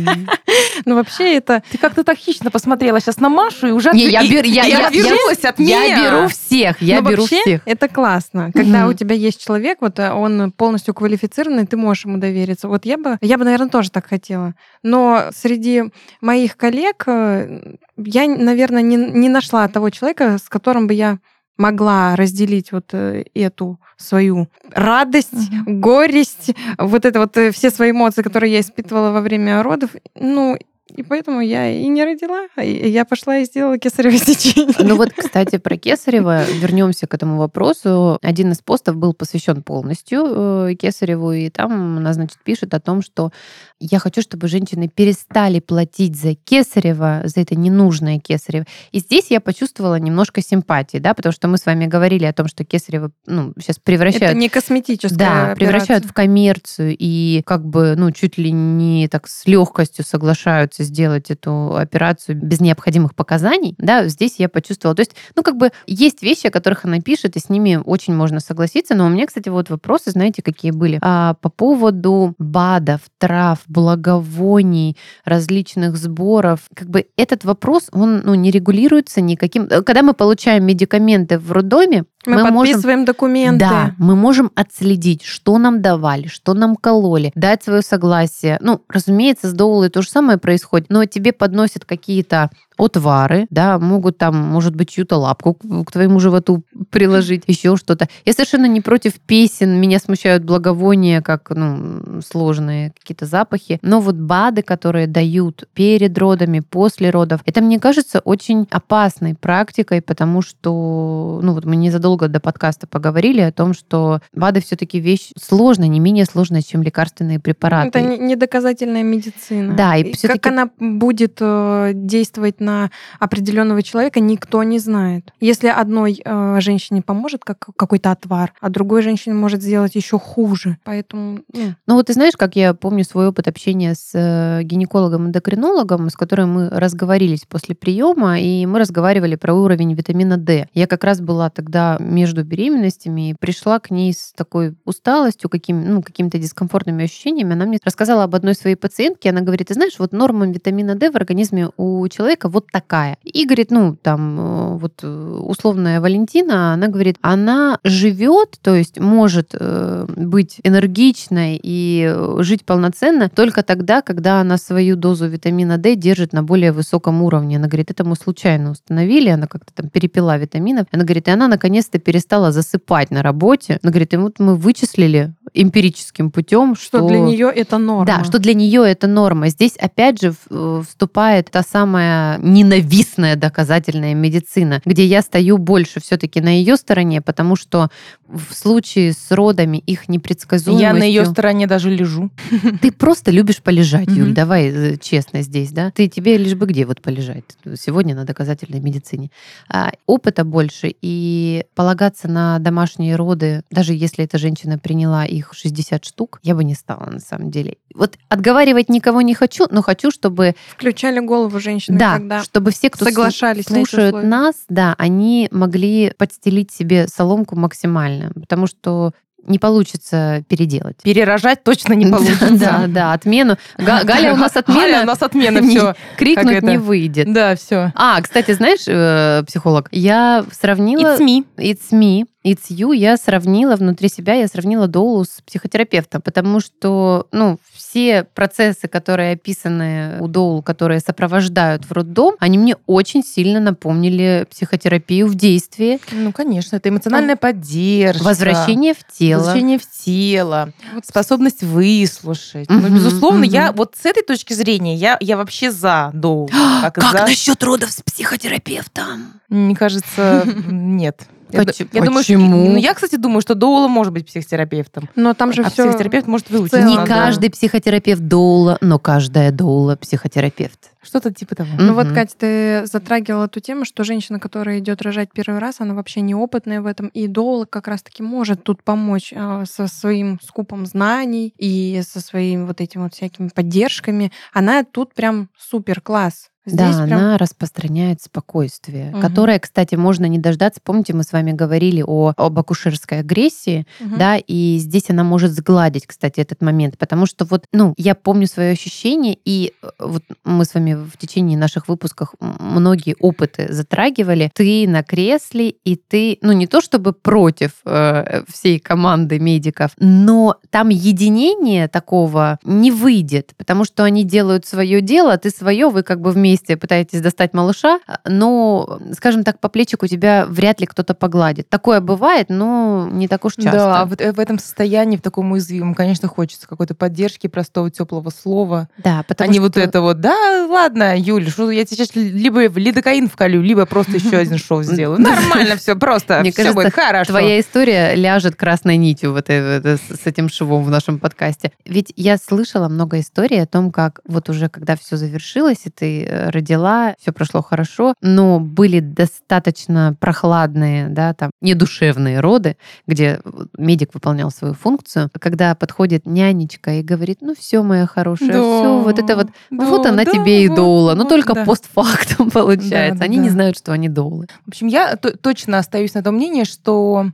Ну, 0.84 0.96
вообще 0.96 1.36
это... 1.36 1.62
Ты 1.70 1.78
как-то 1.78 2.04
так 2.04 2.18
хищно 2.18 2.50
посмотрела 2.50 3.00
сейчас 3.00 3.18
на 3.18 3.28
Машу 3.28 3.68
и 3.68 3.70
уже 3.70 3.90
Не, 3.92 4.06
я 4.06 4.20
отвернулась 4.20 5.44
от 5.44 5.58
меня. 5.58 5.82
Я 5.84 6.10
беру 6.10 6.28
всех, 6.28 6.82
я 6.82 7.00
Ну, 7.00 7.10
беру 7.10 7.26
всех. 7.26 7.62
это 7.64 7.88
классно. 7.88 8.50
Когда 8.52 8.88
у 8.88 8.92
тебя 8.92 9.14
есть 9.14 9.44
человек, 9.44 9.78
вот 9.80 9.98
а, 9.98 10.14
он 10.14 10.52
полностью 10.52 10.94
квалифицированный, 10.94 11.66
ты 11.66 11.76
можешь 11.76 12.04
ему 12.04 12.18
довериться. 12.18 12.68
Вот 12.68 12.84
я 12.84 12.98
бы, 12.98 13.18
я 13.20 13.38
бы, 13.38 13.44
наверное, 13.44 13.68
тоже 13.68 13.90
так 13.90 14.06
хотела. 14.06 14.54
Но 14.82 15.30
среди 15.34 15.84
моих 16.20 16.56
коллег 16.56 17.04
э, 17.06 17.76
я, 17.96 18.26
наверное, 18.26 18.82
не, 18.82 18.96
не 18.96 19.28
нашла 19.28 19.68
того 19.68 19.90
человека, 19.90 20.38
с 20.38 20.48
которым 20.48 20.86
бы 20.86 20.94
я 20.94 21.18
могла 21.56 22.16
разделить 22.16 22.72
вот 22.72 22.92
э, 22.92 23.24
эту 23.34 23.78
свою 23.96 24.48
радость, 24.70 25.50
горесть, 25.66 26.54
вот 26.78 27.04
это 27.04 27.20
вот 27.20 27.36
э, 27.36 27.50
все 27.52 27.70
свои 27.70 27.90
эмоции, 27.90 28.22
которые 28.22 28.52
я 28.52 28.60
испытывала 28.60 29.12
во 29.12 29.20
время 29.20 29.62
родов. 29.62 29.90
Ну, 30.14 30.56
И 30.96 31.02
поэтому 31.02 31.40
я 31.40 31.70
и 31.70 31.86
не 31.86 32.04
родила, 32.04 32.46
и 32.62 32.90
я 32.90 33.04
пошла 33.04 33.38
и 33.38 33.44
сделала 33.44 33.78
кесарево 33.78 34.16
сечение. 34.18 34.74
Ну 34.80 34.96
вот, 34.96 35.12
кстати, 35.12 35.56
про 35.58 35.76
Кесарева, 35.76 36.44
вернемся 36.44 37.06
к 37.06 37.14
этому 37.14 37.38
вопросу. 37.38 38.18
Один 38.22 38.52
из 38.52 38.58
постов 38.58 38.96
был 38.96 39.14
посвящен 39.14 39.62
полностью 39.62 40.24
э, 40.26 40.74
Кесареву, 40.74 41.32
и 41.32 41.48
там 41.48 41.98
она, 41.98 42.12
значит, 42.12 42.38
пишет 42.44 42.74
о 42.74 42.80
том, 42.80 43.02
что 43.02 43.32
я 43.80 43.98
хочу, 43.98 44.20
чтобы 44.22 44.48
женщины 44.48 44.88
перестали 44.88 45.60
платить 45.60 46.16
за 46.16 46.34
Кесарева, 46.34 47.22
за 47.24 47.40
это 47.40 47.54
ненужное 47.54 48.18
Кесарево. 48.18 48.66
И 48.92 48.98
здесь 49.00 49.26
я 49.30 49.40
почувствовала 49.40 49.96
немножко 49.98 50.42
симпатии, 50.42 50.98
да, 50.98 51.14
потому 51.14 51.32
что 51.32 51.48
мы 51.48 51.58
с 51.58 51.66
вами 51.66 51.86
говорили 51.86 52.24
о 52.24 52.32
том, 52.32 52.48
что 52.48 52.64
Кесарева, 52.64 53.10
ну, 53.26 53.52
сейчас 53.58 53.78
превращают... 53.78 54.24
Это 54.24 54.34
не 54.34 54.48
косметическая 54.48 55.18
Да, 55.18 55.32
операция. 55.52 55.54
превращают 55.54 56.04
в 56.04 56.12
коммерцию 56.12 56.96
и 56.98 57.42
как 57.46 57.64
бы, 57.64 57.94
ну, 57.96 58.10
чуть 58.12 58.38
ли 58.38 58.52
не 58.52 59.08
так 59.08 59.26
с 59.26 59.46
легкостью 59.46 60.04
соглашаются 60.04 60.81
сделать 60.82 61.30
эту 61.30 61.76
операцию 61.76 62.36
без 62.36 62.60
необходимых 62.60 63.14
показаний, 63.14 63.74
да, 63.78 64.06
здесь 64.08 64.36
я 64.38 64.48
почувствовала. 64.48 64.94
То 64.94 65.00
есть, 65.00 65.14
ну, 65.34 65.42
как 65.42 65.56
бы 65.56 65.70
есть 65.86 66.22
вещи, 66.22 66.46
о 66.46 66.50
которых 66.50 66.84
она 66.84 67.00
пишет, 67.00 67.36
и 67.36 67.40
с 67.40 67.48
ними 67.48 67.80
очень 67.84 68.14
можно 68.14 68.40
согласиться, 68.40 68.94
но 68.94 69.06
у 69.06 69.08
меня, 69.08 69.26
кстати, 69.26 69.48
вот 69.48 69.70
вопросы, 69.70 70.10
знаете, 70.10 70.42
какие 70.42 70.70
были? 70.70 70.98
А, 71.02 71.34
по 71.34 71.48
поводу 71.48 72.34
БАДов, 72.38 73.00
трав, 73.18 73.58
благовоний, 73.66 74.96
различных 75.24 75.96
сборов, 75.96 76.60
как 76.74 76.88
бы 76.88 77.06
этот 77.16 77.44
вопрос, 77.44 77.88
он, 77.92 78.22
ну, 78.24 78.34
не 78.34 78.50
регулируется 78.50 79.20
никаким... 79.20 79.68
Когда 79.68 80.02
мы 80.02 80.14
получаем 80.14 80.64
медикаменты 80.64 81.38
в 81.38 81.52
роддоме, 81.52 82.04
Мы, 82.26 82.44
мы 82.44 82.50
можем 82.50 82.72
подписываем 82.74 83.04
документы. 83.04 83.58
да, 83.58 83.94
мы 83.98 84.14
можем 84.14 84.50
отследить, 84.54 85.24
что 85.24 85.58
нам 85.58 85.82
давали, 85.82 86.28
что 86.28 86.54
нам 86.54 86.76
кололи, 86.76 87.32
дать 87.34 87.64
свое 87.64 87.82
согласие. 87.82 88.58
Ну, 88.60 88.82
разумеется, 88.88 89.48
с 89.48 89.52
доулой 89.52 89.88
то 89.88 90.02
же 90.02 90.08
самое 90.08 90.38
происходит, 90.38 90.88
но 90.90 91.04
тебе 91.04 91.32
подносят 91.32 91.84
какие-то 91.84 92.50
отвары, 92.78 93.46
да, 93.50 93.78
могут 93.78 94.18
там, 94.18 94.36
может 94.36 94.74
быть, 94.74 94.90
чью-то 94.90 95.16
лапку 95.16 95.54
к 95.54 95.62
к 95.84 95.90
твоему 95.92 96.20
животу 96.20 96.62
приложить, 96.90 97.44
еще 97.46 97.76
что-то. 97.76 98.08
Я 98.24 98.32
совершенно 98.32 98.66
не 98.66 98.80
против 98.80 99.20
песен, 99.20 99.80
меня 99.80 99.98
смущают 99.98 100.44
благовония, 100.44 101.20
как, 101.22 101.50
ну, 101.50 102.20
сложные 102.22 102.92
какие-то 102.98 103.26
запахи, 103.26 103.78
но 103.82 104.00
вот 104.00 104.14
БАДы, 104.16 104.62
которые 104.62 105.06
дают 105.06 105.64
перед 105.74 106.16
родами, 106.18 106.60
после 106.60 107.10
родов, 107.10 107.40
это, 107.46 107.60
мне 107.60 107.78
кажется, 107.80 108.20
очень 108.20 108.66
опасной 108.70 109.34
практикой, 109.34 110.02
потому 110.02 110.42
что, 110.42 111.40
ну, 111.42 111.52
вот 111.54 111.64
мы 111.64 111.76
незадолго 111.76 112.28
до 112.28 112.40
подкаста 112.40 112.86
поговорили 112.86 113.40
о 113.40 113.52
том, 113.52 113.74
что 113.74 114.20
БАДы 114.34 114.60
все-таки 114.60 115.00
вещь 115.00 115.30
сложная, 115.40 115.88
не 115.88 116.00
менее 116.00 116.24
сложная, 116.24 116.62
чем 116.62 116.82
лекарственные 116.82 117.38
препараты. 117.40 117.88
Это 117.98 118.00
не- 118.00 118.18
недоказательная 118.18 119.02
медицина. 119.02 119.74
Да, 119.74 119.96
и 119.96 120.12
всё-таки- 120.12 120.38
как 120.40 120.52
она 120.52 120.70
будет 120.78 121.38
э, 121.40 121.92
действовать 121.94 122.60
на 122.62 122.90
определенного 123.20 123.82
человека, 123.82 124.20
никто 124.20 124.62
не 124.62 124.78
знает. 124.78 125.32
Если 125.40 125.68
одной 125.68 126.20
э, 126.24 126.60
женщине 126.60 127.02
поможет 127.02 127.44
как 127.44 127.58
какой-то 127.76 128.10
отвар, 128.10 128.54
а 128.60 128.70
другой 128.70 129.02
женщине 129.02 129.34
может 129.34 129.62
сделать 129.62 129.94
еще 129.94 130.18
хуже. 130.18 130.78
Поэтому 130.84 131.40
ну, 131.52 131.74
Ну 131.86 131.94
вот 131.94 132.06
ты 132.06 132.14
знаешь, 132.14 132.34
как 132.36 132.56
я 132.56 132.74
помню 132.74 133.04
свой 133.04 133.28
опыт 133.28 133.48
общения 133.48 133.94
с 133.94 134.12
э, 134.14 134.62
гинекологом-эндокринологом, 134.62 136.08
с 136.08 136.14
которым 136.14 136.52
мы 136.52 136.70
разговорились 136.70 137.44
после 137.48 137.74
приема, 137.74 138.40
и 138.40 138.64
мы 138.66 138.78
разговаривали 138.78 139.36
про 139.36 139.54
уровень 139.54 139.94
витамина 139.94 140.36
D. 140.36 140.68
Я 140.74 140.86
как 140.86 141.04
раз 141.04 141.20
была 141.20 141.50
тогда 141.50 141.96
между 142.00 142.44
беременностями 142.44 143.30
и 143.30 143.34
пришла 143.38 143.80
к 143.80 143.90
ней 143.90 144.12
с 144.12 144.32
такой 144.32 144.74
усталостью, 144.84 145.50
каким, 145.50 145.84
ну, 145.94 146.02
какими-то 146.02 146.38
дискомфортными 146.38 147.04
ощущениями. 147.04 147.52
Она 147.52 147.66
мне 147.66 147.78
рассказала 147.84 148.24
об 148.24 148.34
одной 148.34 148.54
своей 148.54 148.76
пациентке. 148.76 149.30
Она 149.30 149.40
говорит, 149.40 149.68
ты 149.68 149.74
знаешь, 149.74 149.98
вот 149.98 150.12
норма 150.12 150.46
витамина 150.46 150.94
D 150.94 151.10
в 151.10 151.16
организме 151.16 151.68
у 151.76 152.06
человека 152.08 152.48
вот 152.52 152.70
такая. 152.70 153.16
И 153.24 153.46
говорит, 153.46 153.70
ну, 153.70 153.96
там, 154.00 154.38
э, 154.38 154.76
вот 154.76 155.00
э, 155.02 155.40
условная 155.40 156.00
Валентина, 156.00 156.74
она 156.74 156.88
говорит, 156.88 157.16
она 157.22 157.78
живет, 157.82 158.58
то 158.60 158.74
есть 158.74 159.00
может 159.00 159.54
э, 159.58 160.06
быть 160.08 160.60
энергичной 160.62 161.58
и 161.62 162.14
жить 162.38 162.64
полноценно 162.64 163.28
только 163.28 163.62
тогда, 163.62 164.02
когда 164.02 164.40
она 164.40 164.58
свою 164.58 164.96
дозу 164.96 165.26
витамина 165.26 165.78
D 165.78 165.96
держит 165.96 166.32
на 166.32 166.42
более 166.42 166.72
высоком 166.72 167.22
уровне. 167.22 167.56
Она 167.56 167.68
говорит, 167.68 167.90
это 167.90 168.04
мы 168.04 168.16
случайно 168.16 168.72
установили, 168.72 169.30
она 169.30 169.46
как-то 169.46 169.72
там 169.74 169.88
перепила 169.88 170.36
витаминов. 170.36 170.86
Она 170.92 171.04
говорит, 171.04 171.28
и 171.28 171.30
она 171.30 171.48
наконец-то 171.48 171.98
перестала 171.98 172.52
засыпать 172.52 173.10
на 173.10 173.22
работе. 173.22 173.78
Она 173.82 173.90
говорит, 173.90 174.12
и 174.12 174.16
вот 174.18 174.38
мы 174.38 174.56
вычислили 174.56 175.34
эмпирическим 175.54 176.30
путем, 176.30 176.74
что, 176.74 176.98
что 176.98 177.08
для 177.08 177.20
нее 177.20 177.50
это 177.54 177.78
норма. 177.78 178.06
да, 178.06 178.24
что 178.24 178.38
для 178.38 178.54
нее 178.54 178.82
это 178.86 179.06
норма. 179.06 179.48
Здесь 179.48 179.76
опять 179.76 180.20
же 180.20 180.34
вступает 180.82 181.50
та 181.50 181.62
самая 181.62 182.38
ненавистная 182.42 183.36
доказательная 183.36 184.14
медицина, 184.14 184.82
где 184.84 185.06
я 185.06 185.22
стою 185.22 185.58
больше 185.58 186.00
все-таки 186.00 186.40
на 186.40 186.48
ее 186.48 186.76
стороне, 186.76 187.22
потому 187.22 187.56
что 187.56 187.88
в 188.28 188.52
случае 188.54 189.12
с 189.12 189.30
родами 189.30 189.78
их 189.78 190.08
непредсказуемостью... 190.08 190.88
Я 190.88 190.92
на 190.92 191.04
ее 191.04 191.24
стороне 191.24 191.66
даже 191.66 191.90
лежу. 191.90 192.30
Ты 192.82 192.90
просто 192.90 193.30
любишь 193.30 193.62
полежать, 193.62 194.08
Юль, 194.08 194.34
давай 194.34 194.68
э, 194.68 194.96
честно 194.98 195.42
здесь, 195.42 195.70
да? 195.70 195.90
Ты 195.90 196.08
тебе 196.08 196.36
лишь 196.36 196.54
бы 196.54 196.66
где 196.66 196.84
вот 196.84 197.00
полежать 197.00 197.44
сегодня 197.76 198.14
на 198.14 198.24
доказательной 198.24 198.80
медицине. 198.80 199.30
А, 199.68 199.92
опыта 200.06 200.44
больше, 200.44 200.94
и 201.00 201.64
полагаться 201.74 202.28
на 202.28 202.58
домашние 202.58 203.16
роды, 203.16 203.62
даже 203.70 203.94
если 203.94 204.24
эта 204.24 204.38
женщина 204.38 204.78
приняла 204.78 205.24
их 205.24 205.52
60 205.54 206.04
штук, 206.04 206.40
я 206.42 206.54
бы 206.54 206.64
не 206.64 206.74
стала 206.74 207.06
на 207.06 207.20
самом 207.20 207.50
деле. 207.50 207.76
Вот 207.94 208.16
отговаривать 208.28 208.88
никого 208.88 209.22
не 209.22 209.34
хочу, 209.34 209.66
но 209.70 209.82
хочу, 209.82 210.10
чтобы, 210.10 210.54
Включали 210.68 211.20
голову 211.20 211.60
женщины, 211.60 211.98
да, 211.98 212.18
когда 212.18 212.42
чтобы 212.42 212.70
все, 212.70 212.90
кто 212.90 213.04
соглашались 213.04 213.68
на 213.68 213.76
слушают 213.76 214.08
условия. 214.08 214.26
нас, 214.28 214.54
да, 214.68 214.94
они 214.98 215.48
могли 215.50 216.12
подстелить 216.16 216.72
себе 216.72 217.06
соломку 217.08 217.56
максимально, 217.56 218.32
потому 218.34 218.66
что 218.66 219.12
не 219.46 219.58
получится 219.58 220.44
переделать. 220.48 220.96
Перерожать 221.02 221.62
точно 221.64 221.94
не 221.94 222.06
получится. 222.10 222.48
Да, 222.52 222.84
да, 222.88 223.12
отмену. 223.12 223.56
Га- 223.78 224.02
Галя 224.04 224.32
у 224.34 224.36
нас 224.36 224.52
Галя, 224.52 224.64
отмена. 224.66 225.02
у 225.02 225.06
нас 225.06 225.22
отмена, 225.22 225.62
все. 225.62 225.94
Крикнуть 226.16 226.62
не 226.62 226.78
выйдет. 226.78 227.32
Да, 227.32 227.56
все. 227.56 227.92
А, 227.94 228.20
кстати, 228.20 228.52
знаешь, 228.52 228.84
э, 228.86 229.42
психолог, 229.46 229.88
я 229.92 230.44
сравнила... 230.52 231.16
It's 231.16 231.20
me. 231.20 231.44
It's 231.56 231.90
me, 231.92 232.24
it's 232.44 232.68
you. 232.70 232.94
Я 232.94 233.16
сравнила 233.16 233.76
внутри 233.76 234.08
себя, 234.08 234.34
я 234.34 234.46
сравнила 234.48 234.86
Доулу 234.88 235.24
с 235.24 235.40
психотерапевтом, 235.46 236.22
потому 236.22 236.60
что, 236.60 237.26
ну, 237.32 237.58
все 237.74 238.24
процессы, 238.34 238.88
которые 238.88 239.32
описаны 239.32 240.18
у 240.20 240.28
Доул, 240.28 240.62
которые 240.62 241.00
сопровождают 241.00 241.84
в 241.84 241.92
роддом, 241.92 242.34
они 242.40 242.58
мне 242.58 242.76
очень 242.86 243.22
сильно 243.22 243.60
напомнили 243.60 244.46
психотерапию 244.50 245.26
в 245.26 245.34
действии. 245.34 246.00
Ну, 246.12 246.32
конечно, 246.32 246.76
это 246.76 246.88
эмоциональная 246.88 247.36
поддержка. 247.36 248.24
Возвращение 248.24 248.94
в 248.94 249.04
тело. 249.16 249.31
Возвращение 249.38 249.78
в 249.78 249.90
тело. 249.90 250.72
Вот 250.94 251.06
Способность 251.06 251.62
выслушать. 251.62 252.68
Ну, 252.70 252.78
Мгм, 252.78 252.94
безусловно, 252.94 253.38
мгм. 253.44 253.48
я 253.54 253.72
вот 253.72 253.94
с 254.00 254.06
этой 254.06 254.22
точки 254.22 254.52
зрения, 254.52 254.94
я, 254.94 255.16
я 255.20 255.36
вообще 255.36 255.70
за 255.70 256.10
Доу. 256.12 256.48
Как 256.82 257.02
за- 257.02 257.20
насчет 257.26 257.62
родов 257.62 257.90
с 257.92 258.00
психотерапевтом? 258.02 259.34
Мне 259.48 259.74
кажется, 259.76 260.42
нет. 260.68 261.22
Я, 261.50 261.64
Поч- 261.64 261.78
д- 261.78 261.86
я 261.92 262.02
думаю, 262.02 262.22
что- 262.24 262.32
почему? 262.32 262.70
ну, 262.70 262.76
я, 262.78 262.94
кстати, 262.94 263.16
думаю, 263.16 263.42
что 263.42 263.54
Доула 263.54 263.86
может 263.86 264.12
быть 264.14 264.26
психотерапевтом. 264.26 265.08
Но 265.16 265.34
там 265.34 265.52
же 265.52 265.62
а 265.62 265.68
все 265.70 265.84
психотерапевт 265.84 266.26
может 266.26 266.48
выучить. 266.48 266.72
Не 266.84 266.96
да. 266.96 267.06
каждый 267.06 267.50
психотерапевт 267.50 268.22
Доула, 268.26 268.78
но 268.80 268.98
каждая 268.98 269.52
Доула 269.52 269.96
психотерапевт. 269.96 270.91
Что-то 271.02 271.32
типа 271.32 271.56
того. 271.56 271.70
Ну 271.78 271.94
вот, 271.94 272.06
Мгм. 272.06 272.14
Катя, 272.14 272.34
ты 272.38 272.86
затрагивала 272.86 273.48
ту 273.48 273.60
тему, 273.60 273.84
что 273.84 274.04
женщина, 274.04 274.38
которая 274.38 274.78
идет 274.78 275.02
рожать 275.02 275.30
первый 275.32 275.58
раз, 275.58 275.80
она 275.80 275.94
вообще 275.94 276.20
неопытная 276.20 276.80
в 276.80 276.86
этом, 276.86 277.08
и 277.08 277.26
доулог 277.26 277.68
как 277.70 277.88
раз-таки 277.88 278.22
может 278.22 278.62
тут 278.62 278.84
помочь 278.84 279.32
а, 279.34 279.64
со 279.66 279.88
своим 279.88 280.38
скупом 280.40 280.86
знаний 280.86 281.54
и 281.58 282.00
со 282.06 282.20
своими 282.20 282.64
вот 282.64 282.80
этими 282.80 283.02
вот 283.02 283.14
всякими 283.14 283.48
поддержками. 283.48 284.30
Она 284.52 284.84
тут 284.84 285.14
прям 285.14 285.48
супер 285.58 286.00
класс. 286.00 286.51
Здесь 286.64 286.96
да, 286.96 287.04
прям 287.06 287.18
она 287.18 287.38
распространяет 287.38 288.22
спокойствие, 288.22 289.10
Мгм. 289.10 289.20
которое, 289.20 289.58
кстати, 289.58 289.96
можно 289.96 290.26
не 290.26 290.38
дождаться. 290.38 290.80
Помните, 290.82 291.12
мы 291.12 291.24
с 291.24 291.32
вами 291.32 291.50
говорили 291.50 292.04
о, 292.06 292.32
об 292.36 292.58
акушерской 292.58 293.18
агрессии, 293.18 293.84
Мгм. 293.98 294.18
да, 294.18 294.36
и 294.36 294.76
здесь 294.78 295.10
она 295.10 295.24
может 295.24 295.50
сгладить, 295.50 296.06
кстати, 296.06 296.38
этот 296.38 296.62
момент, 296.62 296.98
потому 296.98 297.26
что 297.26 297.44
вот, 297.44 297.64
ну, 297.72 297.94
я 297.96 298.14
помню 298.14 298.46
свое 298.46 298.70
ощущение, 298.70 299.36
и 299.44 299.72
э, 299.82 299.88
вот 299.98 300.22
мы 300.44 300.64
с 300.64 300.74
вами 300.74 300.94
в 300.94 301.16
течение 301.18 301.58
наших 301.58 301.88
выпусков 301.88 302.28
многие 302.38 303.16
опыты 303.18 303.72
затрагивали. 303.72 304.50
Ты 304.54 304.86
на 304.86 305.02
кресле, 305.02 305.70
и 305.70 305.96
ты, 305.96 306.38
ну, 306.42 306.52
не 306.52 306.68
то 306.68 306.80
чтобы 306.80 307.12
против 307.12 307.72
э, 307.84 308.44
всей 308.48 308.78
команды 308.78 309.40
медиков, 309.40 309.90
но 309.98 310.58
там 310.70 310.90
единение 310.90 311.88
такого 311.88 312.60
не 312.62 312.92
выйдет, 312.92 313.52
потому 313.56 313.84
что 313.84 314.04
они 314.04 314.22
делают 314.22 314.64
свое 314.64 315.00
дело, 315.00 315.32
а 315.32 315.38
ты 315.38 315.50
свое, 315.50 315.88
вы 315.88 316.04
как 316.04 316.20
бы 316.20 316.30
вместе 316.30 316.51
вместе 316.52 316.76
пытаетесь 316.76 317.22
достать 317.22 317.54
малыша, 317.54 318.00
но, 318.26 319.00
скажем 319.16 319.42
так, 319.42 319.58
по 319.58 319.68
плечику 319.70 320.06
тебя 320.06 320.44
вряд 320.46 320.80
ли 320.80 320.86
кто-то 320.86 321.14
погладит. 321.14 321.68
Такое 321.70 322.00
бывает, 322.00 322.50
но 322.50 323.08
не 323.10 323.26
так 323.26 323.44
уж 323.46 323.54
часто. 323.54 323.70
Да, 323.72 324.04
вот 324.04 324.20
э, 324.20 324.32
в 324.32 324.38
этом 324.38 324.58
состоянии, 324.58 325.16
в 325.16 325.22
таком 325.22 325.50
уязвимом, 325.52 325.94
конечно, 325.94 326.28
хочется 326.28 326.68
какой-то 326.68 326.94
поддержки, 326.94 327.46
простого, 327.46 327.90
теплого 327.90 328.28
слова. 328.30 328.88
Да, 328.98 329.24
потому 329.26 329.48
а 329.48 329.52
не 329.52 329.58
что... 329.58 329.62
вот 329.62 329.76
это 329.78 330.00
вот, 330.02 330.20
да, 330.20 330.66
ладно, 330.68 331.18
Юль, 331.18 331.48
что 331.48 331.70
я 331.70 331.86
тебе 331.86 332.04
сейчас 332.04 332.14
либо 332.14 332.66
лидокаин 332.66 333.30
вколю, 333.30 333.62
либо 333.62 333.86
просто 333.86 334.12
еще 334.12 334.36
один 334.36 334.58
шоу 334.58 334.82
сделаю. 334.82 335.18
Нормально 335.18 335.76
все, 335.76 335.96
просто 335.96 336.40
Мне 336.40 336.50
все 336.50 336.64
кажется, 336.64 336.82
будет 336.82 336.94
хорошо. 336.94 337.30
Твоя 337.32 337.60
история 337.60 338.14
ляжет 338.14 338.56
красной 338.56 338.98
нитью 338.98 339.32
вот 339.32 339.48
это- 339.48 339.88
это 339.88 339.96
с 339.96 340.26
этим 340.26 340.50
швом 340.50 340.84
в 340.84 340.90
нашем 340.90 341.18
подкасте. 341.18 341.72
Ведь 341.86 342.12
я 342.16 342.36
слышала 342.36 342.88
много 342.88 343.20
историй 343.20 343.62
о 343.62 343.66
том, 343.66 343.90
как 343.90 344.20
вот 344.26 344.50
уже 344.50 344.68
когда 344.68 344.96
все 344.96 345.16
завершилось, 345.16 345.78
и 345.84 345.90
ты 345.90 346.24
э, 346.24 346.41
родила, 346.50 347.14
все 347.20 347.32
прошло 347.32 347.62
хорошо, 347.62 348.14
но 348.20 348.60
были 348.60 349.00
достаточно 349.00 350.14
прохладные, 350.18 351.08
да, 351.08 351.34
там, 351.34 351.50
недушевные 351.60 352.40
роды, 352.40 352.76
где 353.06 353.40
медик 353.76 354.14
выполнял 354.14 354.50
свою 354.50 354.74
функцию, 354.74 355.30
когда 355.40 355.74
подходит 355.74 356.26
нянечка 356.26 356.92
и 356.94 357.02
говорит, 357.02 357.38
ну 357.40 357.54
все, 357.58 357.82
моя 357.82 358.06
хорошая, 358.06 358.48
Да, 358.48 358.54
все, 358.54 359.00
вот 359.00 359.18
это 359.18 359.36
вот, 359.36 359.48
да, 359.70 359.84
вот 359.86 360.06
она 360.06 360.24
да, 360.24 360.30
тебе 360.32 360.64
и 360.64 360.68
доула, 360.68 361.14
но 361.14 361.24
вот, 361.24 361.28
только 361.28 361.54
да. 361.54 361.64
постфактум 361.64 362.50
получается. 362.52 363.18
да, 363.20 363.24
Они 363.24 363.36
не 363.38 363.48
да. 363.48 363.52
знают, 363.54 363.76
что 363.78 363.92
они 363.92 364.08
доулы. 364.08 364.46
В 364.64 364.68
общем, 364.68 364.86
я 364.86 365.16
то- 365.16 365.36
точно 365.36 365.78
остаюсь 365.78 366.14
на 366.14 366.22
том 366.22 366.34
мнении, 366.36 366.64
что, 366.64 367.26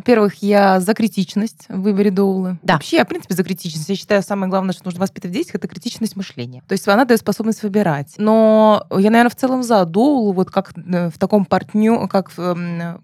во-первых, 0.00 0.36
я 0.42 0.80
за 0.80 0.94
критичность 0.94 1.66
в 1.68 1.82
выборе 1.82 2.10
доулы. 2.10 2.58
Да. 2.62 2.74
Вообще, 2.74 2.96
я, 2.96 3.04
в 3.04 3.08
принципе, 3.08 3.34
за 3.34 3.44
критичность. 3.44 3.86
Я 3.86 3.96
считаю, 3.96 4.22
самое 4.22 4.48
главное, 4.48 4.72
что 4.72 4.86
нужно 4.86 4.98
воспитывать 4.98 5.36
в 5.36 5.38
детях, 5.38 5.56
это 5.56 5.68
критичность 5.68 6.16
мышления. 6.16 6.62
То 6.66 6.72
есть 6.72 6.88
она 6.88 7.04
дает 7.04 7.20
способность 7.20 7.62
выбирать. 7.62 8.14
Но 8.16 8.86
я, 8.90 9.10
наверное, 9.10 9.28
в 9.28 9.36
целом 9.36 9.62
за 9.62 9.84
доулу, 9.84 10.32
вот 10.32 10.50
как 10.50 10.72
э, 10.74 11.10
в 11.10 11.18
таком 11.18 11.44
партнер, 11.44 12.08
как 12.08 12.32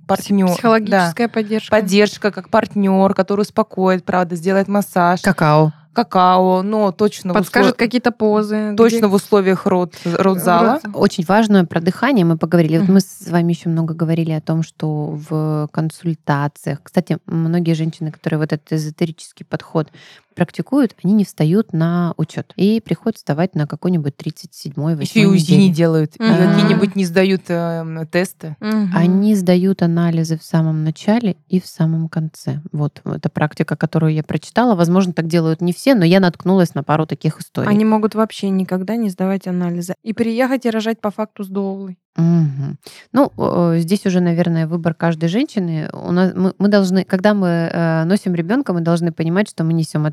партнер. 0.07 0.49
Психологическая 0.49 1.29
поддержка. 1.29 1.71
Поддержка, 1.71 2.31
как 2.31 2.49
партнер, 2.49 3.13
который 3.13 3.43
успокоит, 3.43 4.03
правда, 4.03 4.35
сделает 4.35 4.67
массаж, 4.69 5.21
Какао. 5.21 5.75
Какао, 5.97 6.63
но 6.63 6.93
точно 6.93 7.33
Подскажет 7.35 7.73
услов- 7.75 7.79
какие-то 7.79 8.13
позы. 8.13 8.75
точно 8.77 8.99
где- 8.99 9.07
в 9.07 9.15
условиях 9.15 9.67
род, 9.67 9.95
родзала. 10.05 10.81
Род- 10.85 10.95
Очень 10.95 11.25
важно 11.25 11.65
про 11.65 11.81
дыхание 11.81 12.25
мы 12.25 12.37
поговорили. 12.37 12.79
Вот 12.79 12.89
мы 12.89 13.01
с 13.01 13.27
вами 13.29 13.53
еще 13.53 13.69
много 13.71 13.95
говорили 13.95 14.31
о 14.33 14.41
том, 14.41 14.63
что 14.63 15.19
в 15.29 15.69
консультациях, 15.73 16.81
кстати, 16.83 17.19
многие 17.27 17.73
женщины, 17.75 18.13
которые 18.13 18.39
вот 18.39 18.53
этот 18.53 18.73
эзотерический 18.73 19.45
подход 19.47 19.89
практикуют, 20.37 20.95
они 21.03 21.15
не 21.15 21.25
встают 21.25 21.73
на 21.73 22.15
учет 22.17 22.53
и 22.57 22.81
приходят 22.81 23.17
вставать 23.17 23.55
на 23.57 23.67
какой-нибудь 23.67 24.15
37-й, 24.17 24.95
8 24.95 25.01
Еще 25.03 25.21
и 25.23 25.27
УЗИ 25.27 25.55
не 25.55 25.71
делают, 25.73 26.15
и 26.17 26.23
Мгм. 26.23 26.37
какие-нибудь 26.37 26.95
не 26.95 27.05
сдают 27.05 27.43
э, 27.49 28.07
тесты. 28.13 28.57
Мгм. 28.61 28.91
Они 28.95 29.35
сдают 29.35 29.83
анализы 29.83 30.39
в 30.39 30.45
самом 30.45 30.85
начале 30.85 31.37
и 31.49 31.61
в 31.61 31.67
самом 31.67 32.09
конце. 32.09 32.61
Вот 32.71 33.01
это 33.05 33.29
практика, 33.31 33.75
которую 33.77 34.13
я 34.13 34.23
прочитала. 34.23 34.77
Возможно, 34.77 35.13
так 35.13 35.27
делают 35.27 35.61
не 35.61 35.73
все, 35.73 35.95
но 35.95 36.05
я 36.05 36.21
наткнулась 36.21 36.75
на 36.75 36.85
пару 36.85 37.07
таких 37.07 37.41
историй. 37.41 37.69
Они 37.69 37.85
могут 37.85 38.15
вообще 38.15 38.51
никогда 38.51 38.97
не 38.97 39.09
сдавать 39.09 39.47
анализы. 39.47 39.95
И 40.05 40.13
приехать 40.13 40.67
и 40.67 40.71
рожать 40.71 41.01
по 41.01 41.11
факту 41.11 41.43
с 41.43 41.49
доулой. 41.49 41.99
Мгм. 42.17 42.79
Ну, 43.13 43.31
здесь 43.77 44.07
уже, 44.07 44.21
наверное, 44.21 44.67
выбор 44.67 44.95
каждой 44.95 45.29
женщины. 45.29 45.91
У 45.93 46.13
нас, 46.13 46.33
мы, 46.35 46.55
мы 46.59 46.69
должны, 46.69 47.05
когда 47.05 47.35
мы 47.35 47.49
э, 47.49 48.05
носим 48.05 48.35
ребенка, 48.35 48.73
мы 48.73 48.81
должны 48.81 49.13
понимать, 49.13 49.51
что 49.51 49.65
мы 49.65 49.75
несем 49.75 50.07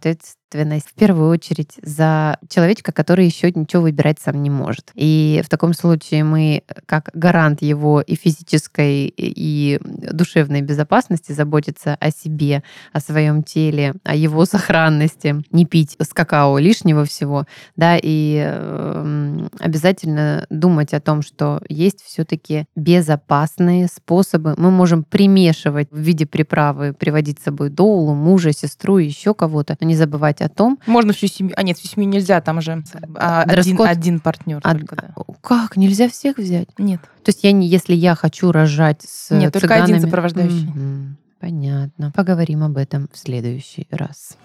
ответственность 0.54 0.90
в 0.90 0.94
первую 0.94 1.30
очередь 1.30 1.74
за 1.82 2.38
человечка, 2.48 2.92
который 2.92 3.26
еще 3.26 3.52
ничего 3.52 3.84
выбирать 3.84 4.20
сам 4.20 4.42
не 4.42 4.50
может. 4.50 4.92
И 4.96 5.42
в 5.44 5.50
таком 5.50 5.74
случае 5.74 6.24
мы, 6.24 6.64
как 6.86 7.10
гарант 7.14 7.62
его 7.62 8.02
и 8.02 8.16
физической, 8.16 9.14
и 9.16 9.80
душевной 9.84 10.62
безопасности, 10.62 11.32
заботиться 11.32 11.98
о 12.00 12.12
себе, 12.12 12.64
о 12.92 13.00
своем 13.00 13.44
теле, 13.44 13.94
о 14.04 14.16
его 14.16 14.46
сохранности, 14.46 15.44
не 15.52 15.66
пить 15.66 15.96
с 16.00 16.14
какао 16.14 16.58
лишнего 16.58 17.06
всего, 17.06 17.46
да, 17.76 17.98
и 18.02 18.38
эм, 18.46 19.50
обязательно 19.60 20.46
думать 20.50 20.94
о 20.94 21.02
том, 21.02 21.22
что 21.22 21.62
есть 21.70 22.04
все-таки 22.04 22.66
безопасные 22.76 23.88
способы. 23.88 24.54
Мы 24.58 24.72
можем 24.72 25.04
примешивать 25.04 25.90
в 25.92 25.98
виде 25.98 26.26
приправы, 26.26 26.94
приводить 26.94 27.40
с 27.40 27.44
собой 27.44 27.70
доулу, 27.70 28.14
мужа, 28.14 28.54
сестру, 28.54 28.98
еще 28.98 29.34
кого-то, 29.34 29.76
но 29.80 29.88
не 29.88 29.96
забывать 29.96 30.42
о 30.44 30.50
том, 30.50 30.80
Можно 30.86 31.14
всю 31.14 31.28
семью. 31.28 31.54
А 31.58 31.64
нет, 31.64 31.78
всю 31.78 31.88
семью 31.88 32.10
нельзя, 32.10 32.42
там 32.42 32.62
же 32.62 32.84
а, 33.16 33.44
один, 33.44 33.82
один 33.82 34.20
партнер 34.20 34.60
а- 34.64 34.76
только, 34.76 34.96
да. 34.96 35.14
как 35.42 35.78
нельзя 35.78 36.10
всех 36.10 36.38
взять. 36.38 36.68
Нет. 36.78 37.02
То 37.02 37.30
есть 37.30 37.44
я 37.44 37.52
не, 37.52 37.68
если 37.68 37.94
я 37.96 38.16
хочу 38.16 38.52
рожать 38.52 39.02
с 39.04 39.32
Нет, 39.32 39.54
только 39.54 39.76
один 39.76 39.96
цыганами- 39.98 40.02
сопровождающий. 40.02 40.68
Мгм. 40.68 41.18
Понятно. 41.40 42.12
Поговорим 42.16 42.64
об 42.64 42.78
этом 42.78 43.10
в 43.12 43.18
следующий 43.18 43.88
раз. 43.92 44.38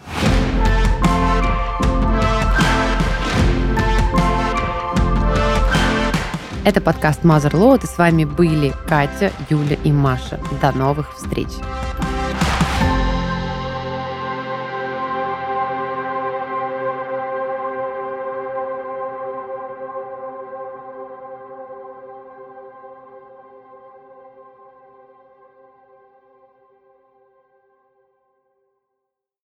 Это 6.64 6.80
подкаст 6.82 7.22
Mother 7.22 7.52
Load, 7.52 7.84
и 7.84 7.86
с 7.86 7.96
вами 7.96 8.24
были 8.24 8.74
Катя, 8.86 9.32
Юля 9.48 9.78
и 9.84 9.92
Маша. 9.92 10.38
До 10.60 10.70
новых 10.72 11.14
встреч! 11.16 11.48